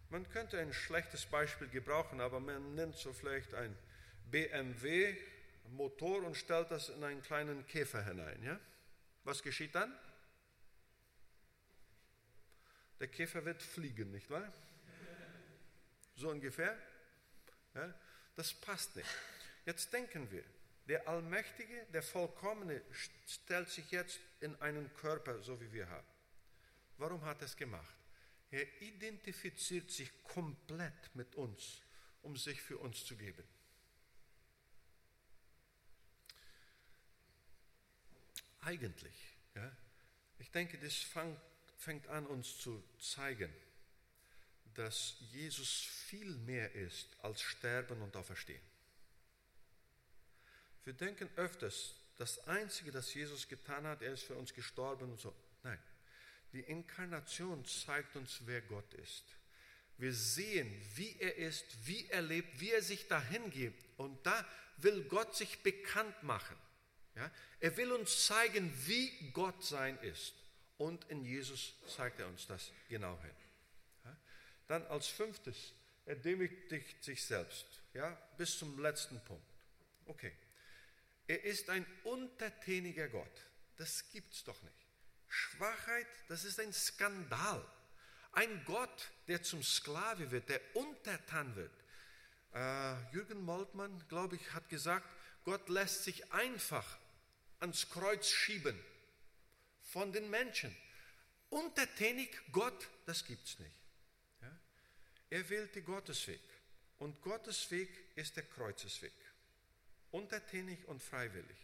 Man 0.09 0.27
könnte 0.31 0.57
ein 0.57 0.73
schlechtes 0.73 1.27
Beispiel 1.27 1.67
gebrauchen, 1.67 2.19
aber 2.19 2.39
man 2.39 2.73
nimmt 2.73 2.95
so 2.95 3.13
vielleicht 3.13 3.53
ein 3.53 3.77
BMW 4.31 5.15
Motor 5.69 6.23
und 6.23 6.35
stellt 6.35 6.71
das 6.71 6.89
in 6.89 7.03
einen 7.03 7.21
kleinen 7.21 7.67
Käfer 7.67 8.03
hinein. 8.03 8.41
Ja? 8.41 8.59
Was 9.23 9.43
geschieht 9.43 9.75
dann? 9.75 9.95
Der 12.99 13.07
Käfer 13.07 13.45
wird 13.45 13.61
fliegen, 13.61 14.09
nicht 14.09 14.31
wahr? 14.31 14.51
So 16.15 16.31
ungefähr. 16.31 16.75
Ja, 17.75 17.93
das 18.35 18.51
passt 18.51 18.95
nicht. 18.95 19.09
Jetzt 19.63 19.93
denken 19.93 20.31
wir, 20.31 20.43
der 20.87 21.07
Allmächtige, 21.07 21.85
der 21.93 22.03
Vollkommene 22.03 22.81
stellt 23.25 23.69
sich 23.69 23.89
jetzt 23.91 24.19
in 24.41 24.55
einen 24.61 24.93
Körper, 24.95 25.41
so 25.41 25.59
wie 25.59 25.71
wir 25.71 25.89
haben. 25.89 26.07
Warum 26.97 27.23
hat 27.25 27.41
er 27.41 27.45
es 27.45 27.55
gemacht? 27.55 27.95
Er 28.51 28.81
identifiziert 28.81 29.89
sich 29.89 30.23
komplett 30.23 31.15
mit 31.15 31.35
uns, 31.35 31.81
um 32.21 32.37
sich 32.37 32.61
für 32.61 32.77
uns 32.77 33.03
zu 33.03 33.15
geben. 33.15 33.43
eigentlich. 38.65 39.15
Ja? 39.55 39.71
Ich 40.39 40.51
denke, 40.51 40.77
das 40.77 40.95
fang, 40.97 41.39
fängt 41.77 42.07
an, 42.07 42.25
uns 42.25 42.57
zu 42.57 42.83
zeigen, 42.99 43.53
dass 44.73 45.15
Jesus 45.31 45.83
viel 46.07 46.35
mehr 46.39 46.73
ist 46.73 47.15
als 47.21 47.41
Sterben 47.41 48.01
und 48.01 48.15
Auferstehen. 48.15 48.61
Wir 50.85 50.93
denken 50.93 51.29
öfters, 51.35 51.95
das 52.17 52.47
Einzige, 52.47 52.91
das 52.91 53.13
Jesus 53.13 53.47
getan 53.47 53.85
hat, 53.85 54.01
er 54.01 54.13
ist 54.13 54.23
für 54.23 54.35
uns 54.35 54.53
gestorben 54.53 55.11
und 55.11 55.19
so. 55.19 55.35
Nein, 55.63 55.79
die 56.53 56.61
Inkarnation 56.61 57.65
zeigt 57.65 58.15
uns, 58.15 58.41
wer 58.45 58.61
Gott 58.61 58.93
ist. 58.93 59.25
Wir 59.97 60.13
sehen, 60.13 60.71
wie 60.95 61.15
er 61.19 61.35
ist, 61.35 61.65
wie 61.85 62.07
er 62.07 62.21
lebt, 62.21 62.59
wie 62.59 62.71
er 62.71 62.81
sich 62.81 63.07
dahin 63.07 63.49
gibt. 63.49 63.83
Und 63.97 64.25
da 64.25 64.45
will 64.77 65.03
Gott 65.05 65.35
sich 65.35 65.63
bekannt 65.63 66.21
machen. 66.23 66.57
Ja? 67.15 67.31
Er 67.59 67.75
will 67.77 67.91
uns 67.91 68.25
zeigen, 68.25 68.73
wie 68.85 69.31
Gott 69.31 69.63
sein 69.63 69.97
ist. 69.99 70.33
Und 70.77 71.05
in 71.09 71.23
Jesus 71.23 71.73
zeigt 71.87 72.19
er 72.19 72.27
uns 72.27 72.45
das 72.47 72.71
genau 72.89 73.17
hin. 73.21 73.35
Ja? 74.03 74.17
Dann 74.67 74.85
als 74.87 75.07
fünftes, 75.07 75.73
er 76.05 76.15
demütigt 76.15 77.03
sich 77.03 77.23
selbst. 77.23 77.65
Ja? 77.93 78.11
Bis 78.37 78.59
zum 78.59 78.77
letzten 78.79 79.23
Punkt. 79.23 79.47
Okay. 80.05 80.33
Er 81.27 81.43
ist 81.43 81.69
ein 81.69 81.85
untertäniger 82.03 83.07
Gott. 83.07 83.41
Das 83.77 84.09
gibt 84.09 84.33
es 84.33 84.43
doch 84.43 84.61
nicht. 84.61 84.75
Schwachheit, 85.27 86.07
das 86.27 86.43
ist 86.43 86.59
ein 86.59 86.71
Skandal. 86.71 87.65
Ein 88.31 88.63
Gott, 88.65 89.11
der 89.27 89.41
zum 89.41 89.63
Sklave 89.63 90.29
wird, 90.31 90.49
der 90.49 90.61
untertan 90.75 91.55
wird. 91.55 91.71
Äh, 92.53 93.13
Jürgen 93.13 93.41
Moltmann, 93.43 94.05
glaube 94.07 94.35
ich, 94.35 94.53
hat 94.53 94.69
gesagt, 94.69 95.09
Gott 95.43 95.67
lässt 95.69 96.03
sich 96.03 96.31
einfach 96.31 96.97
ans 97.59 97.89
Kreuz 97.89 98.29
schieben 98.29 98.79
von 99.81 100.11
den 100.11 100.29
Menschen. 100.29 100.75
Untertänig 101.49 102.29
Gott, 102.51 102.89
das 103.05 103.25
gibt 103.25 103.45
es 103.45 103.59
nicht. 103.59 103.75
Ja? 104.41 104.59
Er 105.29 105.49
wählte 105.49 105.81
Gottes 105.81 106.27
Weg. 106.27 106.41
Und 106.97 107.21
Gottes 107.21 107.69
Weg 107.71 107.89
ist 108.15 108.35
der 108.35 108.43
Kreuzesweg. 108.43 109.13
Untertänig 110.15 110.87
und 110.87 111.03
freiwillig. 111.03 111.57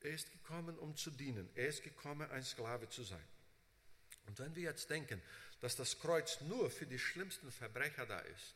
Er 0.00 0.12
ist 0.12 0.32
gekommen, 0.32 0.78
um 0.78 0.96
zu 0.96 1.10
dienen. 1.10 1.46
Er 1.54 1.68
ist 1.68 1.82
gekommen, 1.82 2.30
ein 2.30 2.42
Sklave 2.42 2.88
zu 2.88 3.02
sein. 3.02 3.28
Und 4.26 4.38
wenn 4.38 4.56
wir 4.56 4.62
jetzt 4.62 4.88
denken, 4.88 5.20
dass 5.60 5.76
das 5.76 5.98
Kreuz 5.98 6.40
nur 6.40 6.70
für 6.70 6.86
die 6.86 6.98
schlimmsten 6.98 7.52
Verbrecher 7.52 8.06
da 8.06 8.18
ist, 8.18 8.54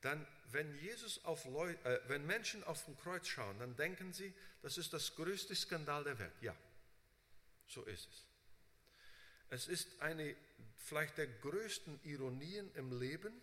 dann, 0.00 0.26
wenn, 0.52 0.74
Jesus 0.80 1.22
auf 1.26 1.44
Leu 1.44 1.72
äh, 1.84 2.00
wenn 2.08 2.24
Menschen 2.24 2.64
auf 2.64 2.82
dem 2.86 2.96
Kreuz 2.96 3.28
schauen, 3.28 3.58
dann 3.58 3.76
denken 3.76 4.14
sie, 4.14 4.32
das 4.62 4.78
ist 4.78 4.94
das 4.94 5.14
größte 5.14 5.54
Skandal 5.54 6.04
der 6.04 6.18
Welt. 6.18 6.40
Ja, 6.40 6.56
so 7.68 7.84
ist 7.84 8.08
es. 8.08 8.24
Es 9.50 9.68
ist 9.68 10.00
eine 10.00 10.34
vielleicht 10.78 11.18
der 11.18 11.26
größten 11.26 12.00
Ironien 12.04 12.74
im 12.74 12.98
Leben, 12.98 13.38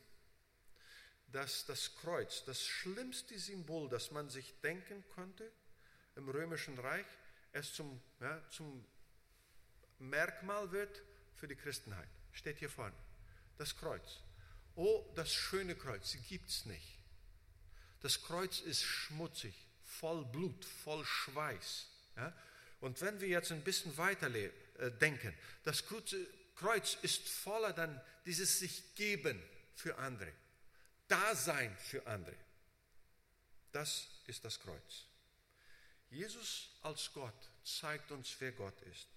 dass 1.27 1.65
das 1.65 1.95
Kreuz, 1.97 2.43
das 2.45 2.65
schlimmste 2.65 3.37
Symbol, 3.37 3.89
das 3.89 4.11
man 4.11 4.29
sich 4.29 4.53
denken 4.61 5.03
konnte 5.09 5.51
im 6.15 6.29
römischen 6.29 6.77
Reich, 6.79 7.05
es 7.51 7.73
zum, 7.73 8.01
ja, 8.19 8.41
zum 8.49 8.85
Merkmal 9.99 10.71
wird 10.71 11.01
für 11.35 11.47
die 11.47 11.55
Christenheit. 11.55 12.09
Steht 12.31 12.57
hier 12.57 12.69
vorne. 12.69 12.95
Das 13.57 13.75
Kreuz. 13.75 14.19
Oh, 14.75 15.11
das 15.15 15.33
schöne 15.33 15.75
Kreuz, 15.75 16.15
gibt 16.29 16.49
es 16.49 16.65
nicht. 16.65 16.99
Das 18.01 18.21
Kreuz 18.21 18.59
ist 18.59 18.83
schmutzig, 18.83 19.55
voll 19.83 20.23
Blut, 20.25 20.63
voll 20.65 21.03
Schweiß. 21.03 21.87
Ja? 22.15 22.33
Und 22.79 23.01
wenn 23.01 23.19
wir 23.19 23.27
jetzt 23.27 23.51
ein 23.51 23.63
bisschen 23.63 23.97
weiter 23.97 24.33
äh, 24.33 24.51
denken, 25.01 25.33
das 25.63 25.83
Kreuz 26.55 26.97
ist 27.01 27.27
voller 27.27 27.73
dann 27.73 27.99
dieses 28.25 28.59
sich 28.59 28.93
geben 28.95 29.41
für 29.73 29.97
andere, 29.97 30.31
Dasein 31.07 31.75
für 31.77 32.05
andere. 32.07 32.35
Das 33.71 34.07
ist 34.27 34.43
das 34.43 34.59
Kreuz. 34.59 35.05
Jesus 36.09 36.69
als 36.81 37.11
Gott 37.13 37.49
zeigt 37.63 38.11
uns, 38.11 38.35
wer 38.39 38.51
Gott 38.53 38.81
ist. 38.83 39.07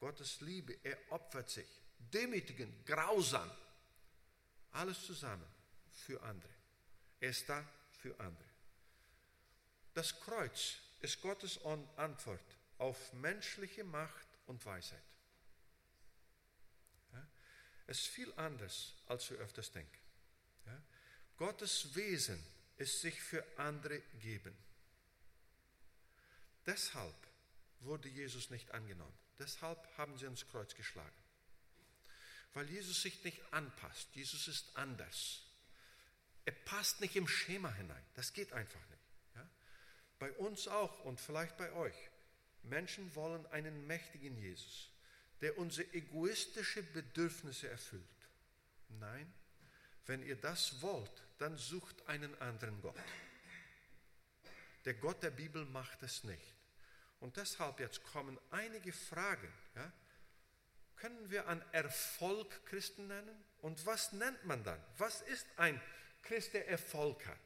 Gottes 0.00 0.40
Liebe, 0.40 0.78
er 0.82 0.96
opfert 1.10 1.50
sich, 1.50 1.66
demütigend, 1.98 2.86
grausam 2.86 3.50
alles 4.72 5.04
zusammen 5.04 5.46
für 5.92 6.22
andere. 6.22 6.54
Er 7.20 7.30
ist 7.30 7.48
da 7.48 7.66
für 8.00 8.18
andere. 8.20 8.48
Das 9.94 10.18
Kreuz 10.20 10.76
ist 11.00 11.20
Gottes 11.20 11.58
Antwort 11.96 12.40
auf 12.78 13.12
menschliche 13.14 13.84
Macht 13.84 14.26
und 14.46 14.64
Weisheit. 14.64 15.02
Es 17.88 18.00
ist 18.00 18.08
viel 18.08 18.32
anders, 18.36 18.92
als 19.06 19.30
wir 19.30 19.38
öfters 19.38 19.72
denken. 19.72 19.97
Gottes 21.38 21.94
Wesen 21.94 22.42
ist 22.76 23.00
sich 23.00 23.20
für 23.20 23.44
andere 23.56 24.00
geben. 24.20 24.56
Deshalb 26.66 27.14
wurde 27.80 28.08
Jesus 28.08 28.50
nicht 28.50 28.70
angenommen. 28.72 29.16
Deshalb 29.38 29.78
haben 29.96 30.18
sie 30.18 30.26
ans 30.26 30.46
Kreuz 30.48 30.74
geschlagen 30.74 31.16
weil 32.54 32.68
Jesus 32.70 33.02
sich 33.02 33.22
nicht 33.22 33.40
anpasst. 33.52 34.08
Jesus 34.14 34.48
ist 34.48 34.76
anders. 34.76 35.42
Er 36.44 36.52
passt 36.52 37.00
nicht 37.00 37.14
im 37.14 37.28
Schema 37.28 37.72
hinein. 37.72 38.04
Das 38.14 38.32
geht 38.32 38.52
einfach 38.52 38.80
nicht. 38.90 39.02
Ja? 39.36 39.48
Bei 40.18 40.32
uns 40.32 40.66
auch 40.66 41.04
und 41.04 41.20
vielleicht 41.20 41.56
bei 41.56 41.72
euch. 41.72 41.94
Menschen 42.64 43.14
wollen 43.14 43.46
einen 43.46 43.86
mächtigen 43.86 44.36
Jesus, 44.38 44.90
der 45.40 45.56
unsere 45.56 45.92
egoistischen 45.94 46.90
Bedürfnisse 46.92 47.68
erfüllt. 47.68 48.02
Nein, 48.88 49.32
wenn 50.06 50.24
ihr 50.24 50.36
das 50.36 50.82
wollt, 50.82 51.22
dann 51.38 51.56
sucht 51.56 52.06
einen 52.08 52.34
anderen 52.40 52.80
Gott. 52.82 52.96
Der 54.84 54.94
Gott 54.94 55.22
der 55.22 55.30
Bibel 55.30 55.64
macht 55.66 56.02
es 56.02 56.24
nicht. 56.24 56.54
Und 57.20 57.36
deshalb 57.36 57.80
jetzt 57.80 58.02
kommen 58.04 58.38
einige 58.50 58.92
Fragen. 58.92 59.52
Ja? 59.74 59.92
können 60.98 61.30
wir 61.30 61.48
an 61.48 61.62
Erfolg 61.72 62.64
Christen 62.66 63.06
nennen? 63.06 63.44
Und 63.60 63.84
was 63.86 64.12
nennt 64.12 64.44
man 64.44 64.62
dann? 64.64 64.80
Was 64.98 65.20
ist 65.22 65.46
ein 65.56 65.80
Christ, 66.22 66.54
der 66.54 66.68
Erfolg 66.68 67.24
hat? 67.26 67.38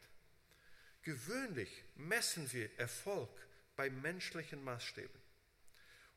Gewöhnlich 1.03 1.85
messen 1.97 2.51
wir 2.53 2.71
Erfolg 2.79 3.31
bei 3.77 3.91
menschlichen 3.91 4.63
Maßstäben. 4.63 5.21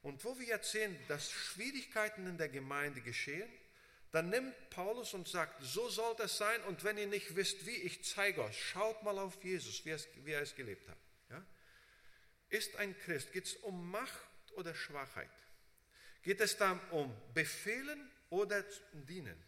Und 0.02 0.24
wo 0.24 0.38
wir 0.38 0.46
jetzt 0.46 0.72
sehen, 0.72 0.96
dass 1.08 1.32
Schwierigkeiten 1.32 2.28
in 2.28 2.38
der 2.38 2.50
Gemeinde 2.50 3.02
geschehen, 3.02 3.50
dann 4.12 4.30
nimmt 4.30 4.54
Paulus 4.70 5.14
und 5.14 5.28
sagt, 5.28 5.62
so 5.64 5.90
soll 5.90 6.16
das 6.18 6.38
sein 6.38 6.62
und 6.64 6.84
wenn 6.84 6.98
ihr 6.98 7.08
nicht 7.08 7.36
wisst, 7.36 7.66
wie, 7.66 7.76
ich 7.76 8.04
zeige 8.04 8.44
euch, 8.44 8.58
schaut 8.64 9.04
mal 9.04 9.18
auf 9.20 9.44
Jesus, 9.44 9.84
wie 9.86 9.90
er 9.90 9.96
es, 9.96 10.08
wie 10.24 10.32
er 10.32 10.42
es 10.42 10.56
gelebt 10.56 10.88
hat. 10.88 10.98
Ja? 11.30 11.46
Ist 12.50 12.76
ein 12.78 12.98
Christ, 13.00 13.32
geht 13.34 13.46
es 13.46 13.56
um 13.56 13.92
Macht 13.92 14.54
oder 14.54 14.74
Schwachheit? 14.74 15.30
Geht 16.22 16.42
es 16.42 16.58
dann 16.58 16.80
um 16.92 17.16
Befehlen 17.34 18.10
oder 18.30 18.64
Dienen? 18.94 19.42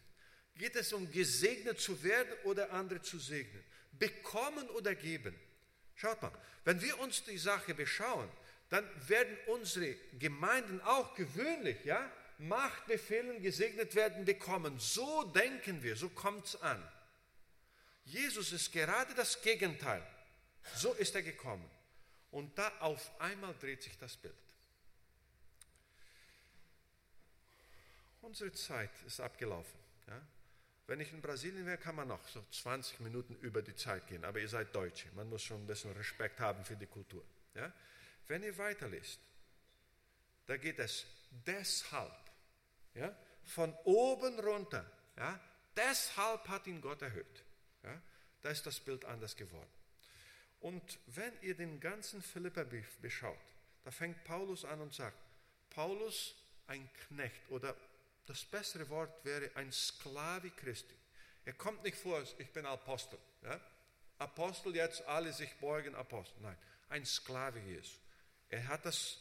Geht 0.54 0.76
es 0.76 0.92
um 0.92 1.10
gesegnet 1.10 1.80
zu 1.80 2.02
werden 2.02 2.32
oder 2.44 2.72
andere 2.72 3.00
zu 3.00 3.18
segnen? 3.18 3.64
Bekommen 3.92 4.68
oder 4.70 4.94
geben? 4.94 5.34
Schaut 5.94 6.20
mal, 6.20 6.32
wenn 6.64 6.80
wir 6.82 6.98
uns 7.00 7.24
die 7.24 7.38
Sache 7.38 7.74
beschauen, 7.74 8.28
dann 8.68 8.86
werden 9.08 9.36
unsere 9.46 9.94
Gemeinden 10.18 10.80
auch 10.82 11.14
gewöhnlich, 11.14 11.84
ja, 11.84 12.10
Machtbefehlen 12.38 13.42
gesegnet 13.42 13.94
werden 13.94 14.24
bekommen. 14.24 14.78
So 14.78 15.24
denken 15.24 15.82
wir, 15.82 15.96
so 15.96 16.08
kommt 16.08 16.46
es 16.46 16.60
an. 16.62 16.82
Jesus 18.04 18.52
ist 18.52 18.72
gerade 18.72 19.14
das 19.14 19.42
Gegenteil. 19.42 20.06
So 20.74 20.92
ist 20.94 21.14
er 21.14 21.22
gekommen. 21.22 21.68
Und 22.30 22.56
da 22.58 22.68
auf 22.80 23.10
einmal 23.20 23.54
dreht 23.60 23.82
sich 23.82 23.96
das 23.98 24.16
Bild. 24.16 24.34
Unsere 28.22 28.52
Zeit 28.52 28.90
ist 29.06 29.20
abgelaufen. 29.20 29.78
Ja? 30.06 30.20
Wenn 30.86 31.00
ich 31.00 31.12
in 31.12 31.20
Brasilien 31.20 31.66
wäre, 31.66 31.78
kann 31.78 31.96
man 31.96 32.08
noch 32.08 32.26
so 32.28 32.44
20 32.50 33.00
Minuten 33.00 33.34
über 33.36 33.62
die 33.62 33.74
Zeit 33.74 34.06
gehen. 34.06 34.24
Aber 34.24 34.40
ihr 34.40 34.48
seid 34.48 34.74
Deutsche. 34.74 35.08
Man 35.14 35.28
muss 35.28 35.42
schon 35.42 35.62
ein 35.62 35.66
bisschen 35.66 35.92
Respekt 35.92 36.40
haben 36.40 36.64
für 36.64 36.76
die 36.76 36.86
Kultur. 36.86 37.24
Ja? 37.54 37.72
Wenn 38.26 38.42
ihr 38.42 38.56
weiterlest, 38.58 39.18
da 40.46 40.56
geht 40.56 40.78
es 40.78 41.06
deshalb, 41.30 42.12
ja, 42.98 43.14
von 43.44 43.72
oben 43.84 44.38
runter. 44.40 44.84
Ja, 45.16 45.40
deshalb 45.76 46.48
hat 46.48 46.66
ihn 46.66 46.80
Gott 46.80 47.02
erhöht. 47.02 47.44
Ja, 47.82 48.00
da 48.42 48.50
ist 48.50 48.66
das 48.66 48.80
Bild 48.80 49.04
anders 49.04 49.36
geworden. 49.36 49.70
Und 50.60 50.98
wenn 51.06 51.32
ihr 51.40 51.56
den 51.56 51.80
ganzen 51.80 52.20
Philipperbrief 52.20 52.98
beschaut, 52.98 53.38
da 53.84 53.90
fängt 53.90 54.24
Paulus 54.24 54.64
an 54.64 54.80
und 54.80 54.92
sagt, 54.92 55.16
Paulus 55.70 56.34
ein 56.66 56.88
Knecht 57.06 57.48
oder 57.50 57.74
das 58.26 58.44
bessere 58.44 58.88
Wort 58.90 59.24
wäre 59.24 59.50
ein 59.54 59.72
Sklave 59.72 60.50
Christi. 60.50 60.94
Er 61.44 61.54
kommt 61.54 61.82
nicht 61.82 61.96
vor, 61.96 62.22
ich 62.38 62.52
bin 62.52 62.66
Apostel. 62.66 63.18
Ja? 63.42 63.58
Apostel 64.18 64.74
jetzt, 64.74 65.02
alle 65.06 65.32
sich 65.32 65.50
beugen, 65.54 65.94
Apostel. 65.94 66.42
Nein, 66.42 66.56
ein 66.90 67.06
Sklave 67.06 67.60
Jesu. 67.60 67.96
Er 68.50 68.66
hat 68.68 68.84
das, 68.84 69.18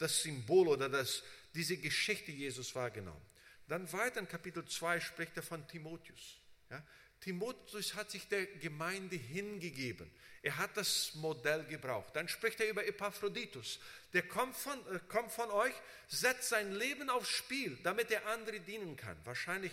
das 0.00 0.22
Symbol 0.22 0.68
oder 0.68 0.88
das, 0.88 1.22
diese 1.54 1.76
Geschichte 1.76 2.32
Jesus 2.32 2.74
wahrgenommen. 2.74 3.24
Dann 3.68 3.90
weiter 3.92 4.20
in 4.20 4.28
Kapitel 4.28 4.64
2 4.64 5.00
spricht 5.00 5.36
er 5.36 5.42
von 5.42 5.66
Timotheus. 5.68 6.38
Ja? 6.70 6.82
Timotheus 7.20 7.94
hat 7.94 8.10
sich 8.10 8.26
der 8.28 8.46
Gemeinde 8.46 9.16
hingegeben. 9.16 10.10
Er 10.42 10.56
hat 10.56 10.76
das 10.76 11.14
Modell 11.16 11.64
gebraucht. 11.64 12.16
Dann 12.16 12.26
spricht 12.26 12.60
er 12.60 12.68
über 12.68 12.86
Epaphroditus. 12.86 13.78
Der 14.14 14.22
kommt 14.22 14.56
von, 14.56 14.78
äh, 14.94 14.98
kommt 15.08 15.30
von 15.30 15.50
euch, 15.50 15.74
setzt 16.08 16.48
sein 16.48 16.72
Leben 16.72 17.10
aufs 17.10 17.28
Spiel, 17.28 17.78
damit 17.82 18.10
er 18.10 18.26
andere 18.26 18.58
dienen 18.60 18.96
kann. 18.96 19.16
Wahrscheinlich 19.24 19.72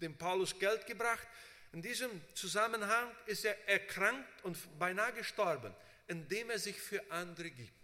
dem 0.00 0.18
Paulus 0.18 0.58
Geld 0.58 0.86
gebracht. 0.86 1.26
In 1.72 1.82
diesem 1.82 2.10
Zusammenhang 2.34 3.10
ist 3.26 3.44
er 3.44 3.68
erkrankt 3.68 4.44
und 4.44 4.56
beinahe 4.78 5.12
gestorben, 5.12 5.72
indem 6.08 6.50
er 6.50 6.58
sich 6.58 6.80
für 6.80 7.10
andere 7.10 7.50
gibt. 7.50 7.77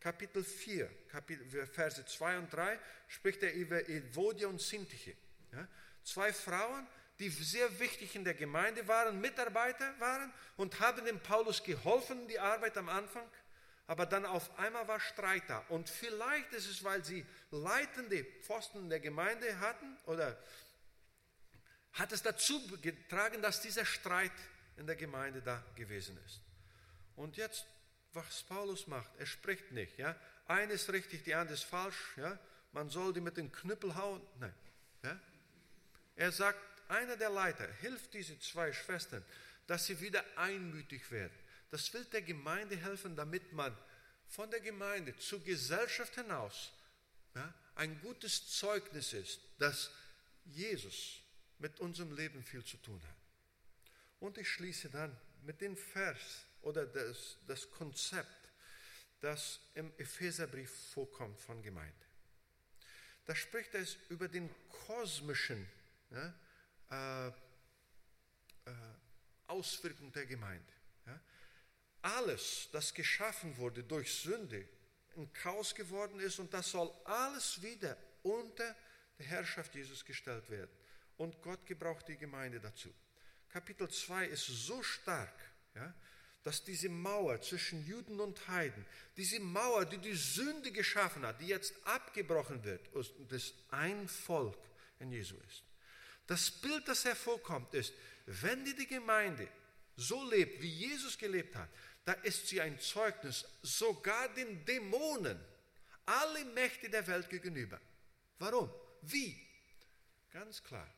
Kapitel 0.00 0.42
4, 0.42 0.90
Kapitel, 1.08 1.66
Verse 1.66 2.04
2 2.04 2.38
und 2.38 2.52
3 2.52 2.78
spricht 3.08 3.42
er 3.42 3.52
über 3.52 3.86
Evodia 3.88 4.48
und 4.48 4.60
Sintiche. 4.60 5.14
Ja? 5.52 5.68
Zwei 6.02 6.32
Frauen, 6.32 6.86
die 7.18 7.28
sehr 7.28 7.78
wichtig 7.78 8.16
in 8.16 8.24
der 8.24 8.32
Gemeinde 8.32 8.88
waren, 8.88 9.20
Mitarbeiter 9.20 9.94
waren 10.00 10.32
und 10.56 10.80
haben 10.80 11.04
dem 11.04 11.20
Paulus 11.20 11.62
geholfen, 11.62 12.26
die 12.28 12.38
Arbeit 12.38 12.78
am 12.78 12.88
Anfang. 12.88 13.28
Aber 13.86 14.06
dann 14.06 14.24
auf 14.24 14.58
einmal 14.58 14.88
war 14.88 15.00
Streit 15.00 15.42
da. 15.48 15.58
Und 15.68 15.90
vielleicht 15.90 16.52
ist 16.52 16.66
es, 16.66 16.82
weil 16.82 17.04
sie 17.04 17.26
leitende 17.50 18.24
Pfosten 18.42 18.78
in 18.78 18.88
der 18.88 19.00
Gemeinde 19.00 19.58
hatten 19.60 19.98
oder 20.06 20.38
hat 21.92 22.12
es 22.12 22.22
dazu 22.22 22.58
getragen, 22.78 23.42
dass 23.42 23.60
dieser 23.60 23.84
Streit 23.84 24.32
in 24.76 24.86
der 24.86 24.96
Gemeinde 24.96 25.42
da 25.42 25.62
gewesen 25.74 26.18
ist. 26.24 26.40
Und 27.16 27.36
jetzt 27.36 27.66
was 28.12 28.42
Paulus 28.42 28.86
macht. 28.86 29.10
Er 29.18 29.26
spricht 29.26 29.72
nicht. 29.72 29.98
Ja? 29.98 30.16
Eine 30.46 30.72
ist 30.72 30.90
richtig, 30.92 31.24
die 31.24 31.34
andere 31.34 31.54
ist 31.54 31.64
falsch. 31.64 32.16
Ja? 32.16 32.38
Man 32.72 32.90
soll 32.90 33.12
die 33.12 33.20
mit 33.20 33.36
dem 33.36 33.50
Knüppel 33.52 33.94
hauen. 33.94 34.20
Nein. 34.38 34.54
Ja? 35.02 35.20
Er 36.16 36.32
sagt, 36.32 36.60
einer 36.88 37.16
der 37.16 37.30
Leiter 37.30 37.70
hilft 37.80 38.14
diese 38.14 38.38
zwei 38.40 38.72
Schwestern, 38.72 39.24
dass 39.66 39.86
sie 39.86 40.00
wieder 40.00 40.24
einmütig 40.36 41.10
werden. 41.10 41.32
Das 41.70 41.92
will 41.94 42.04
der 42.06 42.22
Gemeinde 42.22 42.76
helfen, 42.76 43.14
damit 43.14 43.52
man 43.52 43.76
von 44.26 44.50
der 44.50 44.60
Gemeinde 44.60 45.16
zur 45.18 45.42
Gesellschaft 45.42 46.14
hinaus 46.14 46.72
ja, 47.34 47.54
ein 47.76 48.00
gutes 48.00 48.48
Zeugnis 48.58 49.12
ist, 49.12 49.40
dass 49.58 49.90
Jesus 50.44 51.20
mit 51.58 51.78
unserem 51.80 52.14
Leben 52.16 52.42
viel 52.42 52.64
zu 52.64 52.76
tun 52.78 53.00
hat. 53.02 53.16
Und 54.18 54.38
ich 54.38 54.48
schließe 54.48 54.90
dann 54.90 55.16
mit 55.42 55.60
dem 55.60 55.76
Vers 55.76 56.44
oder 56.62 56.86
das, 56.86 57.38
das 57.46 57.70
Konzept, 57.70 58.50
das 59.20 59.60
im 59.74 59.92
Epheserbrief 59.98 60.70
vorkommt 60.92 61.38
von 61.40 61.62
Gemeinde. 61.62 62.06
Da 63.24 63.34
spricht 63.34 63.74
es 63.74 63.96
über 64.08 64.28
den 64.28 64.50
kosmischen 64.86 65.68
ja, 66.10 66.34
äh, 66.90 67.28
äh, 67.28 68.74
Auswirkungen 69.46 70.12
der 70.12 70.26
Gemeinde. 70.26 70.72
Ja. 71.06 71.20
Alles, 72.02 72.68
das 72.72 72.92
geschaffen 72.92 73.56
wurde 73.56 73.84
durch 73.84 74.12
Sünde, 74.12 74.66
ein 75.16 75.32
Chaos 75.32 75.74
geworden 75.74 76.20
ist 76.20 76.38
und 76.38 76.52
das 76.54 76.70
soll 76.70 76.90
alles 77.04 77.60
wieder 77.62 77.96
unter 78.22 78.76
die 79.18 79.24
Herrschaft 79.24 79.74
Jesus 79.74 80.04
gestellt 80.04 80.48
werden. 80.50 80.70
Und 81.16 81.42
Gott 81.42 81.66
gebraucht 81.66 82.08
die 82.08 82.16
Gemeinde 82.16 82.60
dazu. 82.60 82.92
Kapitel 83.50 83.88
2 83.88 84.26
ist 84.26 84.46
so 84.46 84.82
stark, 84.82 85.34
ja, 85.74 85.94
dass 86.42 86.64
diese 86.64 86.88
Mauer 86.88 87.40
zwischen 87.42 87.84
Juden 87.86 88.18
und 88.18 88.48
Heiden, 88.48 88.84
diese 89.16 89.40
Mauer, 89.40 89.84
die 89.84 89.98
die 89.98 90.14
Sünde 90.14 90.72
geschaffen 90.72 91.24
hat, 91.26 91.40
die 91.40 91.48
jetzt 91.48 91.74
abgebrochen 91.84 92.64
wird 92.64 92.92
und 92.94 93.10
das 93.30 93.52
ein 93.70 94.08
Volk 94.08 94.58
in 94.98 95.12
Jesu 95.12 95.36
ist. 95.48 95.62
Das 96.26 96.50
Bild, 96.50 96.86
das 96.88 97.04
hervorkommt, 97.04 97.74
ist, 97.74 97.92
wenn 98.26 98.64
die, 98.64 98.74
die 98.74 98.86
Gemeinde 98.86 99.48
so 99.96 100.28
lebt, 100.30 100.62
wie 100.62 100.68
Jesus 100.68 101.18
gelebt 101.18 101.56
hat, 101.56 101.68
da 102.04 102.12
ist 102.12 102.46
sie 102.46 102.60
ein 102.60 102.78
Zeugnis 102.80 103.44
sogar 103.62 104.28
den 104.34 104.64
Dämonen, 104.64 105.38
alle 106.06 106.44
Mächte 106.46 106.88
der 106.88 107.06
Welt 107.06 107.28
gegenüber. 107.28 107.80
Warum? 108.38 108.72
Wie? 109.02 109.46
Ganz 110.30 110.62
klar. 110.62 110.88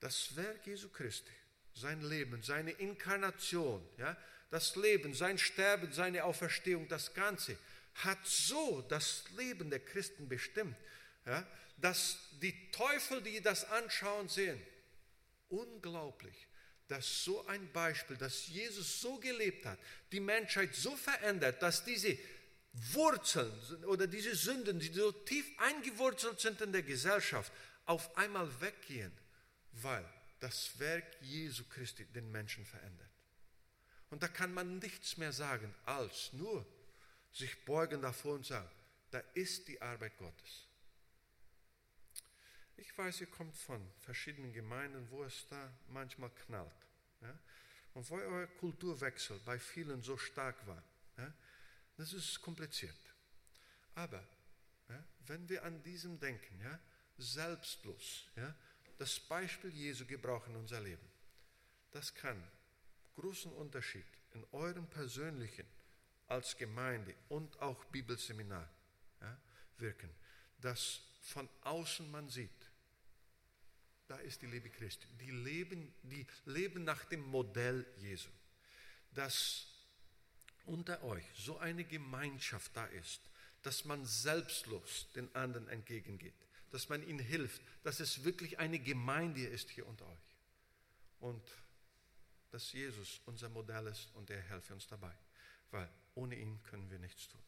Das 0.00 0.34
Werk 0.34 0.66
Jesu 0.66 0.88
Christi 0.88 1.32
sein 1.74 2.00
Leben, 2.02 2.42
seine 2.42 2.72
Inkarnation, 2.72 3.86
ja, 3.98 4.16
das 4.50 4.76
Leben, 4.76 5.14
sein 5.14 5.38
Sterben, 5.38 5.92
seine 5.92 6.24
Auferstehung, 6.24 6.86
das 6.88 7.14
Ganze 7.14 7.56
hat 7.94 8.18
so 8.24 8.82
das 8.88 9.24
Leben 9.36 9.70
der 9.70 9.80
Christen 9.80 10.28
bestimmt, 10.28 10.76
ja, 11.26 11.46
dass 11.78 12.18
die 12.40 12.70
Teufel, 12.70 13.22
die 13.22 13.40
das 13.40 13.64
anschauen, 13.70 14.28
sehen, 14.28 14.60
unglaublich, 15.48 16.46
dass 16.88 17.24
so 17.24 17.46
ein 17.46 17.70
Beispiel, 17.72 18.16
dass 18.16 18.48
Jesus 18.48 19.00
so 19.00 19.18
gelebt 19.18 19.66
hat, 19.66 19.78
die 20.10 20.20
Menschheit 20.20 20.74
so 20.74 20.94
verändert, 20.96 21.62
dass 21.62 21.84
diese 21.84 22.16
Wurzeln 22.72 23.84
oder 23.84 24.06
diese 24.06 24.34
Sünden, 24.34 24.78
die 24.78 24.92
so 24.92 25.12
tief 25.12 25.46
eingewurzelt 25.58 26.40
sind 26.40 26.60
in 26.60 26.72
der 26.72 26.82
Gesellschaft, 26.82 27.52
auf 27.84 28.16
einmal 28.16 28.48
weggehen, 28.60 29.12
weil 29.72 30.04
das 30.42 30.76
Werk 30.80 31.06
Jesu 31.20 31.62
Christi 31.68 32.04
den 32.04 32.30
Menschen 32.32 32.64
verändert. 32.64 33.10
Und 34.10 34.24
da 34.24 34.28
kann 34.28 34.52
man 34.52 34.80
nichts 34.80 35.16
mehr 35.16 35.32
sagen, 35.32 35.72
als 35.86 36.32
nur 36.32 36.66
sich 37.32 37.64
beugen 37.64 38.02
davor 38.02 38.34
und 38.34 38.44
sagen, 38.44 38.68
da 39.12 39.20
ist 39.34 39.68
die 39.68 39.80
Arbeit 39.80 40.18
Gottes. 40.18 40.66
Ich 42.76 42.98
weiß, 42.98 43.20
ihr 43.20 43.28
kommt 43.28 43.56
von 43.56 43.88
verschiedenen 44.00 44.52
Gemeinden, 44.52 45.08
wo 45.10 45.22
es 45.22 45.46
da 45.48 45.72
manchmal 45.88 46.30
knallt. 46.30 46.86
Ja? 47.20 47.38
Und 47.94 48.10
wo 48.10 48.16
euer 48.16 48.48
Kulturwechsel 48.48 49.38
bei 49.44 49.60
vielen 49.60 50.02
so 50.02 50.16
stark 50.16 50.66
war. 50.66 50.82
Ja? 51.18 51.32
Das 51.96 52.12
ist 52.12 52.42
kompliziert. 52.42 52.98
Aber 53.94 54.26
Ja, 54.88 55.04
wenn 55.26 55.48
wir 55.48 55.62
an 55.62 55.82
diesem 55.84 56.18
denken, 56.18 56.60
selbstlos, 57.16 58.26
das 59.02 59.18
Beispiel 59.18 59.70
Jesu 59.70 60.06
gebrauchen 60.06 60.54
in 60.54 60.60
unser 60.60 60.80
Leben, 60.80 61.04
das 61.90 62.14
kann 62.14 62.40
großen 63.16 63.52
Unterschied 63.54 64.06
in 64.32 64.46
eurem 64.52 64.86
persönlichen 64.86 65.66
als 66.28 66.56
Gemeinde 66.56 67.12
und 67.28 67.58
auch 67.58 67.84
Bibelseminar 67.86 68.70
ja, 69.20 69.36
wirken, 69.78 70.08
dass 70.60 71.00
von 71.20 71.48
außen 71.62 72.08
man 72.12 72.28
sieht, 72.28 72.70
da 74.06 74.18
ist 74.18 74.40
die 74.40 74.46
Liebe 74.46 74.70
Christi. 74.70 75.08
Die 75.20 75.32
leben, 75.32 75.92
die 76.04 76.24
leben 76.44 76.84
nach 76.84 77.04
dem 77.06 77.22
Modell 77.22 77.84
Jesu. 77.98 78.30
Dass 79.14 79.66
unter 80.64 81.02
euch 81.02 81.24
so 81.36 81.58
eine 81.58 81.82
Gemeinschaft 81.82 82.70
da 82.76 82.86
ist, 82.86 83.20
dass 83.62 83.84
man 83.84 84.06
selbstlos 84.06 85.08
den 85.16 85.34
anderen 85.34 85.66
entgegengeht, 85.66 86.36
dass 86.70 86.88
man 86.88 87.02
ihnen 87.02 87.18
hilft, 87.18 87.62
dass 87.82 88.00
es 88.00 88.24
wirklich 88.24 88.58
eine 88.58 88.78
Gemeinde 88.78 89.44
ist 89.44 89.70
hier 89.70 89.86
unter 89.86 90.06
euch. 90.06 90.36
Und 91.20 91.42
dass 92.50 92.72
Jesus 92.72 93.20
unser 93.26 93.48
Modell 93.48 93.86
ist 93.86 94.14
und 94.14 94.28
er 94.30 94.40
helfe 94.42 94.74
uns 94.74 94.86
dabei, 94.86 95.14
weil 95.70 95.88
ohne 96.14 96.36
ihn 96.36 96.62
können 96.64 96.90
wir 96.90 96.98
nichts 96.98 97.28
tun. 97.28 97.40